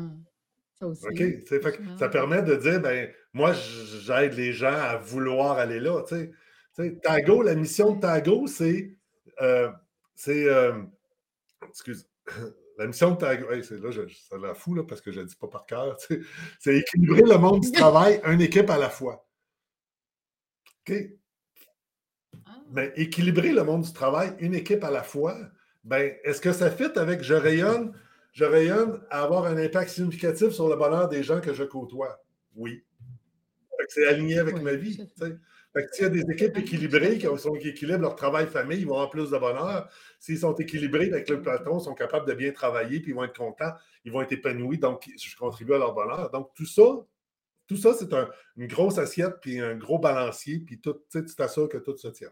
ça 0.80 0.88
aussi. 0.88 1.06
OK? 1.08 1.18
Fait 1.18 1.60
que 1.60 1.68
Ah. 1.82 1.98
ça 1.98 2.10
permet 2.10 2.42
de 2.44 2.56
dire, 2.56 2.80
ben, 2.80 3.10
moi, 3.34 3.54
j'aide 3.54 4.34
les 4.36 4.54
gens 4.54 4.74
à 4.74 4.96
vouloir 4.98 5.58
aller 5.58 5.80
là. 5.80 6.02
Tago, 7.04 7.42
la 7.42 7.56
mission 7.56 7.96
de 7.96 8.00
Tago, 8.00 8.48
c'est. 8.48 8.96
euh, 9.42 9.70
c'est. 10.16 10.46
euh, 10.46 10.82
excuse. 11.68 12.08
La 12.80 12.88
mission 12.88 13.12
de 13.12 13.18
Tago, 13.18 13.52
hey, 13.52 13.62
c'est 13.62 13.78
là, 13.82 13.92
je- 13.92 14.08
ça 14.08 14.38
la 14.38 14.54
fou 14.54 14.74
là, 14.74 14.84
parce 14.86 15.02
que 15.02 15.12
je 15.12 15.20
ne 15.20 15.26
dis 15.26 15.36
pas 15.36 15.50
par 15.50 15.66
cœur. 15.66 15.98
tu 15.98 16.08
sais. 16.16 16.22
C'est 16.60 16.78
équilibrer 16.78 17.24
le 17.24 17.38
monde 17.38 17.60
du 17.60 17.72
travail, 17.74 18.22
une 18.26 18.40
équipe 18.40 18.70
à 18.70 18.78
la 18.78 18.90
fois. 18.90 19.28
OK? 20.88 20.96
Ah. 22.46 22.62
Ben, 22.70 22.92
équilibrer 22.96 23.52
le 23.52 23.64
monde 23.64 23.82
du 23.82 23.92
travail, 23.92 24.34
une 24.40 24.56
équipe 24.56 24.84
à 24.86 24.92
la 24.92 25.04
fois, 25.04 25.38
ben, 25.84 26.16
est-ce 26.24 26.40
que 26.40 26.54
ça 26.54 26.72
fit 26.72 26.90
avec 26.98 27.22
je 27.22 27.34
rayonne, 27.34 27.94
je 28.32 28.46
rayonne 28.46 29.02
à 29.10 29.24
avoir 29.24 29.46
un 29.46 29.58
impact 29.58 29.90
significatif 29.90 30.52
sur 30.52 30.70
le 30.70 30.78
bonheur 30.78 31.10
des 31.10 31.22
gens 31.22 31.42
que 31.42 31.54
je 31.54 31.66
côtoie? 31.66 32.24
Oui. 32.56 32.86
C'est 33.90 34.08
aligné 34.08 34.40
avec 34.40 34.56
Oui, 34.56 34.62
ma 34.62 34.74
vie. 34.76 35.06
Fait. 35.74 35.88
s'il 35.94 36.04
y 36.04 36.08
a 36.08 36.10
des 36.10 36.32
équipes 36.32 36.58
équilibrées 36.58 37.18
qui, 37.18 37.28
sont, 37.38 37.54
qui 37.54 37.70
équilibrent 37.70 38.02
leur 38.02 38.16
travail-famille, 38.16 38.80
ils 38.80 38.88
vont 38.88 38.96
avoir 38.96 39.10
plus 39.10 39.30
de 39.30 39.38
bonheur. 39.38 39.90
S'ils 40.20 40.40
sont 40.40 40.56
équilibrés 40.56 41.12
avec 41.12 41.30
le 41.30 41.42
patron, 41.42 41.80
ils 41.80 41.84
sont 41.84 41.96
capables 41.96 42.28
de 42.28 42.34
bien 42.34 42.52
travailler, 42.52 43.00
puis 43.00 43.12
ils 43.12 43.16
vont 43.16 43.24
être 43.24 43.38
contents, 43.38 43.74
ils 44.06 44.12
vont 44.12 44.22
être 44.22 44.32
épanouis, 44.32 44.78
donc 44.78 45.10
je 45.18 45.36
contribue 45.36 45.74
à 45.74 45.78
leur 45.78 45.94
bonheur. 45.94 46.30
Donc 46.32 46.54
tout 46.56 46.66
ça, 46.66 46.84
tout 47.68 47.78
ça, 47.78 47.94
c'est 47.94 48.12
un- 48.14 48.30
une 48.58 48.68
grosse 48.68 48.98
assiette, 48.98 49.36
puis 49.42 49.60
un 49.60 49.76
gros 49.76 50.00
balancier, 50.00 50.60
puis 50.60 50.80
tout, 50.80 50.96
tu 51.12 51.24
t'assures 51.36 51.70
que 51.70 51.78
tout 51.78 51.96
se 51.98 52.08
tient. 52.08 52.32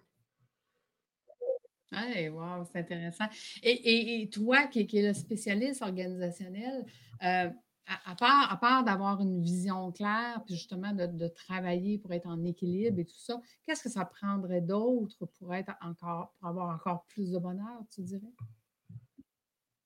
Hey, 1.91 2.27
wow, 2.29 2.65
c'est 2.65 2.79
intéressant. 2.79 3.25
Et, 3.63 4.29
toi, 4.31 4.67
qui, 4.67 4.85
qui 4.87 4.97
es 4.97 5.07
le 5.07 5.13
spécialiste 5.13 5.81
organisationnel, 5.81 6.85
euh, 7.23 7.49
à, 7.87 8.11
à 8.11 8.15
part, 8.15 8.51
à 8.51 8.57
part 8.57 8.83
d'avoir 8.83 9.21
une 9.21 9.41
vision 9.41 9.91
claire, 9.91 10.43
puis 10.45 10.55
justement 10.55 10.93
de, 10.93 11.05
de 11.05 11.27
travailler 11.27 11.97
pour 11.97 12.13
être 12.13 12.27
en 12.27 12.43
équilibre 12.43 12.99
et 12.99 13.05
tout 13.05 13.17
ça, 13.17 13.39
qu'est-ce 13.65 13.83
que 13.83 13.89
ça 13.89 14.05
prendrait 14.05 14.61
d'autre 14.61 15.25
pour 15.25 15.53
être 15.53 15.73
encore, 15.81 16.33
pour 16.33 16.47
avoir 16.47 16.75
encore 16.75 17.05
plus 17.05 17.31
de 17.31 17.39
bonheur, 17.39 17.81
tu 17.89 18.01
dirais? 18.01 18.33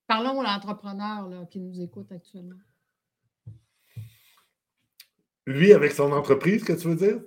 Parlons 0.08 0.42
à 0.42 0.54
l'entrepreneur 0.54 1.30
là, 1.30 1.46
qui 1.46 1.60
nous 1.60 1.80
écoute 1.80 2.12
actuellement. 2.12 2.60
Lui, 5.46 5.74
avec 5.74 5.92
son 5.92 6.12
entreprise, 6.12 6.64
que 6.64 6.74
tu 6.74 6.88
veux 6.88 6.96
dire? 6.96 7.24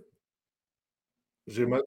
J'ai 1.46 1.66
mal. 1.66 1.82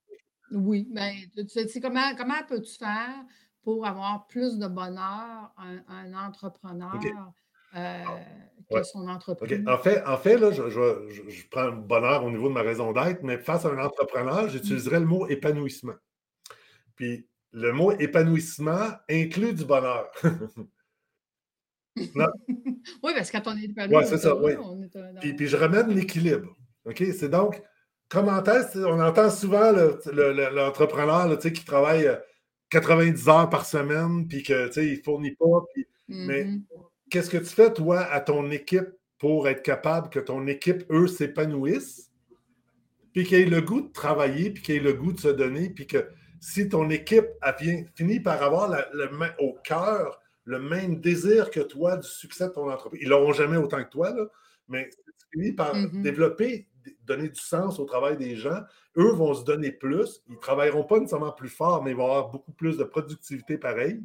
Oui, 0.51 0.87
mais 0.91 1.13
tu 1.35 1.45
tu 1.45 1.67
sais, 1.67 1.81
comment, 1.81 2.15
comment 2.15 2.43
peux-tu 2.47 2.77
faire 2.77 3.25
pour 3.61 3.85
avoir 3.85 4.27
plus 4.27 4.57
de 4.57 4.67
bonheur 4.67 5.53
un, 5.57 5.83
un 5.87 6.13
entrepreneur 6.13 6.99
euh, 7.75 8.03
que 8.69 8.75
Ouais. 8.75 8.83
son 8.83 9.07
entreprise? 9.07 9.63
En 9.67 9.77
fait, 9.77 10.03
en 10.05 10.17
fait 10.17 10.37
là, 10.37 10.51
je, 10.51 10.69
je- 10.69 11.29
je- 11.29 11.47
prends 11.49 11.65
le 11.67 11.71
bonheur 11.77 12.23
au 12.25 12.29
niveau 12.29 12.49
de 12.49 12.53
ma 12.53 12.61
raison 12.61 12.91
d'être, 12.91 13.23
mais 13.23 13.37
face 13.37 13.65
à 13.65 13.69
un 13.69 13.77
entrepreneur, 13.83 14.49
j'utiliserais 14.49 14.99
le 14.99 15.05
mot 15.05 15.25
épanouissement. 15.27 15.95
Puis 16.95 17.27
le 17.51 17.71
mot 17.71 17.91
épanouissement 17.93 18.89
inclut 19.09 19.53
du 19.53 19.63
bonheur. 19.65 20.11
Non. 22.13 22.27
oui, 23.03 23.13
parce 23.15 23.31
que 23.31 23.37
quand 23.37 23.51
on 23.53 23.57
est 23.57 23.63
épanoui, 23.65 23.95
Ouais, 23.95 24.05
c'est 24.05 24.15
est 24.15 24.19
ça, 24.19 24.35
oui. 24.35 24.51
euh, 24.53 25.13
dans- 25.13 25.19
Puis, 25.19 25.33
puis 25.33 25.47
je 25.47 25.55
ramène 25.57 25.89
l'équilibre. 25.93 26.55
OK? 26.85 27.03
C'est 27.17 27.29
donc, 27.29 27.61
comment 28.09 28.43
est-ce, 28.43 28.79
on 28.79 28.99
entend 29.01 29.29
souvent 29.29 29.71
l'entrepreneur 29.71 31.37
qui 31.39 31.65
travaille 31.65 32.09
90 32.69 33.29
heures 33.29 33.49
par 33.49 33.65
semaine, 33.65 34.27
puis 34.27 34.43
que, 34.43 34.67
tu 34.67 34.73
sais, 34.73 34.87
il 34.87 35.01
fournit 35.03 35.35
pas. 35.35 35.45
Mais 36.07 36.43
mm-hmm. 36.43 36.61
Qu'est-ce 37.09 37.29
que 37.29 37.37
tu 37.37 37.45
fais, 37.45 37.73
toi, 37.73 38.01
à 38.01 38.21
ton 38.21 38.51
équipe 38.51 38.89
pour 39.17 39.47
être 39.47 39.63
capable 39.63 40.09
que 40.09 40.19
ton 40.19 40.45
équipe, 40.47 40.83
eux, 40.91 41.07
s'épanouissent, 41.07 42.11
puis 43.13 43.23
qu'ils 43.23 43.39
aient 43.39 43.45
le 43.45 43.61
goût 43.61 43.81
de 43.81 43.91
travailler, 43.91 44.51
puis 44.51 44.61
qu'ils 44.61 44.75
aient 44.75 44.79
le 44.79 44.93
goût 44.93 45.11
de 45.11 45.19
se 45.19 45.27
donner, 45.27 45.69
puis 45.69 45.87
que 45.87 46.07
si 46.39 46.69
ton 46.69 46.89
équipe 46.89 47.27
a 47.41 47.53
finit 47.95 48.19
par 48.19 48.41
avoir 48.43 48.69
le, 48.69 49.09
au 49.39 49.57
cœur 49.63 50.19
le 50.43 50.59
même 50.59 51.01
désir 51.01 51.49
que 51.49 51.59
toi 51.59 51.97
du 51.97 52.07
succès 52.07 52.47
de 52.47 52.53
ton 52.53 52.71
entreprise, 52.71 53.01
ils 53.03 53.09
l'auront 53.09 53.33
jamais 53.33 53.57
autant 53.57 53.83
que 53.83 53.89
toi, 53.89 54.11
là, 54.11 54.25
mais 54.69 54.89
tu 54.89 55.25
finis 55.33 55.51
par 55.51 55.75
mm-hmm. 55.75 56.01
développer, 56.01 56.67
donner 57.05 57.29
du 57.29 57.39
sens 57.39 57.79
au 57.79 57.85
travail 57.85 58.17
des 58.17 58.35
gens, 58.35 58.61
eux 58.97 59.11
vont 59.11 59.33
se 59.33 59.43
donner 59.43 59.71
plus. 59.71 60.21
Ils 60.27 60.35
ne 60.35 60.39
travailleront 60.39 60.83
pas 60.83 60.99
nécessairement 60.99 61.31
plus 61.31 61.49
fort, 61.49 61.83
mais 61.83 61.91
ils 61.91 61.97
vont 61.97 62.05
avoir 62.05 62.29
beaucoup 62.29 62.51
plus 62.53 62.77
de 62.77 62.83
productivité 62.83 63.57
pareil. 63.57 64.01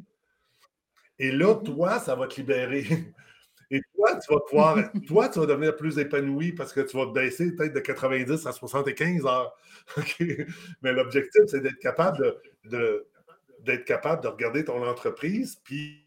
Et 1.23 1.31
là, 1.31 1.53
mm-hmm. 1.53 1.63
toi, 1.63 1.99
ça 1.99 2.15
va 2.15 2.27
te 2.27 2.35
libérer. 2.35 2.85
Et 3.71 3.81
toi, 3.95 4.19
tu 4.19 4.31
vas 4.31 4.41
pouvoir, 4.41 4.77
toi, 5.07 5.29
tu 5.29 5.39
vas 5.39 5.45
devenir 5.45 5.75
plus 5.75 5.97
épanoui 5.97 6.51
parce 6.51 6.73
que 6.73 6.81
tu 6.81 6.97
vas 6.97 7.05
baisser 7.05 7.55
peut-être 7.55 7.73
de 7.73 7.79
90 7.79 8.45
à 8.45 8.51
75 8.51 9.25
heures. 9.25 9.55
Mais 10.81 10.91
l'objectif, 10.91 11.43
c'est 11.47 11.61
d'être 11.61 11.79
capable 11.79 12.35
de, 12.65 13.07
d'être 13.61 13.85
capable 13.85 14.21
de 14.21 14.27
regarder 14.27 14.65
ton 14.65 14.85
entreprise, 14.85 15.55
puis 15.63 16.01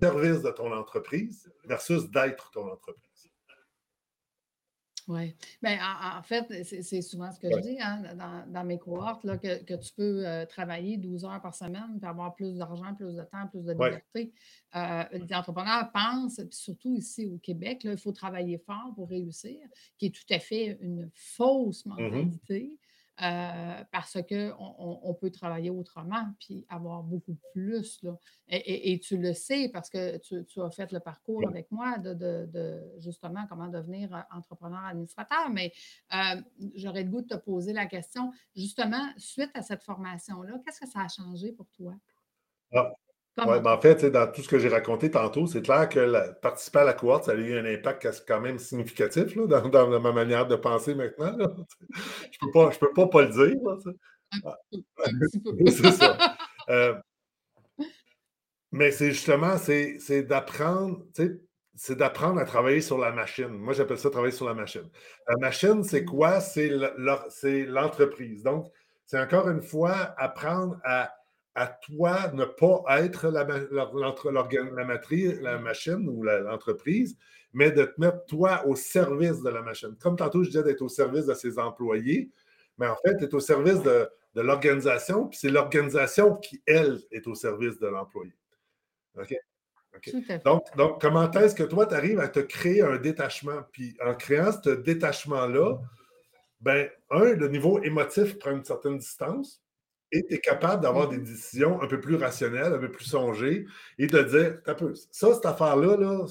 service 0.00 0.40
de 0.40 0.50
ton 0.50 0.72
entreprise 0.72 1.52
versus 1.64 2.08
d'être 2.10 2.50
ton 2.52 2.70
entreprise. 2.70 3.11
Oui. 5.08 5.34
Bien, 5.62 5.78
en, 6.16 6.22
fait, 6.22 6.64
c'est 6.64 7.02
souvent 7.02 7.30
ce 7.32 7.38
que 7.38 7.48
je 7.50 7.58
dis 7.60 7.78
hein, 7.80 8.02
dans, 8.48 8.64
mes 8.64 8.78
cohortes, 8.78 9.24
là, 9.24 9.36
que, 9.36 9.74
tu 9.74 9.92
peux 9.94 10.26
euh, 10.26 10.46
travailler 10.46 10.96
12 10.96 11.24
heures 11.24 11.40
par 11.40 11.54
semaine 11.54 11.98
pour 11.98 12.08
avoir 12.08 12.34
plus 12.34 12.56
d'argent, 12.56 12.94
plus 12.94 13.14
de 13.14 13.22
temps, 13.22 13.46
plus 13.50 13.64
de 13.64 13.72
liberté. 13.72 14.32
Euh, 14.76 15.04
les 15.12 15.34
entrepreneurs 15.34 15.90
pensent, 15.92 16.36
puis 16.36 16.58
surtout 16.58 16.94
ici 16.94 17.26
au 17.26 17.38
Québec, 17.38 17.84
là, 17.84 17.92
il 17.92 17.98
faut 17.98 18.12
travailler 18.12 18.58
fort 18.58 18.92
pour 18.94 19.08
réussir, 19.08 19.58
qui 19.98 20.06
est 20.06 20.14
tout 20.14 20.34
à 20.34 20.38
fait 20.38 20.78
une 20.80 21.10
fausse 21.14 21.84
mmh 21.86 21.90
mentalité. 21.90 22.78
Euh, 23.22 23.84
parce 23.92 24.18
qu'on 24.28 24.74
on, 24.78 25.14
peut 25.14 25.30
travailler 25.30 25.70
autrement 25.70 26.34
puis 26.40 26.66
avoir 26.68 27.04
beaucoup 27.04 27.36
plus. 27.52 28.02
Là. 28.02 28.18
Et, 28.48 28.98
tu 28.98 29.16
le 29.16 29.32
sais 29.32 29.68
parce 29.72 29.90
que 29.90 30.18
tu, 30.18 30.60
as 30.60 30.70
fait 30.70 30.90
le 30.90 30.98
parcours 30.98 31.46
avec 31.46 31.70
moi 31.70 31.98
de, 31.98 32.82
justement 32.98 33.46
comment 33.48 33.68
devenir 33.68 34.12
euh, 34.12 34.20
entrepreneur 34.32 34.84
administrateur, 34.84 35.50
mais 35.50 35.72
euh, 36.12 36.40
j'aurais 36.74 37.04
le 37.04 37.10
goût 37.10 37.22
de 37.22 37.28
te 37.28 37.36
poser 37.36 37.72
la 37.72 37.86
question, 37.86 38.32
justement, 38.56 39.08
suite 39.18 39.52
à 39.54 39.62
cette 39.62 39.84
formation-là, 39.84 40.58
qu'est-ce 40.64 40.80
que 40.80 40.88
ça 40.88 41.02
a 41.02 41.08
changé 41.08 41.52
pour 41.52 41.70
toi? 41.76 41.94
Ah, 42.74 42.92
oui, 43.38 43.60
ben, 43.60 43.72
en 43.72 43.80
fait, 43.80 44.04
dans 44.06 44.30
tout 44.30 44.42
ce 44.42 44.48
que 44.48 44.58
j'ai 44.58 44.68
raconté 44.68 45.10
tantôt, 45.10 45.46
c'est 45.46 45.62
clair 45.62 45.88
que 45.88 46.32
participer 46.40 46.80
à 46.80 46.84
la 46.84 46.92
cohorte, 46.92 47.24
ça 47.24 47.32
a 47.32 47.34
eu 47.34 47.56
un 47.56 47.64
impact 47.64 48.24
quand 48.28 48.40
même 48.40 48.58
significatif 48.58 49.36
dans, 49.36 50.00
ma 50.00 50.12
manière 50.12 50.46
de 50.46 50.56
penser 50.56 50.94
maintenant. 50.94 51.36
Je 51.90 52.46
ne 52.46 52.46
peux, 52.46 52.52
pas, 52.52 52.70
peux 52.70 52.92
pas, 52.92 53.06
pas 53.06 53.22
le 53.22 53.28
dire. 53.28 53.56
Ah. 54.44 54.58
c'est 55.66 55.92
ça. 55.92 56.36
Euh, 56.68 56.94
mais 58.70 58.90
c'est 58.90 59.12
justement, 59.12 59.56
c'est 59.56 60.22
d'apprendre, 60.22 61.04
c'est 61.74 61.96
d'apprendre 61.96 62.38
à 62.38 62.44
travailler 62.44 62.80
sur 62.80 62.98
la 62.98 63.12
machine. 63.12 63.48
Moi, 63.48 63.72
j'appelle 63.72 63.98
ça 63.98 64.10
travailler 64.10 64.32
sur 64.32 64.46
la 64.46 64.54
machine. 64.54 64.88
La 65.26 65.36
machine, 65.36 65.82
c'est 65.84 66.04
quoi? 66.04 66.40
C'est 66.40 66.68
l'entreprise. 67.66 68.42
Donc, 68.42 68.70
c'est 69.06 69.18
encore 69.18 69.48
une 69.48 69.62
fois 69.62 70.14
apprendre 70.16 70.78
à 70.84 71.12
à 71.54 71.66
toi 71.66 72.30
ne 72.32 72.44
pas 72.44 72.82
être 73.02 73.28
la, 73.28 73.44
la, 73.44 74.84
matrice, 74.84 75.40
la 75.40 75.58
machine 75.58 76.08
ou 76.08 76.22
l'entreprise, 76.22 77.16
mais 77.52 77.70
de 77.70 77.84
te 77.84 78.00
mettre 78.00 78.24
toi 78.26 78.66
au 78.66 78.74
service 78.74 79.42
de 79.42 79.50
la 79.50 79.62
machine. 79.62 79.94
Comme 80.00 80.16
tantôt, 80.16 80.42
je 80.42 80.48
disais 80.48 80.62
d'être 80.62 80.82
au 80.82 80.88
service 80.88 81.26
de 81.26 81.34
ses 81.34 81.58
employés, 81.58 82.30
mais 82.78 82.86
en 82.86 82.96
fait, 82.96 83.16
tu 83.18 83.24
es 83.24 83.34
au 83.34 83.40
service 83.40 83.82
de, 83.82 84.08
l'organisation, 84.34 85.28
puis 85.28 85.38
c'est 85.38 85.50
l'organisation 85.50 86.36
qui, 86.36 86.62
elle, 86.66 86.98
est 87.10 87.26
au 87.26 87.34
service 87.34 87.78
de 87.78 87.86
l'employé. 87.86 88.32
OK? 89.18 89.34
Donc, 90.42 90.64
donc, 90.74 91.00
comment 91.02 91.30
est-ce 91.30 91.54
que 91.54 91.64
toi, 91.64 91.84
tu 91.84 91.94
arrives 91.94 92.18
à 92.18 92.28
te 92.28 92.40
créer 92.40 92.80
un 92.80 92.96
détachement? 92.96 93.62
Puis 93.72 93.94
en 94.02 94.14
créant 94.14 94.50
ce 94.52 94.70
détachement-là, 94.70 95.78
ben, 96.62 96.88
un, 97.10 97.34
le 97.34 97.48
niveau 97.48 97.82
émotif 97.82 98.38
prend 98.38 98.52
une 98.52 98.64
certaine 98.64 98.96
distance 98.96 99.61
et 100.12 100.26
tu 100.26 100.34
es 100.34 100.38
capable 100.38 100.82
d'avoir 100.82 101.08
des 101.08 101.18
décisions 101.18 101.82
un 101.82 101.86
peu 101.86 101.98
plus 101.98 102.16
rationnelles, 102.16 102.74
un 102.74 102.78
peu 102.78 102.90
plus 102.90 103.06
songées 103.06 103.66
et 103.98 104.06
de 104.06 104.22
dire, 104.22 104.60
un 104.66 104.74
peu, 104.74 104.94
ça, 105.10 105.32
cette 105.32 105.46
affaire-là, 105.46 105.96
là, 105.96 106.26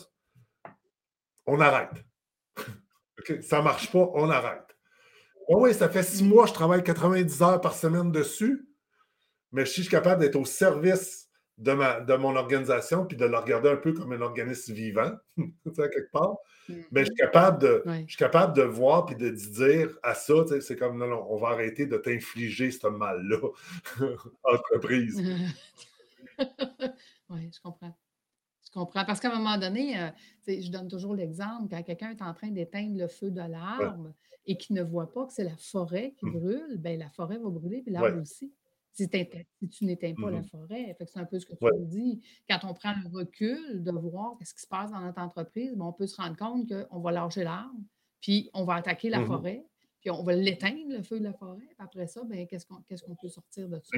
on 1.48 1.60
arrête. 1.60 2.06
Ça 3.42 3.60
ne 3.60 3.64
marche 3.64 3.92
pas, 3.92 4.10
on 4.14 4.30
arrête. 4.30 4.76
oui, 5.48 5.76
ça 5.76 5.90
fait 5.90 6.02
six 6.02 6.24
mois, 6.24 6.48
je 6.48 6.54
travaille 6.54 6.84
90 6.84 7.42
heures 7.44 7.62
par 7.62 7.76
semaine 7.76 8.12
dessus, 8.12 8.68
mais 9.52 9.66
si 9.66 9.78
je 9.78 9.82
suis 9.82 9.92
capable 9.92 10.22
d'être 10.22 10.38
au 10.38 10.46
service 10.46 11.30
de, 11.58 11.74
ma, 11.74 12.00
de 12.00 12.14
mon 12.16 12.36
organisation 12.36 13.06
puis 13.06 13.18
de 13.18 13.26
la 13.26 13.40
regarder 13.40 13.70
un 13.70 13.78
peu 13.78 13.94
comme 13.94 14.12
un 14.12 14.22
organisme 14.22 14.74
vivant, 14.74 15.12
quelque 15.38 16.12
part, 16.12 16.38
mais 16.92 17.02
je 17.02 17.06
suis 17.06 17.16
capable 17.16 17.62
de, 17.62 17.84
je 17.86 18.08
suis 18.08 18.18
capable 18.18 18.56
de 18.56 18.64
voir 18.64 19.06
puis 19.06 19.16
de 19.16 19.30
dire 19.30 19.98
à 20.04 20.14
ça, 20.16 20.34
c'est 20.62 20.76
comme 20.76 20.98
non, 20.98 21.08
non, 21.08 21.26
on 21.30 21.38
va 21.38 21.50
arrêter 21.50 21.86
de 21.86 21.98
t'infliger 21.98 22.72
ce 22.72 22.88
mal-là, 22.88 23.38
entreprise. 24.44 25.22
oui, 27.30 27.52
je 27.54 27.62
comprends. 27.62 27.96
Je 28.66 28.72
comprends. 28.72 29.06
Parce 29.06 29.20
qu'à 29.20 29.32
un 29.32 29.38
moment 29.38 29.58
donné, 29.58 30.00
euh, 30.00 30.10
je 30.48 30.72
donne 30.72 30.88
toujours 30.88 31.14
l'exemple, 31.14 31.68
quand 31.70 31.84
quelqu'un 31.84 32.12
est 32.12 32.22
en 32.22 32.34
train 32.34 32.50
d'éteindre 32.50 32.98
le 32.98 33.08
feu 33.08 33.30
de 33.30 33.42
l'arbre 33.42 34.14
et 34.46 34.58
qui 34.58 34.74
ne 34.74 34.82
voit 34.82 35.12
pas 35.12 35.26
que 35.26 35.34
c'est 35.34 35.44
la 35.44 35.58
forêt 35.58 36.16
qui 36.18 36.26
mmh. 36.26 36.32
brûle, 36.32 36.78
ben 36.80 36.98
la 36.98 37.10
forêt 37.10 37.38
va 37.38 37.50
brûler, 37.50 37.82
puis 37.82 37.92
l'arbre 37.92 38.20
aussi 38.20 38.52
si, 38.94 39.10
tu 39.70 39.86
n'éteins 39.86 40.14
pas 40.14 40.32
la 40.32 40.40
mmh 40.40 40.44
forêt. 40.46 40.96
c'est 41.00 41.18
un 41.18 41.26
peu 41.26 41.40
ce 41.40 41.46
que 41.46 41.54
tu 41.54 41.64
nous 41.64 41.86
dis. 41.86 42.22
Quand 42.50 42.60
on 42.64 42.74
prend 42.74 42.94
le 43.04 43.10
recul 43.10 43.84
de 43.84 43.92
voir 43.92 44.38
ce 44.44 44.54
qui 44.54 44.62
se 44.62 44.68
passe 44.68 44.92
dans 44.92 45.02
notre 45.02 45.22
entreprise, 45.22 45.76
ben, 45.76 45.86
on 45.86 45.94
peut 45.94 46.08
se 46.08 46.18
rendre 46.18 46.36
compte 46.36 46.68
qu'on 46.68 47.00
va 47.00 47.12
lâcher 47.12 47.44
l'arbre, 47.44 47.80
puis 48.20 48.50
on 48.54 48.64
va 48.64 48.76
attaquer 48.76 49.10
la 49.10 49.20
mmh 49.20 49.26
forêt, 49.28 49.66
puis 50.02 50.12
on 50.12 50.24
va 50.24 50.34
l'éteindre, 50.34 50.90
le 50.90 51.04
feu 51.04 51.20
de 51.20 51.24
la 51.24 51.34
forêt. 51.34 51.70
Après 51.78 52.08
ça, 52.08 52.24
ben, 52.24 52.46
qu'est-ce 52.48 52.66
qu'on 52.66 53.16
peut 53.16 53.30
sortir 53.30 53.70
de 53.70 53.80
ça? 53.80 53.98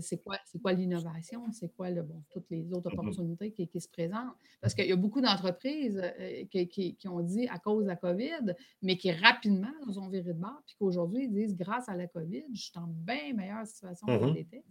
C'est 0.00 0.22
quoi, 0.22 0.38
quoi 0.62 0.72
l'innovation? 0.72 1.50
C'est 1.52 1.74
quoi 1.74 1.90
le, 1.90 2.02
bon, 2.02 2.22
toutes 2.30 2.48
les 2.50 2.72
autres 2.72 2.90
mmh 2.90 2.98
opportunités 2.98 3.52
qui, 3.52 3.80
se 3.80 3.88
présentent? 3.88 4.34
Parce 4.60 4.74
qu'il 4.74 4.86
y 4.86 4.92
a 4.92 4.96
beaucoup 4.96 5.20
d'entreprises 5.20 6.00
euh, 6.02 6.44
qui, 6.46 6.96
ont 7.06 7.20
dit 7.20 7.46
à 7.48 7.58
cause 7.58 7.84
de 7.84 7.88
la 7.88 7.96
COVID, 7.96 8.54
mais 8.80 8.96
qui 8.96 9.12
rapidement 9.12 9.72
nous 9.86 9.98
ont 9.98 10.08
viré 10.08 10.32
de 10.32 10.38
bord, 10.38 10.62
puis 10.66 10.76
qu'aujourd'hui, 10.78 11.24
ils 11.24 11.32
disent 11.32 11.56
grâce 11.56 11.88
à 11.88 11.96
la 11.96 12.06
COVID, 12.06 12.44
je 12.52 12.62
suis 12.62 12.78
en 12.78 12.86
bien 12.86 13.34
meilleure 13.34 13.66
situation 13.66 14.06
que 14.06 14.24
mmh 14.24 14.34
l'été. 14.34 14.64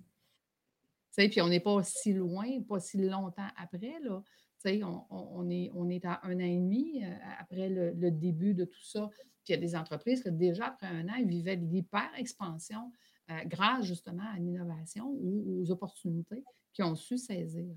Puis 1.16 1.42
on 1.42 1.50
n'est 1.50 1.60
pas 1.60 1.84
si 1.84 2.14
loin, 2.14 2.62
pas 2.68 2.80
si 2.80 2.98
longtemps 2.98 3.50
après. 3.58 4.00
Là. 4.02 4.24
On, 4.66 5.06
on, 5.10 5.50
est, 5.50 5.72
on 5.74 5.90
est 5.90 6.06
à 6.06 6.22
un 6.24 6.36
an 6.36 6.40
et 6.40 6.56
demi 6.56 7.04
euh, 7.04 7.10
après 7.40 7.70
le, 7.70 7.92
le 7.92 8.12
début 8.12 8.54
de 8.54 8.66
tout 8.66 8.84
ça. 8.84 9.10
Puis 9.44 9.50
il 9.50 9.52
y 9.52 9.54
a 9.56 9.58
des 9.58 9.76
entreprises 9.76 10.24
qui, 10.24 10.32
déjà 10.32 10.68
après 10.68 10.88
un 10.88 11.08
an, 11.10 11.24
vivaient 11.26 11.56
l'hyper-expansion 11.56 12.92
euh, 13.32 13.44
grâce 13.46 13.86
justement 13.86 14.24
à 14.34 14.38
l'innovation 14.38 15.06
ou 15.08 15.62
aux 15.62 15.72
opportunités 15.72 16.44
qu'ils 16.74 16.86
ont 16.86 16.96
su 16.96 17.18
saisir. 17.18 17.76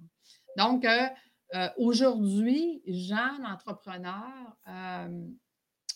Donc, 0.57 0.84
euh, 0.84 1.07
euh, 1.55 1.68
aujourd'hui, 1.76 2.82
Jean, 2.86 3.38
l'entrepreneur, 3.42 4.57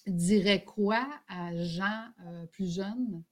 dirait 0.06 0.64
quoi 0.64 1.06
à 1.28 1.54
Jean 1.56 2.12
plus 2.52 2.74
jeune? 2.74 3.22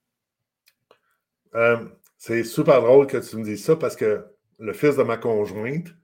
c'est 2.19 2.45
super 2.45 2.83
drôle 2.83 3.07
que 3.07 3.17
tu 3.17 3.37
me 3.37 3.45
dises 3.45 3.65
ça 3.65 3.77
parce 3.77 3.97
que 3.97 4.27
le 4.59 4.73
fils 4.75 4.97
de 4.97 5.03
ma 5.03 5.17
conjointe, 5.17 5.87
tu 5.87 5.95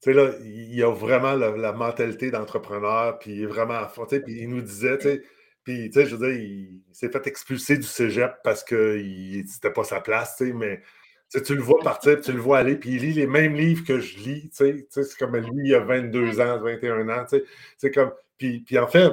sais, 0.00 0.12
là, 0.12 0.32
il 0.42 0.82
a 0.82 0.92
vraiment 0.92 1.34
la, 1.34 1.72
mentalité 1.72 2.32
d'entrepreneur, 2.32 3.18
puis 3.20 3.32
il 3.32 3.42
est 3.42 3.46
vraiment 3.46 3.74
à 3.74 3.86
fond, 3.86 4.06
puis 4.06 4.20
il 4.26 4.48
nous 4.48 4.60
disait, 4.60 4.98
tu 4.98 5.04
sais, 5.04 5.22
puis, 5.64 5.90
tu 5.90 6.00
sais, 6.00 6.06
je 6.06 6.16
veux 6.16 6.28
dire, 6.28 6.40
il, 6.40 6.82
s'est 6.92 7.10
fait 7.10 7.26
expulser 7.26 7.76
du 7.76 7.86
cégep 7.86 8.32
parce 8.42 8.64
que 8.64 9.00
c'était 9.46 9.72
pas 9.72 9.84
sa 9.84 10.00
place, 10.00 10.36
tu 10.36 10.46
sais, 10.46 10.52
mais 10.52 10.82
tu 11.30 11.54
le 11.54 11.62
vois 11.62 11.80
partir, 11.80 12.20
tu 12.20 12.32
le 12.32 12.40
vois 12.40 12.58
aller, 12.58 12.76
puis 12.76 12.90
il 12.90 13.00
lit 13.00 13.12
les 13.14 13.26
mêmes 13.26 13.54
livres 13.54 13.84
que 13.84 14.00
je 14.00 14.18
lis, 14.18 14.50
tu 14.50 14.86
sais, 14.90 15.04
c'est 15.04 15.18
comme 15.18 15.36
lui, 15.36 15.68
il 15.68 15.74
a 15.74 15.80
22 15.80 16.40
ans, 16.40 16.60
21 16.60 17.08
ans, 17.08 17.24
tu 17.24 17.38
sais, 17.38 17.44
c'est 17.78 17.90
comme, 17.90 18.12
puis, 18.36 18.60
puis 18.60 18.78
en 18.78 18.86
fait, 18.86 19.10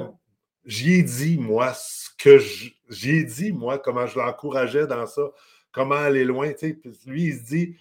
j'y 0.66 0.96
ai 0.96 1.04
dit, 1.04 1.38
moi, 1.38 1.74
ce 1.74 2.10
que 2.18 2.40
j'y 2.40 3.12
ai 3.12 3.24
dit, 3.24 3.54
moi, 3.54 3.80
comment 3.80 4.08
je 4.08 4.18
l'encourageais 4.18 4.88
dans 4.88 5.06
ça, 5.06 5.32
comment 5.72 5.96
aller 5.96 6.26
loin, 6.26 6.52
tu 6.52 6.70
sais, 6.70 6.74
puis 6.74 6.92
lui, 7.06 7.24
il 7.26 7.38
se 7.38 7.44
dit, 7.44 7.76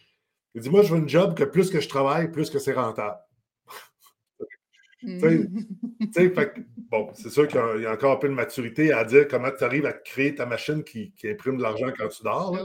il 0.54 0.60
dit, 0.60 0.70
moi, 0.70 0.82
je 0.82 0.92
veux 0.92 1.00
une 1.00 1.08
job 1.08 1.34
que 1.34 1.44
plus 1.44 1.70
que 1.70 1.80
je 1.80 1.88
travaille, 1.88 2.30
plus 2.30 2.50
que 2.50 2.58
c'est 2.58 2.72
rentable. 2.72 3.18
Bon, 6.90 7.10
c'est 7.14 7.30
sûr 7.30 7.46
qu'il 7.46 7.82
y, 7.82 7.86
a 7.86 7.92
encore 7.92 8.12
un 8.12 8.16
peu 8.16 8.28
de 8.28 8.34
maturité 8.34 8.92
à 8.92 9.04
dire 9.04 9.28
comment 9.28 9.50
tu 9.56 9.64
arrives 9.64 9.86
à 9.86 9.92
créer 9.92 10.34
ta 10.34 10.46
machine 10.46 10.82
qui, 10.82 11.12
imprime 11.24 11.56
de 11.56 11.62
l'argent 11.62 11.92
quand 11.96 12.08
tu 12.08 12.22
dors. 12.22 12.56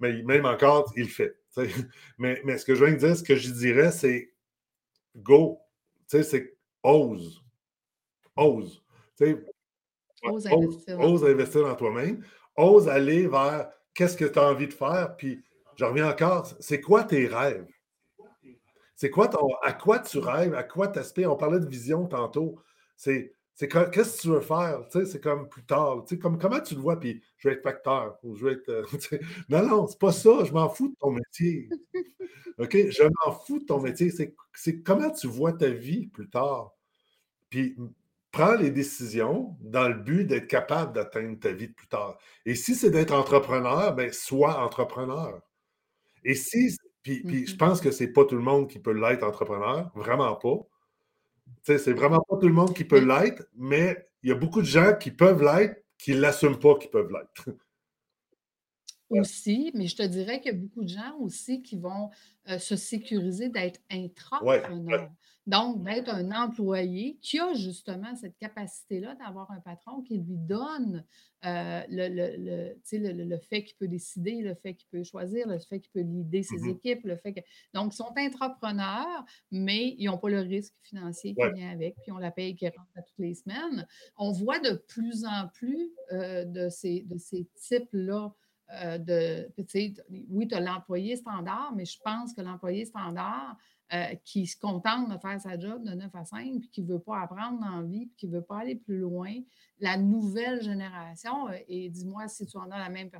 Mais 0.00 0.22
même 0.22 0.46
encore, 0.46 0.92
il 0.96 1.04
le 1.04 1.08
fait. 1.08 1.36
Mais, 2.18 2.38
mais, 2.44 2.58
ce 2.58 2.66
que 2.66 2.74
je 2.74 2.84
viens 2.84 2.92
de 2.92 2.98
dire, 2.98 3.16
ce 3.16 3.22
que 3.22 3.34
je 3.34 3.50
dirais, 3.50 3.90
c'est 3.90 4.30
go. 5.16 5.58
C'est 6.06 6.54
ose. 6.82 7.42
Ose. 8.36 8.84
Ose 10.22 10.46
investir. 10.46 11.00
Ose 11.00 11.24
investir 11.24 11.62
dans 11.62 11.74
toi-même. 11.74 12.22
Ose 12.56 12.88
aller 12.88 13.26
vers 13.26 13.70
qu'est-ce 13.94 14.16
que 14.18 14.26
tu 14.26 14.38
as 14.38 14.50
envie 14.50 14.66
de 14.66 14.74
faire. 14.74 15.16
Puis, 15.16 15.42
je 15.76 15.84
reviens 15.84 16.10
encore, 16.10 16.46
c'est 16.60 16.80
quoi 16.80 17.04
tes 17.04 17.26
rêves? 17.26 17.66
C'est 18.96 19.10
quoi 19.10 19.28
ton. 19.28 19.48
À 19.62 19.72
quoi 19.72 19.98
tu 20.00 20.18
rêves? 20.18 20.54
À 20.54 20.64
quoi 20.64 20.88
tu 20.88 20.98
aspires? 20.98 21.32
On 21.32 21.36
parlait 21.36 21.60
de 21.60 21.68
vision 21.68 22.06
tantôt. 22.06 22.58
C'est. 22.96 23.32
qu'est-ce 23.58 24.16
que 24.16 24.22
tu 24.22 24.28
veux 24.28 24.40
faire? 24.40 24.80
c'est 24.90 25.20
comme 25.20 25.48
plus 25.48 25.64
tard. 25.64 26.04
comme, 26.20 26.38
comment 26.38 26.60
tu 26.60 26.74
le 26.74 26.80
vois? 26.80 26.98
Puis 26.98 27.22
je 27.36 27.48
vais 27.48 27.54
être 27.54 27.62
facteur. 27.62 28.18
Ou 28.22 28.34
je 28.34 28.46
vais 28.46 28.52
être. 28.54 28.70
Euh, 28.70 29.18
non, 29.50 29.66
non, 29.66 29.86
c'est 29.86 29.98
pas 29.98 30.12
ça. 30.12 30.44
Je 30.44 30.52
m'en 30.52 30.70
fous 30.70 30.88
de 30.88 30.96
ton 30.98 31.10
métier. 31.10 31.68
OK? 32.58 32.72
Je 32.72 33.02
m'en 33.02 33.32
fous 33.32 33.58
de 33.58 33.66
ton 33.66 33.80
métier. 33.80 34.10
C'est 34.54 34.82
comment 34.82 35.10
tu 35.10 35.26
vois 35.26 35.52
ta 35.52 35.68
vie 35.68 36.06
plus 36.06 36.30
tard. 36.30 36.72
Puis 37.50 37.76
prends 38.32 38.54
les 38.54 38.70
décisions 38.70 39.56
dans 39.60 39.88
le 39.88 39.94
but 39.94 40.24
d'être 40.24 40.46
capable 40.46 40.94
d'atteindre 40.94 41.38
ta 41.38 41.52
vie 41.52 41.68
de 41.68 41.74
plus 41.74 41.88
tard. 41.88 42.18
Et 42.46 42.54
si 42.54 42.74
c'est 42.74 42.90
d'être 42.90 43.12
entrepreneur, 43.14 43.94
ben 43.94 44.10
sois 44.12 44.58
entrepreneur. 44.62 45.40
Et 46.24 46.34
si, 46.34 46.76
puis, 47.06 47.46
je 47.46 47.54
mmh 47.54 47.56
pense 47.56 47.80
que 47.80 47.90
c'est 47.90 48.08
pas 48.08 48.24
tout 48.24 48.34
le 48.34 48.42
monde 48.42 48.68
qui 48.68 48.78
peut 48.78 48.92
l'être 48.92 49.22
entrepreneur, 49.22 49.90
vraiment 49.94 50.34
pas. 50.34 50.58
C'est 51.62 51.92
vraiment 51.92 52.20
pas 52.28 52.36
tout 52.36 52.48
le 52.48 52.54
monde 52.54 52.74
qui 52.74 52.84
peut 52.84 53.00
l'être, 53.00 53.44
mais 53.54 54.08
il 54.22 54.30
y 54.30 54.32
a 54.32 54.34
beaucoup 54.34 54.60
de 54.60 54.66
gens 54.66 54.94
qui 54.98 55.10
peuvent 55.10 55.42
l'être, 55.42 55.82
qui 55.98 56.12
ne 56.12 56.20
l'assument 56.20 56.58
pas 56.58 56.76
qu'ils 56.76 56.90
peuvent 56.90 57.12
l'être. 57.12 57.48
Aussi, 59.08 59.70
mais 59.74 59.86
je 59.86 59.94
te 59.94 60.02
dirais 60.02 60.40
qu'il 60.40 60.52
y 60.52 60.54
a 60.56 60.58
beaucoup 60.58 60.82
de 60.82 60.88
gens 60.88 61.16
aussi 61.20 61.62
qui 61.62 61.76
vont 61.76 62.10
euh, 62.48 62.58
se 62.58 62.74
sécuriser 62.74 63.48
d'être 63.50 63.80
intrapreneurs. 63.88 65.12
Donc, 65.46 65.84
d'être 65.84 66.08
un 66.08 66.32
employé 66.32 67.18
qui 67.22 67.38
a 67.38 67.54
justement 67.54 68.16
cette 68.16 68.36
capacité-là 68.38 69.14
d'avoir 69.14 69.50
un 69.52 69.60
patron 69.60 70.02
qui 70.02 70.18
lui 70.18 70.36
donne 70.36 71.04
euh, 71.44 71.82
le, 71.88 72.08
le, 72.08 73.24
le, 73.24 73.38
fait 73.38 73.62
qu'il 73.62 73.76
peut 73.76 73.86
décider, 73.86 74.42
le 74.42 74.54
fait 74.56 74.74
qu'il 74.74 74.88
peut 74.90 75.04
choisir, 75.04 75.46
le 75.46 75.58
fait 75.60 75.78
qu'il 75.78 75.92
peut 75.92 76.00
l'idée 76.00 76.42
ses 76.42 76.58
mmh 76.58 76.70
équipes, 76.70 77.04
le 77.04 77.16
fait 77.16 77.32
que. 77.32 77.40
Donc, 77.74 77.92
ils 77.92 77.96
sont 77.96 78.12
entrepreneurs, 78.16 79.24
mais 79.52 79.94
ils 79.98 80.06
n'ont 80.06 80.18
pas 80.18 80.30
le 80.30 80.40
risque 80.40 80.74
financier 80.82 81.34
qui 81.34 81.52
vient 81.54 81.70
avec, 81.70 81.94
puis 82.02 82.10
on 82.10 82.18
la 82.18 82.32
paye 82.32 82.56
qui 82.56 82.66
rentre 82.66 82.90
à 82.96 83.02
toutes 83.02 83.18
les 83.18 83.34
semaines. 83.34 83.86
On 84.16 84.32
voit 84.32 84.58
de 84.58 84.72
plus 84.88 85.24
en 85.24 85.48
plus 85.54 85.92
euh, 86.12 86.44
de 86.44 86.68
ces, 86.68 87.02
de 87.02 87.18
ces 87.18 87.46
types-là 87.54 88.34
euh, 88.72 88.98
de, 88.98 89.48
oui, 90.28 90.48
tu 90.48 90.54
as 90.56 90.60
l'employé 90.60 91.14
standard, 91.14 91.72
mais 91.76 91.84
je 91.84 91.98
pense 92.02 92.34
que 92.34 92.40
l'employé 92.40 92.84
standard 92.84 93.56
euh, 93.92 94.14
qui 94.24 94.46
se 94.46 94.58
contente 94.58 95.08
de 95.12 95.16
faire 95.18 95.40
sa 95.40 95.56
job 95.58 95.84
de 95.84 95.92
9 95.92 96.12
à 96.14 96.24
5, 96.24 96.58
puis 96.58 96.68
qui 96.70 96.82
ne 96.82 96.94
veut 96.94 96.98
pas 96.98 97.20
apprendre 97.20 97.60
dans 97.60 97.80
la 97.80 97.82
vie, 97.82 98.06
puis 98.06 98.16
qui 98.16 98.26
ne 98.28 98.32
veut 98.32 98.42
pas 98.42 98.58
aller 98.58 98.74
plus 98.74 98.98
loin, 98.98 99.32
la 99.78 99.96
nouvelle 99.96 100.60
génération, 100.60 101.48
euh, 101.48 101.58
et 101.68 101.88
dis-moi 101.88 102.26
si 102.26 102.46
tu 102.46 102.56
en 102.56 102.68
as 102.72 102.78
la 102.78 102.88
même 102.88 103.10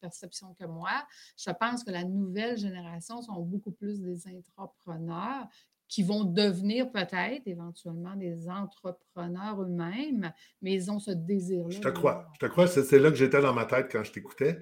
perception 0.00 0.54
que 0.54 0.64
moi, 0.64 0.90
je 1.36 1.50
pense 1.52 1.84
que 1.84 1.92
la 1.92 2.02
nouvelle 2.02 2.58
génération 2.58 3.22
sont 3.22 3.40
beaucoup 3.42 3.70
plus 3.70 4.00
des 4.00 4.24
entrepreneurs 4.56 5.46
qui 5.86 6.02
vont 6.02 6.24
devenir 6.24 6.90
peut-être 6.90 7.46
éventuellement 7.46 8.16
des 8.16 8.48
entrepreneurs 8.48 9.62
eux-mêmes, 9.62 10.32
mais 10.60 10.74
ils 10.74 10.90
ont 10.90 10.98
ce 10.98 11.12
désir-là. 11.12 11.70
Je 11.70 11.80
te 11.80 11.88
crois. 11.88 12.28
Je 12.34 12.40
te 12.40 12.46
crois. 12.46 12.66
C'est 12.66 12.98
là 12.98 13.10
que 13.10 13.16
j'étais 13.16 13.40
dans 13.40 13.54
ma 13.54 13.64
tête 13.64 13.88
quand 13.90 14.04
je 14.04 14.12
t'écoutais. 14.12 14.58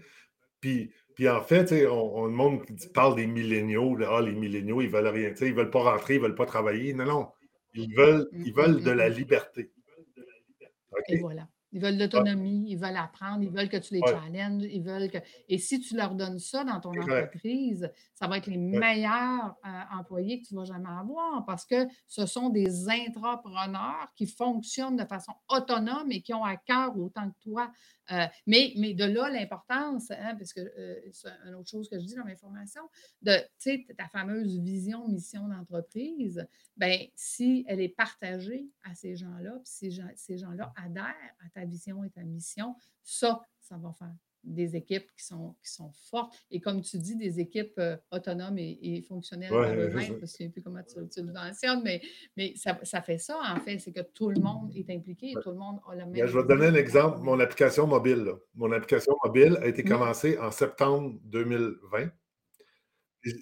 Puis, 0.61 0.93
puis 1.17 1.29
en 1.31 1.41
fait, 1.41 1.73
on, 1.87 2.19
on, 2.19 2.27
le 2.27 2.33
monde 2.33 2.61
parle 2.93 3.17
des 3.17 3.27
milléniaux. 3.27 3.97
Ah, 4.07 4.21
les 4.21 4.35
milléniaux, 4.35 4.83
ils 4.83 4.91
veulent 4.91 5.09
rien. 5.09 5.33
Ils 5.41 5.49
ne 5.49 5.55
veulent 5.55 5.71
pas 5.71 5.91
rentrer, 5.91 6.17
ils 6.17 6.21
ne 6.21 6.27
veulent 6.27 6.35
pas 6.35 6.45
travailler. 6.45 6.93
Non, 6.93 7.07
non. 7.07 7.29
Ils 7.75 7.95
veulent, 7.97 8.29
ils 8.33 8.53
veulent 8.53 8.83
de 8.83 8.91
la 8.91 9.09
liberté. 9.09 9.73
Et 11.09 11.19
voilà. 11.19 11.49
Ils 11.73 11.83
veulent 11.83 11.99
l'autonomie, 11.99 12.65
ils 12.71 12.79
veulent 12.79 12.97
apprendre, 12.97 13.43
ils 13.43 13.51
veulent 13.51 13.69
que 13.69 13.77
tu 13.77 13.95
les 13.95 14.01
challenges, 14.01 14.63
ils 14.63 14.83
veulent 14.83 15.11
que. 15.11 15.19
Et 15.49 15.59
si 15.59 15.81
tu 15.81 15.97
leur 15.97 16.15
donnes 16.15 16.39
ça 16.39 16.65
dans 16.65 16.81
ton 16.81 16.91
entreprise, 16.91 17.91
ça 18.15 18.29
va 18.29 18.39
être 18.39 18.47
les 18.47 18.57
meilleurs 18.57 19.57
euh, 19.67 19.99
employés 19.99 20.41
que 20.41 20.47
tu 20.47 20.55
vas 20.55 20.65
jamais 20.65 20.89
avoir 20.89 21.45
parce 21.45 21.67
que 21.67 21.87
ce 22.07 22.25
sont 22.25 22.51
des 22.51 22.89
entrepreneurs 22.89 24.09
qui 24.17 24.27
fonctionnent 24.27 24.97
de 24.97 25.05
façon 25.05 25.33
autonome 25.49 26.11
et 26.13 26.23
qui 26.23 26.33
ont 26.33 26.45
à 26.45 26.57
cœur 26.57 26.97
autant 26.99 27.29
que 27.31 27.37
toi 27.43 27.71
euh, 28.13 28.27
mais, 28.47 28.73
mais 28.77 28.95
de 28.95 29.05
là, 29.05 29.29
l'importance, 29.29 30.11
hein, 30.11 30.35
parce 30.37 30.53
que 30.53 30.61
euh, 30.61 31.01
c'est 31.13 31.29
une 31.47 31.55
autre 31.55 31.71
chose 31.71 31.89
que 31.89 31.99
je 31.99 32.05
dis 32.05 32.15
dans 32.15 32.25
mes 32.25 32.37
formations, 32.37 32.89
de 33.23 33.37
ta 33.95 34.09
fameuse 34.09 34.59
vision, 34.61 35.09
mission 35.09 35.49
d'entreprise, 35.49 36.47
ben, 36.77 37.01
si 37.15 37.65
elle 37.69 37.81
est 37.81 37.89
partagée 37.89 38.69
à 38.85 38.95
ces 38.95 39.17
gens-là, 39.17 39.53
puis 39.63 39.91
si 39.91 40.01
ces 40.17 40.39
gens-là 40.39 40.73
adhèrent 40.77 41.35
à 41.45 41.49
ta 41.53 41.65
vision 41.65 42.05
et 42.05 42.11
ta 42.11 42.23
mission, 42.23 42.77
ça, 43.03 43.41
ça 43.61 43.77
va 43.77 43.93
faire 43.93 44.15
des 44.47 44.77
équipes 44.77 45.07
qui 45.17 45.25
sont, 45.25 45.55
qui 45.63 45.71
sont 45.71 45.91
fortes. 46.11 46.35
Et 46.51 46.61
comme 46.61 46.81
tu 46.81 46.99
dis, 46.99 47.17
des 47.17 47.41
équipes 47.41 47.79
euh, 47.79 47.97
autonomes 48.11 48.59
et, 48.59 49.05
fonctionnelles 49.07 49.51
par 49.51 49.73
eux-mêmes. 49.73 50.01
Je 50.01 50.13
ne 50.15 50.27
sais 50.27 50.49
plus 50.49 50.63
comment 50.63 50.83
tu, 50.83 50.99
le 51.23 51.33
mentionnes, 51.33 51.83
mais, 51.85 52.01
mais 52.37 52.55
ça, 52.57 52.79
ça, 52.83 53.03
fait 53.03 53.19
ça, 53.19 53.39
en 53.45 53.61
fait. 53.61 53.79
C'est 53.79 53.93
que 53.93 54.01
tout 54.01 54.31
le 54.31 54.41
monde 54.41 54.71
est 54.75 54.89
impliqué 54.91 55.33
et 55.33 55.35
tout 55.43 55.51
le 55.51 55.57
monde 55.57 55.81
a 55.91 55.95
la 55.95 56.07
même. 56.07 56.27
je 56.27 56.37
vais 56.37 56.43
te 56.43 56.49
donner 56.49 56.67
un 56.67 56.75
exemple. 56.75 57.19
Mon 57.21 57.39
application 57.41 57.87
mobile. 57.87 58.33
Mon 58.55 58.73
application 58.73 59.17
mobile 59.25 59.59
a 59.61 59.67
été 59.67 59.83
mmh. 59.83 59.89
commencée 59.89 60.39
en 60.39 60.51
septembre 60.51 61.19
2020. 61.25 62.09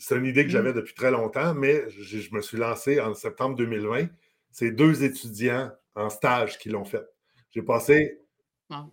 C'est 0.00 0.16
une 0.16 0.24
idée 0.24 0.44
que 0.44 0.48
mmh. 0.48 0.50
j'avais 0.50 0.72
depuis 0.72 0.94
très 0.94 1.11
longtemps, 1.11 1.55
mais 1.55 1.88
je, 1.90 2.34
me 2.34 2.40
suis 2.40 2.57
lancé 2.57 3.00
en 3.00 3.12
septembre 3.14 3.57
2020. 3.57 4.07
C'est 4.50 4.70
deux 4.70 5.05
étudiants 5.05 5.70
en 5.94 6.09
stage 6.09 6.59
qui 6.59 6.70
l'ont 6.70 6.84
fait. 6.84 7.05
J'ai 7.50 7.62
passé 7.62 8.18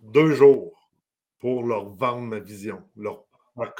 deux 0.02 0.34
jours 0.34 0.81
pour 1.42 1.64
leur 1.64 1.88
vendre 1.88 2.28
ma 2.28 2.38
vision, 2.38 2.84
leur, 2.96 3.24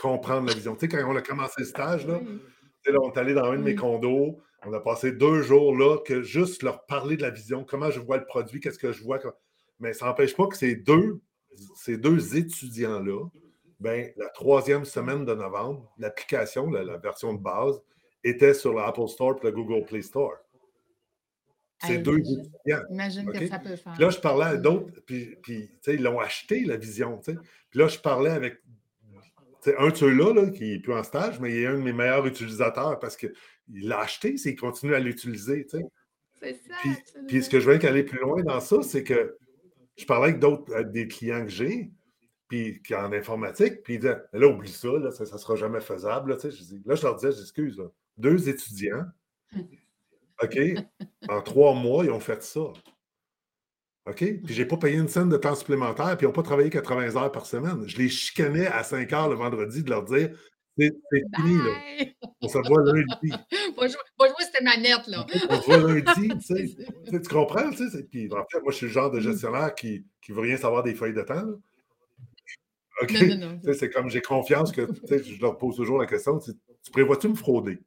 comprendre 0.01 0.43
ma 0.43 0.53
vision. 0.53 0.75
Tu 0.75 0.81
sais, 0.81 0.89
quand 0.89 1.09
on 1.09 1.15
a 1.15 1.23
commencé 1.23 1.55
le 1.59 1.65
stage, 1.65 2.05
là, 2.09 2.21
on 2.89 3.13
est 3.13 3.17
allé 3.17 3.35
dans 3.35 3.45
un 3.45 3.57
de 3.57 3.63
mes 3.63 3.77
condos, 3.77 4.41
on 4.67 4.73
a 4.73 4.81
passé 4.81 5.13
deux 5.13 5.43
jours 5.43 5.77
là, 5.77 5.99
que 6.05 6.23
juste 6.23 6.65
leur 6.65 6.85
parler 6.87 7.17
de 7.17 7.23
la 7.23 7.31
vision, 7.31 7.65
comment 7.65 7.89
je 7.93 8.01
vois 8.01 8.17
le 8.17 8.25
produit, 8.25 8.59
qu'est-ce 8.59 8.81
que 8.81 8.91
je 8.91 9.05
vois. 9.05 9.21
Mais 9.79 9.93
ça 9.93 10.07
n'empêche 10.07 10.35
pas 10.35 10.49
que 10.49 10.57
ces 10.57 10.75
deux, 10.75 11.21
ces 11.77 11.97
deux 11.99 12.37
étudiants-là, 12.37 13.29
ben, 13.79 14.11
la 14.17 14.29
troisième 14.31 14.85
semaine 14.85 15.25
de 15.25 15.33
novembre, 15.33 15.89
l'application, 15.99 16.69
la, 16.69 16.97
version 16.97 17.33
de 17.33 17.41
base, 17.41 17.81
était 18.25 18.55
sur 18.55 18.75
l'Apple 18.75 19.07
Store 19.07 19.37
et 19.41 19.47
le 19.47 19.53
Google 19.53 19.85
Play 19.87 20.03
Store. 20.03 20.35
C'est 21.87 21.99
deux 21.99 22.18
étudiants. 22.18 22.83
Imagine 22.91 23.30
que 23.30 23.47
ça 23.47 23.59
peut 23.59 23.76
faire. 23.76 23.93
Puis 23.93 24.03
là, 24.03 24.11
je 24.11 24.18
parlais 24.18 24.47
à 24.47 24.57
d'autres, 24.57 25.01
puis, 25.07 25.37
puis 25.43 25.70
ils 25.89 26.03
l'ont 26.03 26.20
acheté, 26.20 26.64
la 26.64 26.76
vision. 26.76 27.18
Puis 27.18 27.37
là, 27.74 27.89
je 27.89 27.99
parlais 27.99 28.30
avec 28.30 28.59
un 29.78 29.89
de 29.91 29.97
ceux-là, 29.97 30.35
là, 30.35 30.51
qui 30.51 30.72
n'est 30.72 30.78
plus 30.80 30.93
en 30.93 31.03
stage, 31.03 31.41
mais 31.41 31.53
il 31.53 31.59
est 31.59 31.66
un 31.66 31.74
de 31.74 31.83
mes 31.83 31.93
meilleurs 31.93 32.26
utilisateurs 32.26 32.99
parce 32.99 33.16
qu'il 33.16 33.33
l'a 33.68 34.01
acheté, 34.01 34.37
c'est 34.37 34.51
qu'il 34.51 34.61
continue 34.61 34.95
à 34.95 34.99
l'utiliser. 34.99 35.66
C'est 35.68 35.78
ça. 36.55 36.74
Puis, 36.80 36.91
puis, 37.28 37.43
ce 37.43 37.49
que 37.49 37.61
je 37.61 37.70
veux 37.70 37.87
aller 37.87 38.03
plus 38.03 38.18
loin 38.18 38.43
dans 38.43 38.61
ça, 38.61 38.83
c'est 38.83 39.05
que 39.05 39.39
je 39.97 40.05
parlais 40.05 40.30
avec 40.30 40.41
d'autres, 40.41 40.83
des 40.83 41.07
clients 41.07 41.45
que 41.45 41.51
j'ai, 41.51 41.91
puis 42.49 42.83
qui 42.83 42.95
en 42.95 43.12
informatique, 43.12 43.83
puis 43.83 43.95
ils 43.95 44.01
disaient 44.01 44.18
Là, 44.33 44.49
oublie 44.49 44.70
ça, 44.70 44.89
là, 44.89 45.11
ça 45.12 45.24
ne 45.24 45.39
sera 45.39 45.55
jamais 45.55 45.80
faisable. 45.80 46.33
Là, 46.33 46.37
je, 46.43 46.74
là, 46.85 46.95
je 46.97 47.03
leur 47.03 47.14
disais 47.16 47.33
J'excuse, 47.33 47.80
deux 48.16 48.49
étudiants 48.49 49.07
OK? 50.43 50.59
En 51.28 51.40
trois 51.40 51.74
mois, 51.74 52.05
ils 52.05 52.11
ont 52.11 52.20
fait 52.20 52.43
ça. 52.43 52.61
OK? 54.07 54.16
Puis 54.16 54.55
je 54.55 54.62
n'ai 54.62 54.68
pas 54.68 54.76
payé 54.76 54.97
une 54.97 55.09
scène 55.09 55.28
de 55.28 55.36
temps 55.36 55.55
supplémentaire, 55.55 56.16
puis 56.16 56.24
ils 56.24 56.28
n'ont 56.28 56.32
pas 56.34 56.43
travaillé 56.43 56.70
80 56.70 57.16
heures 57.16 57.32
par 57.32 57.47
semaine. 57.47 57.84
Je 57.86 57.97
les 57.99 58.09
chicanais 58.09 58.66
à 58.66 58.82
5 58.82 59.12
heures 59.12 59.28
le 59.28 59.36
vendredi 59.36 59.82
de 59.82 59.90
leur 59.90 60.05
dire 60.05 60.30
c'est 60.78 60.90
fini, 61.36 61.57
là. 61.57 62.26
On 62.40 62.49
se 62.49 62.59
voit 62.66 62.82
lundi. 62.82 63.30
Pas 63.76 63.86
jouer, 63.88 64.45
cette 64.53 64.62
manette, 64.62 65.07
là. 65.07 65.26
On 65.51 65.61
se 65.61 65.66
voit 65.66 65.76
lundi, 65.76 66.28
tu 66.38 66.40
sais. 66.40 67.20
tu 67.20 67.28
comprends, 67.28 67.70
tu 67.70 67.88
sais? 67.90 68.05
Puis 68.05 68.28
en 68.32 68.45
fait, 68.51 68.61
moi, 68.62 68.72
je 68.72 68.76
suis 68.76 68.86
le 68.86 68.93
genre 68.93 69.11
de 69.11 69.18
mmh. 69.18 69.22
gestionnaire 69.22 69.74
qui 69.74 70.05
ne 70.28 70.34
veut 70.34 70.40
rien 70.40 70.57
savoir 70.57 70.82
des 70.82 70.95
feuilles 70.95 71.14
de 71.14 71.22
temps, 71.22 71.34
là. 71.34 71.55
OK? 73.03 73.74
C'est 73.74 73.90
comme 73.90 74.09
j'ai 74.09 74.20
confiance 74.20 74.70
que, 74.70 74.82
tu 74.82 75.34
je 75.34 75.40
leur 75.40 75.59
pose 75.59 75.76
toujours 75.76 75.99
la 75.99 76.07
question, 76.07 76.38
tu 76.38 76.90
prévois-tu 76.90 77.28
me 77.28 77.34
frauder? 77.34 77.78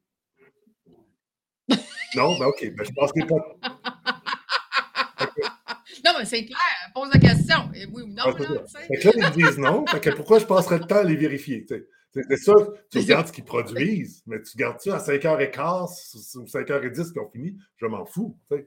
Non, 2.15 2.37
ben 2.37 2.45
OK, 2.45 2.73
ben 2.75 2.85
je 2.85 2.91
pense 2.91 3.11
que 3.11 3.25
pas. 3.25 3.71
Non, 6.05 6.11
mais 6.19 6.25
c'est 6.25 6.45
clair, 6.45 6.59
pose 6.93 7.09
la 7.11 7.19
question. 7.19 7.71
Et 7.73 7.87
oui 7.87 8.03
ou 8.03 8.07
non, 8.07 8.25
là, 8.25 8.33
fait 8.33 8.97
que 8.97 9.17
là, 9.17 9.31
ils 9.35 9.43
disent 9.43 9.57
non. 9.57 9.85
Fait 9.87 9.99
que 9.99 10.11
pourquoi 10.11 10.37
je 10.37 10.45
passerais 10.45 10.77
le 10.77 10.85
temps 10.85 10.97
à 10.97 11.03
les 11.03 11.15
vérifier? 11.15 11.65
C'est 11.67 12.37
ça, 12.37 12.53
tu 12.91 12.99
regardes 12.99 13.27
ce 13.27 13.33
qu'ils 13.33 13.43
produisent, 13.43 14.21
mais 14.27 14.41
tu 14.41 14.55
gardes 14.55 14.79
ça 14.79 14.95
à 14.95 14.99
5h15 14.99 16.37
ou 16.37 16.45
5h10 16.45 17.11
qu'ils 17.11 17.21
ont 17.21 17.29
fini, 17.29 17.57
je 17.77 17.85
m'en 17.87 18.05
fous. 18.05 18.37
Mais, 18.51 18.65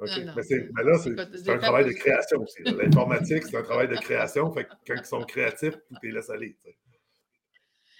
là, 0.00 0.98
c'est 0.98 1.48
un 1.48 1.58
travail 1.58 1.86
de 1.86 1.92
création 1.92 2.42
aussi. 2.42 2.62
L'informatique, 2.64 3.44
c'est 3.44 3.56
un 3.56 3.62
travail 3.62 3.88
de 3.88 3.96
création. 3.96 4.52
Fait 4.52 4.64
que 4.64 4.70
quand 4.86 4.94
ils 4.98 5.06
sont 5.06 5.22
créatifs, 5.22 5.74
tu 6.00 6.06
les 6.06 6.12
laisses 6.12 6.30
aller. 6.30 6.56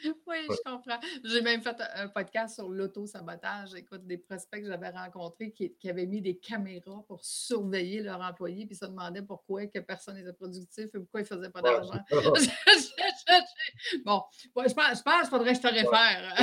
Oui, 0.26 0.36
je 0.48 0.56
comprends. 0.64 1.00
J'ai 1.24 1.42
même 1.42 1.62
fait 1.62 1.76
un 1.94 2.08
podcast 2.08 2.56
sur 2.56 2.68
l'auto-sabotage. 2.68 3.74
Écoute, 3.74 4.06
des 4.06 4.18
prospects 4.18 4.60
que 4.62 4.66
j'avais 4.66 4.90
rencontrés 4.90 5.52
qui, 5.52 5.88
avaient 5.88 6.06
mis 6.06 6.20
des 6.20 6.36
caméras 6.36 7.04
pour 7.06 7.24
surveiller 7.24 8.02
leurs 8.02 8.20
employés, 8.20 8.66
puis 8.66 8.76
se 8.76 8.86
demandaient 8.86 9.22
pourquoi 9.22 9.66
que 9.66 9.78
personne 9.80 10.16
n'était 10.16 10.32
productif 10.32 10.86
et 10.86 10.98
pourquoi 10.98 11.20
ils 11.20 11.24
ne 11.24 11.28
faisaient 11.28 11.50
pas 11.50 11.62
d'argent. 11.62 12.00
bon, 14.04 14.22
je 14.44 14.74
pense, 14.74 14.98
je 14.98 15.02
pense 15.02 15.20
qu'il 15.20 15.30
faudrait 15.30 15.52
que 15.52 15.58
je 15.58 15.62
te 15.62 15.72
réfère. 15.72 16.34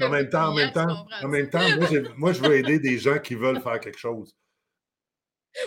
en 0.00 0.08
même 0.08 0.28
temps, 0.28 0.48
en 0.48 0.54
même 0.54 0.72
temps, 0.72 1.06
en 1.22 1.28
même 1.28 1.50
temps 1.50 1.76
moi, 1.76 1.88
moi, 2.16 2.32
je 2.32 2.40
veux 2.42 2.56
aider 2.56 2.78
des 2.78 2.98
gens 2.98 3.18
qui 3.18 3.34
veulent 3.34 3.60
faire 3.60 3.80
quelque 3.80 3.98
chose. 3.98 4.34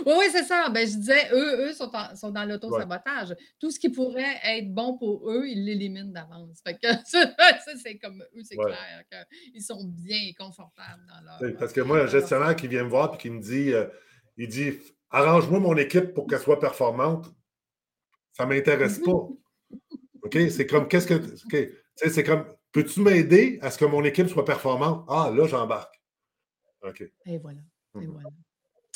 Oui, 0.05 0.13
oui, 0.17 0.25
c'est 0.31 0.43
ça. 0.43 0.69
Ben, 0.69 0.87
je 0.87 0.95
disais, 0.95 1.29
eux, 1.31 1.67
eux 1.67 1.73
sont, 1.73 1.91
sont 2.15 2.31
dans 2.31 2.45
l'auto-sabotage. 2.45 3.35
Tout 3.59 3.71
ce 3.71 3.79
qui 3.79 3.89
pourrait 3.89 4.39
être 4.43 4.73
bon 4.73 4.97
pour 4.97 5.29
eux, 5.29 5.47
ils 5.47 5.63
l'éliminent 5.63 6.11
d'avance. 6.11 6.61
Fait 6.65 6.73
que 6.73 6.87
ça, 7.05 7.33
c'est 7.81 7.97
comme 7.97 8.23
eux, 8.35 8.41
c'est 8.43 8.55
clair 8.55 9.03
qu'ils 9.09 9.63
sont 9.63 9.83
bien 9.85 10.31
confortables 10.37 11.05
dans 11.07 11.47
leur. 11.47 11.57
Parce 11.57 11.73
que 11.73 11.81
moi, 11.81 12.01
un 12.01 12.07
gestionnaire 12.07 12.55
qui 12.55 12.67
vient 12.67 12.83
me 12.83 12.89
voir 12.89 13.13
et 13.13 13.17
qui 13.17 13.29
me 13.29 13.41
dit, 13.41 13.73
euh, 13.73 13.85
il 14.37 14.47
dit 14.47 14.73
arrange-moi 15.09 15.59
mon 15.59 15.77
équipe 15.77 16.13
pour 16.13 16.27
qu'elle 16.27 16.39
soit 16.39 16.59
performante, 16.59 17.27
ça 18.33 18.45
ne 18.45 18.49
m'intéresse 18.49 18.99
pas. 18.99 19.11
OK? 20.23 20.37
C'est 20.49 20.65
comme 20.67 20.87
qu'est-ce 20.87 21.07
que. 21.07 21.13
OK? 21.15 21.69
C'est 21.95 22.23
comme 22.23 22.45
peux-tu 22.71 23.01
m'aider 23.01 23.57
à 23.61 23.71
ce 23.71 23.77
que 23.77 23.85
mon 23.85 24.03
équipe 24.03 24.27
soit 24.27 24.43
performante? 24.43 25.05
Ah, 25.07 25.31
là, 25.33 25.47
j'embarque. 25.47 26.01
OK. 26.83 27.03
Et 27.25 27.37
voilà. 27.37 27.61
Et 27.95 27.99
mmh 27.99 28.11
voilà. 28.11 28.29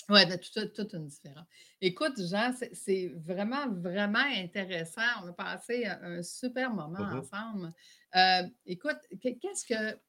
Oui, 0.10 0.22
toute, 0.40 0.74
toute 0.74 0.94
une 0.94 1.06
différence. 1.06 1.46
Écoute, 1.80 2.14
Jean, 2.18 2.52
c'est 2.74 3.14
vraiment, 3.16 3.70
vraiment 3.70 4.26
intéressant. 4.38 5.02
On 5.24 5.28
a 5.28 5.34
passé 5.34 5.86
un, 5.86 6.24
super 6.24 6.74
moment 6.74 7.00
mmh 7.00 7.20
ensemble. 7.20 7.72
Euh, 8.16 8.42
écoute, 8.66 8.98
qu'est-ce 9.22 9.66
que. 9.66 10.00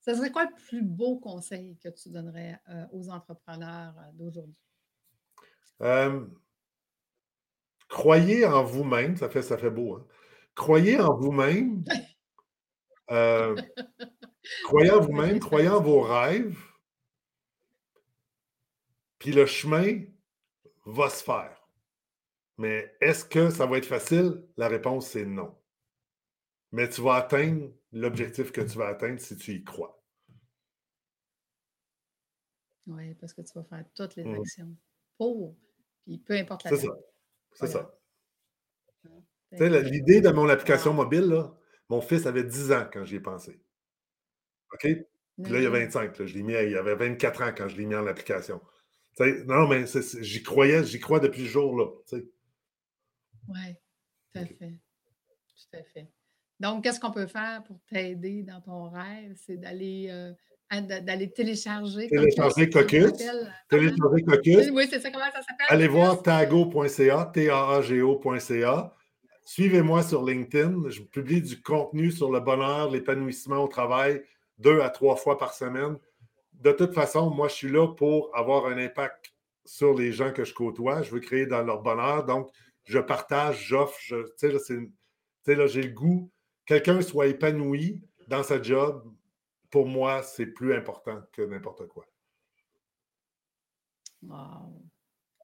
Ce 0.00 0.14
serait 0.14 0.30
quoi 0.30 0.44
le 0.44 0.54
plus 0.68 0.82
beau 0.82 1.18
conseil 1.18 1.76
que 1.82 1.88
tu 1.88 2.10
donnerais 2.10 2.60
euh, 2.68 2.84
aux 2.92 3.08
entrepreneurs 3.08 3.94
euh, 3.98 4.12
d'aujourd'hui? 4.12 4.54
croyez 7.88 8.46
en 8.46 8.64
vous-même, 8.64 9.16
ça 9.16 9.28
fait, 9.28 9.42
ça 9.42 9.58
fait 9.58 9.70
beau. 9.70 9.96
Hein? 9.96 10.06
Croyez 10.54 11.00
en 11.00 11.16
vous-même. 11.16 11.84
croyez 14.64 14.90
en 14.90 15.00
vous-même, 15.00 15.38
croyez 15.38 15.68
en 15.68 15.80
vos 15.80 16.00
rêves. 16.00 16.56
Puis 19.26 19.34
le 19.34 19.44
chemin 19.44 20.04
va 20.84 21.10
se 21.10 21.24
faire. 21.24 21.68
Mais 22.58 22.96
est-ce 23.00 23.24
que 23.24 23.50
ça 23.50 23.66
va 23.66 23.78
être 23.78 23.86
facile? 23.86 24.46
La 24.56 24.68
réponse, 24.68 25.08
c'est 25.08 25.24
non. 25.24 25.52
Mais 26.70 26.88
tu 26.88 27.00
vas 27.00 27.14
atteindre 27.14 27.72
l'objectif 27.90 28.52
que 28.52 28.60
tu 28.60 28.78
vas 28.78 28.86
atteindre 28.86 29.18
si 29.18 29.36
tu 29.36 29.54
y 29.54 29.64
crois. 29.64 30.00
Oui, 32.86 33.14
parce 33.14 33.34
que 33.34 33.42
tu 33.42 33.52
vas 33.54 33.64
faire 33.64 33.84
toutes 33.96 34.14
les 34.14 34.22
mmh. 34.22 34.34
actions 34.36 34.76
pour, 35.18 35.56
puis 36.04 36.18
peu 36.18 36.34
importe 36.34 36.62
la 36.62 36.70
C'est 36.70 36.86
ça. 36.86 36.92
C'est 37.54 37.66
ça. 37.66 37.98
L'idée 39.80 40.20
de 40.20 40.30
mon 40.30 40.48
application 40.48 40.92
mobile, 40.92 41.50
mon 41.88 42.00
fils 42.00 42.26
avait 42.26 42.44
10 42.44 42.70
ans 42.70 42.88
quand 42.92 43.02
j'y 43.02 43.16
ai 43.16 43.20
pensé. 43.20 43.60
OK? 44.72 44.82
Puis 44.82 45.52
là, 45.52 45.58
il 45.58 45.64
y 45.64 45.66
a 45.66 45.70
25. 45.70 46.16
Là, 46.16 46.26
je 46.26 46.38
mis, 46.38 46.52
il 46.52 46.76
avait 46.76 46.94
24 46.94 47.42
ans 47.42 47.52
quand 47.56 47.66
je 47.66 47.76
l'ai 47.76 47.86
mis 47.86 47.96
en 47.96 48.06
application 48.06 48.60
non, 49.18 49.68
mais 49.68 49.84
j'y 50.20 50.42
croyais, 50.42 50.84
j'y 50.84 51.00
crois 51.00 51.20
depuis 51.20 51.42
ce 51.42 51.50
jour-là. 51.50 51.86
Oui, 52.12 53.74
tout 54.34 54.40
à 54.40 54.44
fait. 54.44 54.78
Tout 55.48 55.76
à 55.76 55.82
fait. 55.94 56.10
Donc, 56.60 56.84
qu'est-ce 56.84 57.00
qu'on 57.00 57.10
peut 57.10 57.26
faire 57.26 57.62
pour 57.64 57.78
t'aider 57.86 58.42
dans 58.42 58.60
ton 58.60 58.88
rêve? 58.88 59.34
C'est 59.36 59.56
d'aller 59.56 60.08
euh, 60.10 60.32
d'aller 60.80 61.30
télécharger. 61.30 62.08
Télécharger 62.08 62.70
Cocus. 62.70 63.12
Télécharger 63.68 64.22
Cocus. 64.26 64.70
Oui, 64.72 64.86
c'est 64.90 65.00
ça. 65.00 65.10
Comment 65.10 65.26
ça 65.26 65.42
s'appelle? 65.42 65.66
Allez 65.68 65.88
voir 65.88 66.22
tago.ca, 66.22 67.30
T-A-A-G-O.ca. 67.32 68.94
Suivez-moi 69.44 70.02
sur 70.02 70.24
LinkedIn. 70.24 70.88
Je 70.88 71.02
publie 71.02 71.40
du 71.40 71.62
contenu 71.62 72.10
sur 72.10 72.32
le 72.32 72.40
bonheur, 72.40 72.90
l'épanouissement 72.90 73.62
au 73.62 73.68
travail 73.68 74.22
deux 74.58 74.80
à 74.80 74.90
trois 74.90 75.16
fois 75.16 75.38
par 75.38 75.54
semaine 75.54 75.96
de 76.60 76.72
toute 76.72 76.94
façon, 76.94 77.30
moi, 77.30 77.48
je 77.48 77.54
suis 77.54 77.70
là 77.70 77.88
pour 77.88 78.30
avoir 78.36 78.66
un 78.66 78.78
impact 78.78 79.32
sur 79.64 79.94
les 79.94 80.12
gens 80.12 80.32
que 80.32 80.44
je 80.44 80.54
côtoie. 80.54 81.02
Je 81.02 81.10
veux 81.10 81.20
créer 81.20 81.46
dans 81.46 81.62
leur 81.62 81.82
bonheur. 81.82 82.24
Donc, 82.24 82.50
je 82.84 82.98
partage, 82.98 83.66
j'offre. 83.66 83.98
Tu 84.38 84.50
sais, 85.44 85.54
là, 85.54 85.66
j'ai 85.66 85.82
le 85.82 85.92
goût. 85.92 86.30
Quelqu'un 86.64 87.00
soit 87.00 87.26
épanoui 87.26 88.02
dans 88.28 88.42
sa 88.42 88.60
job, 88.60 89.04
pour 89.70 89.86
moi, 89.86 90.22
c'est 90.22 90.46
plus 90.46 90.74
important 90.74 91.20
que 91.32 91.42
n'importe 91.42 91.86
quoi. 91.88 92.06
Wow. 94.22 94.86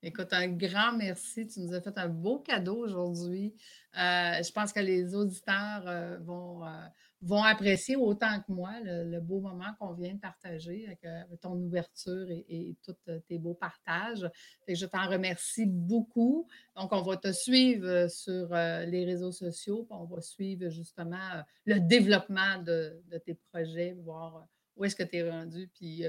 Écoute, 0.04 0.32
un 0.32 0.48
grand 0.48 0.96
merci. 0.96 1.46
Tu 1.46 1.60
nous 1.60 1.74
as 1.74 1.80
fait 1.80 1.96
un 1.96 2.08
beau 2.08 2.40
cadeau 2.40 2.76
aujourd'hui. 2.76 3.54
Euh, 3.96 4.42
je 4.42 4.50
pense 4.50 4.72
que 4.72 4.80
les 4.80 5.14
auditeurs 5.14 5.84
euh, 5.86 6.18
vont, 6.18 6.66
euh, 6.66 6.86
vont 7.22 7.42
apprécier 7.42 7.96
autant 7.96 8.40
que 8.40 8.52
moi 8.52 8.72
le, 8.82 9.20
beau 9.20 9.40
moment 9.40 9.72
qu'on 9.78 9.92
vient 9.92 10.14
de 10.14 10.20
partager 10.20 10.86
avec, 10.86 11.00
ton 11.40 11.54
ouverture 11.54 12.26
et, 12.30 12.76
tous 12.84 12.96
tes 13.28 13.38
beaux 13.38 13.54
partages. 13.54 14.28
je 14.68 14.86
t'en 14.86 15.08
remercie 15.08 15.66
beaucoup. 15.66 16.46
Donc, 16.76 16.92
on 16.92 17.02
va 17.02 17.16
te 17.16 17.32
suivre 17.32 18.08
sur 18.08 18.48
les 18.52 19.04
réseaux 19.04 19.32
sociaux, 19.32 19.86
on 19.90 20.04
va 20.04 20.20
suivre 20.20 20.68
justement 20.68 21.44
le 21.64 21.78
développement 21.78 22.58
de, 22.58 23.00
tes 23.24 23.34
projets, 23.52 23.92
voir 24.02 24.46
où 24.76 24.84
est-ce 24.84 24.96
que 24.96 25.02
tu 25.02 25.16
es 25.16 25.30
rendu, 25.30 25.70
puis 25.74 26.04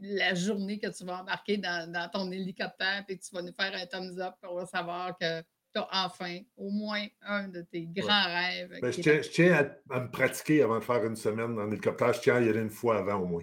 la 0.00 0.34
journée 0.34 0.78
que 0.78 0.88
tu 0.88 1.04
vas 1.04 1.20
embarquer 1.20 1.58
dans, 1.58 2.10
ton 2.12 2.30
hélicoptère 2.30 3.04
et 3.08 3.18
que 3.18 3.22
tu 3.22 3.34
vas 3.34 3.42
nous 3.42 3.52
faire 3.52 3.74
un 3.74 3.86
thumbs 3.86 4.18
up, 4.18 4.34
va 4.42 4.66
savoir 4.66 5.16
que 5.18 5.42
tu 5.74 5.80
as 5.80 6.06
enfin 6.06 6.38
au 6.56 6.70
moins 6.70 7.04
un 7.22 7.48
de 7.48 7.62
tes 7.62 7.86
grands 7.86 8.26
rêves. 8.26 8.78
Ben, 8.80 8.92
je, 8.92 9.00
tiens, 9.30 9.68
à, 9.90 10.00
me 10.00 10.08
pratiquer 10.10 10.62
avant 10.62 10.78
de 10.78 10.84
faire 10.84 11.04
une 11.04 11.16
semaine 11.16 11.58
en 11.58 11.66
hélicoptère. 11.70 12.12
Je 12.12 12.20
tiens 12.20 12.36
à 12.36 12.40
y 12.40 12.48
aller 12.48 12.60
une 12.60 12.70
fois 12.70 12.98
avant 12.98 13.18
au 13.20 13.26
moins. 13.26 13.42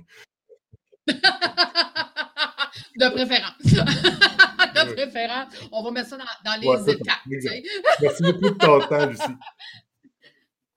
de 1.07 1.13
préférence. 3.09 3.57
de 3.63 4.93
préférence. 4.93 5.53
On 5.71 5.83
va 5.83 5.91
mettre 5.91 6.09
ça 6.09 6.17
dans, 6.17 6.25
les 6.61 6.91
étapes. 6.91 7.19
Merci 8.01 8.23
beaucoup 8.23 8.49
de 8.49 8.57
ton 8.57 8.79
temps, 8.79 9.05
Lucie. 9.05 9.21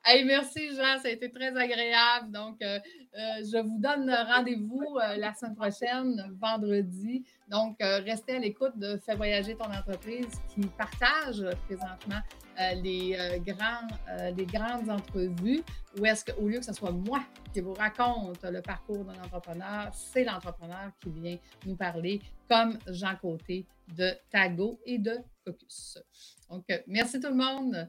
Merci 0.04 0.74
Jean, 0.74 0.98
ça 0.98 1.08
a 1.08 1.10
été 1.10 1.30
très 1.30 1.56
agréable. 1.56 2.32
Donc, 2.32 2.60
euh, 2.60 2.78
euh, 3.14 3.18
je 3.40 3.62
vous 3.62 3.78
donne 3.78 4.10
rendez-vous 4.10 4.98
euh, 4.98 5.16
la 5.16 5.32
semaine 5.34 5.54
prochaine, 5.54 6.36
vendredi. 6.40 7.24
Donc, 7.48 7.76
restez 7.80 8.36
à 8.36 8.38
l'écoute 8.38 8.76
de 8.76 8.96
Fais 8.96 9.14
voyager 9.14 9.54
ton 9.54 9.70
entreprise 9.72 10.26
qui 10.48 10.62
partage 10.66 11.44
présentement 11.66 12.20
les, 12.82 13.16
grandes 13.46 14.90
entrevues. 14.90 15.62
Ou 15.98 16.06
est-ce 16.06 16.24
qu'au 16.24 16.48
lieu 16.48 16.58
que 16.58 16.64
ce 16.64 16.72
soit 16.72 16.90
moi 16.90 17.22
qui 17.52 17.60
vous 17.60 17.74
raconte 17.74 18.42
le 18.42 18.60
parcours 18.60 19.04
d'un 19.04 19.22
entrepreneur, 19.22 19.90
c'est 19.92 20.24
l'entrepreneur 20.24 20.90
qui 21.00 21.10
vient 21.10 21.36
nous 21.66 21.76
parler, 21.76 22.20
comme 22.48 22.78
Jean 22.88 23.14
Côté 23.20 23.66
de 23.96 24.10
Tago 24.30 24.80
et 24.86 24.98
de 24.98 25.18
Focus. 25.44 25.98
Donc, 26.48 26.64
merci 26.86 27.20
tout 27.20 27.28
le 27.28 27.34
monde. 27.34 27.88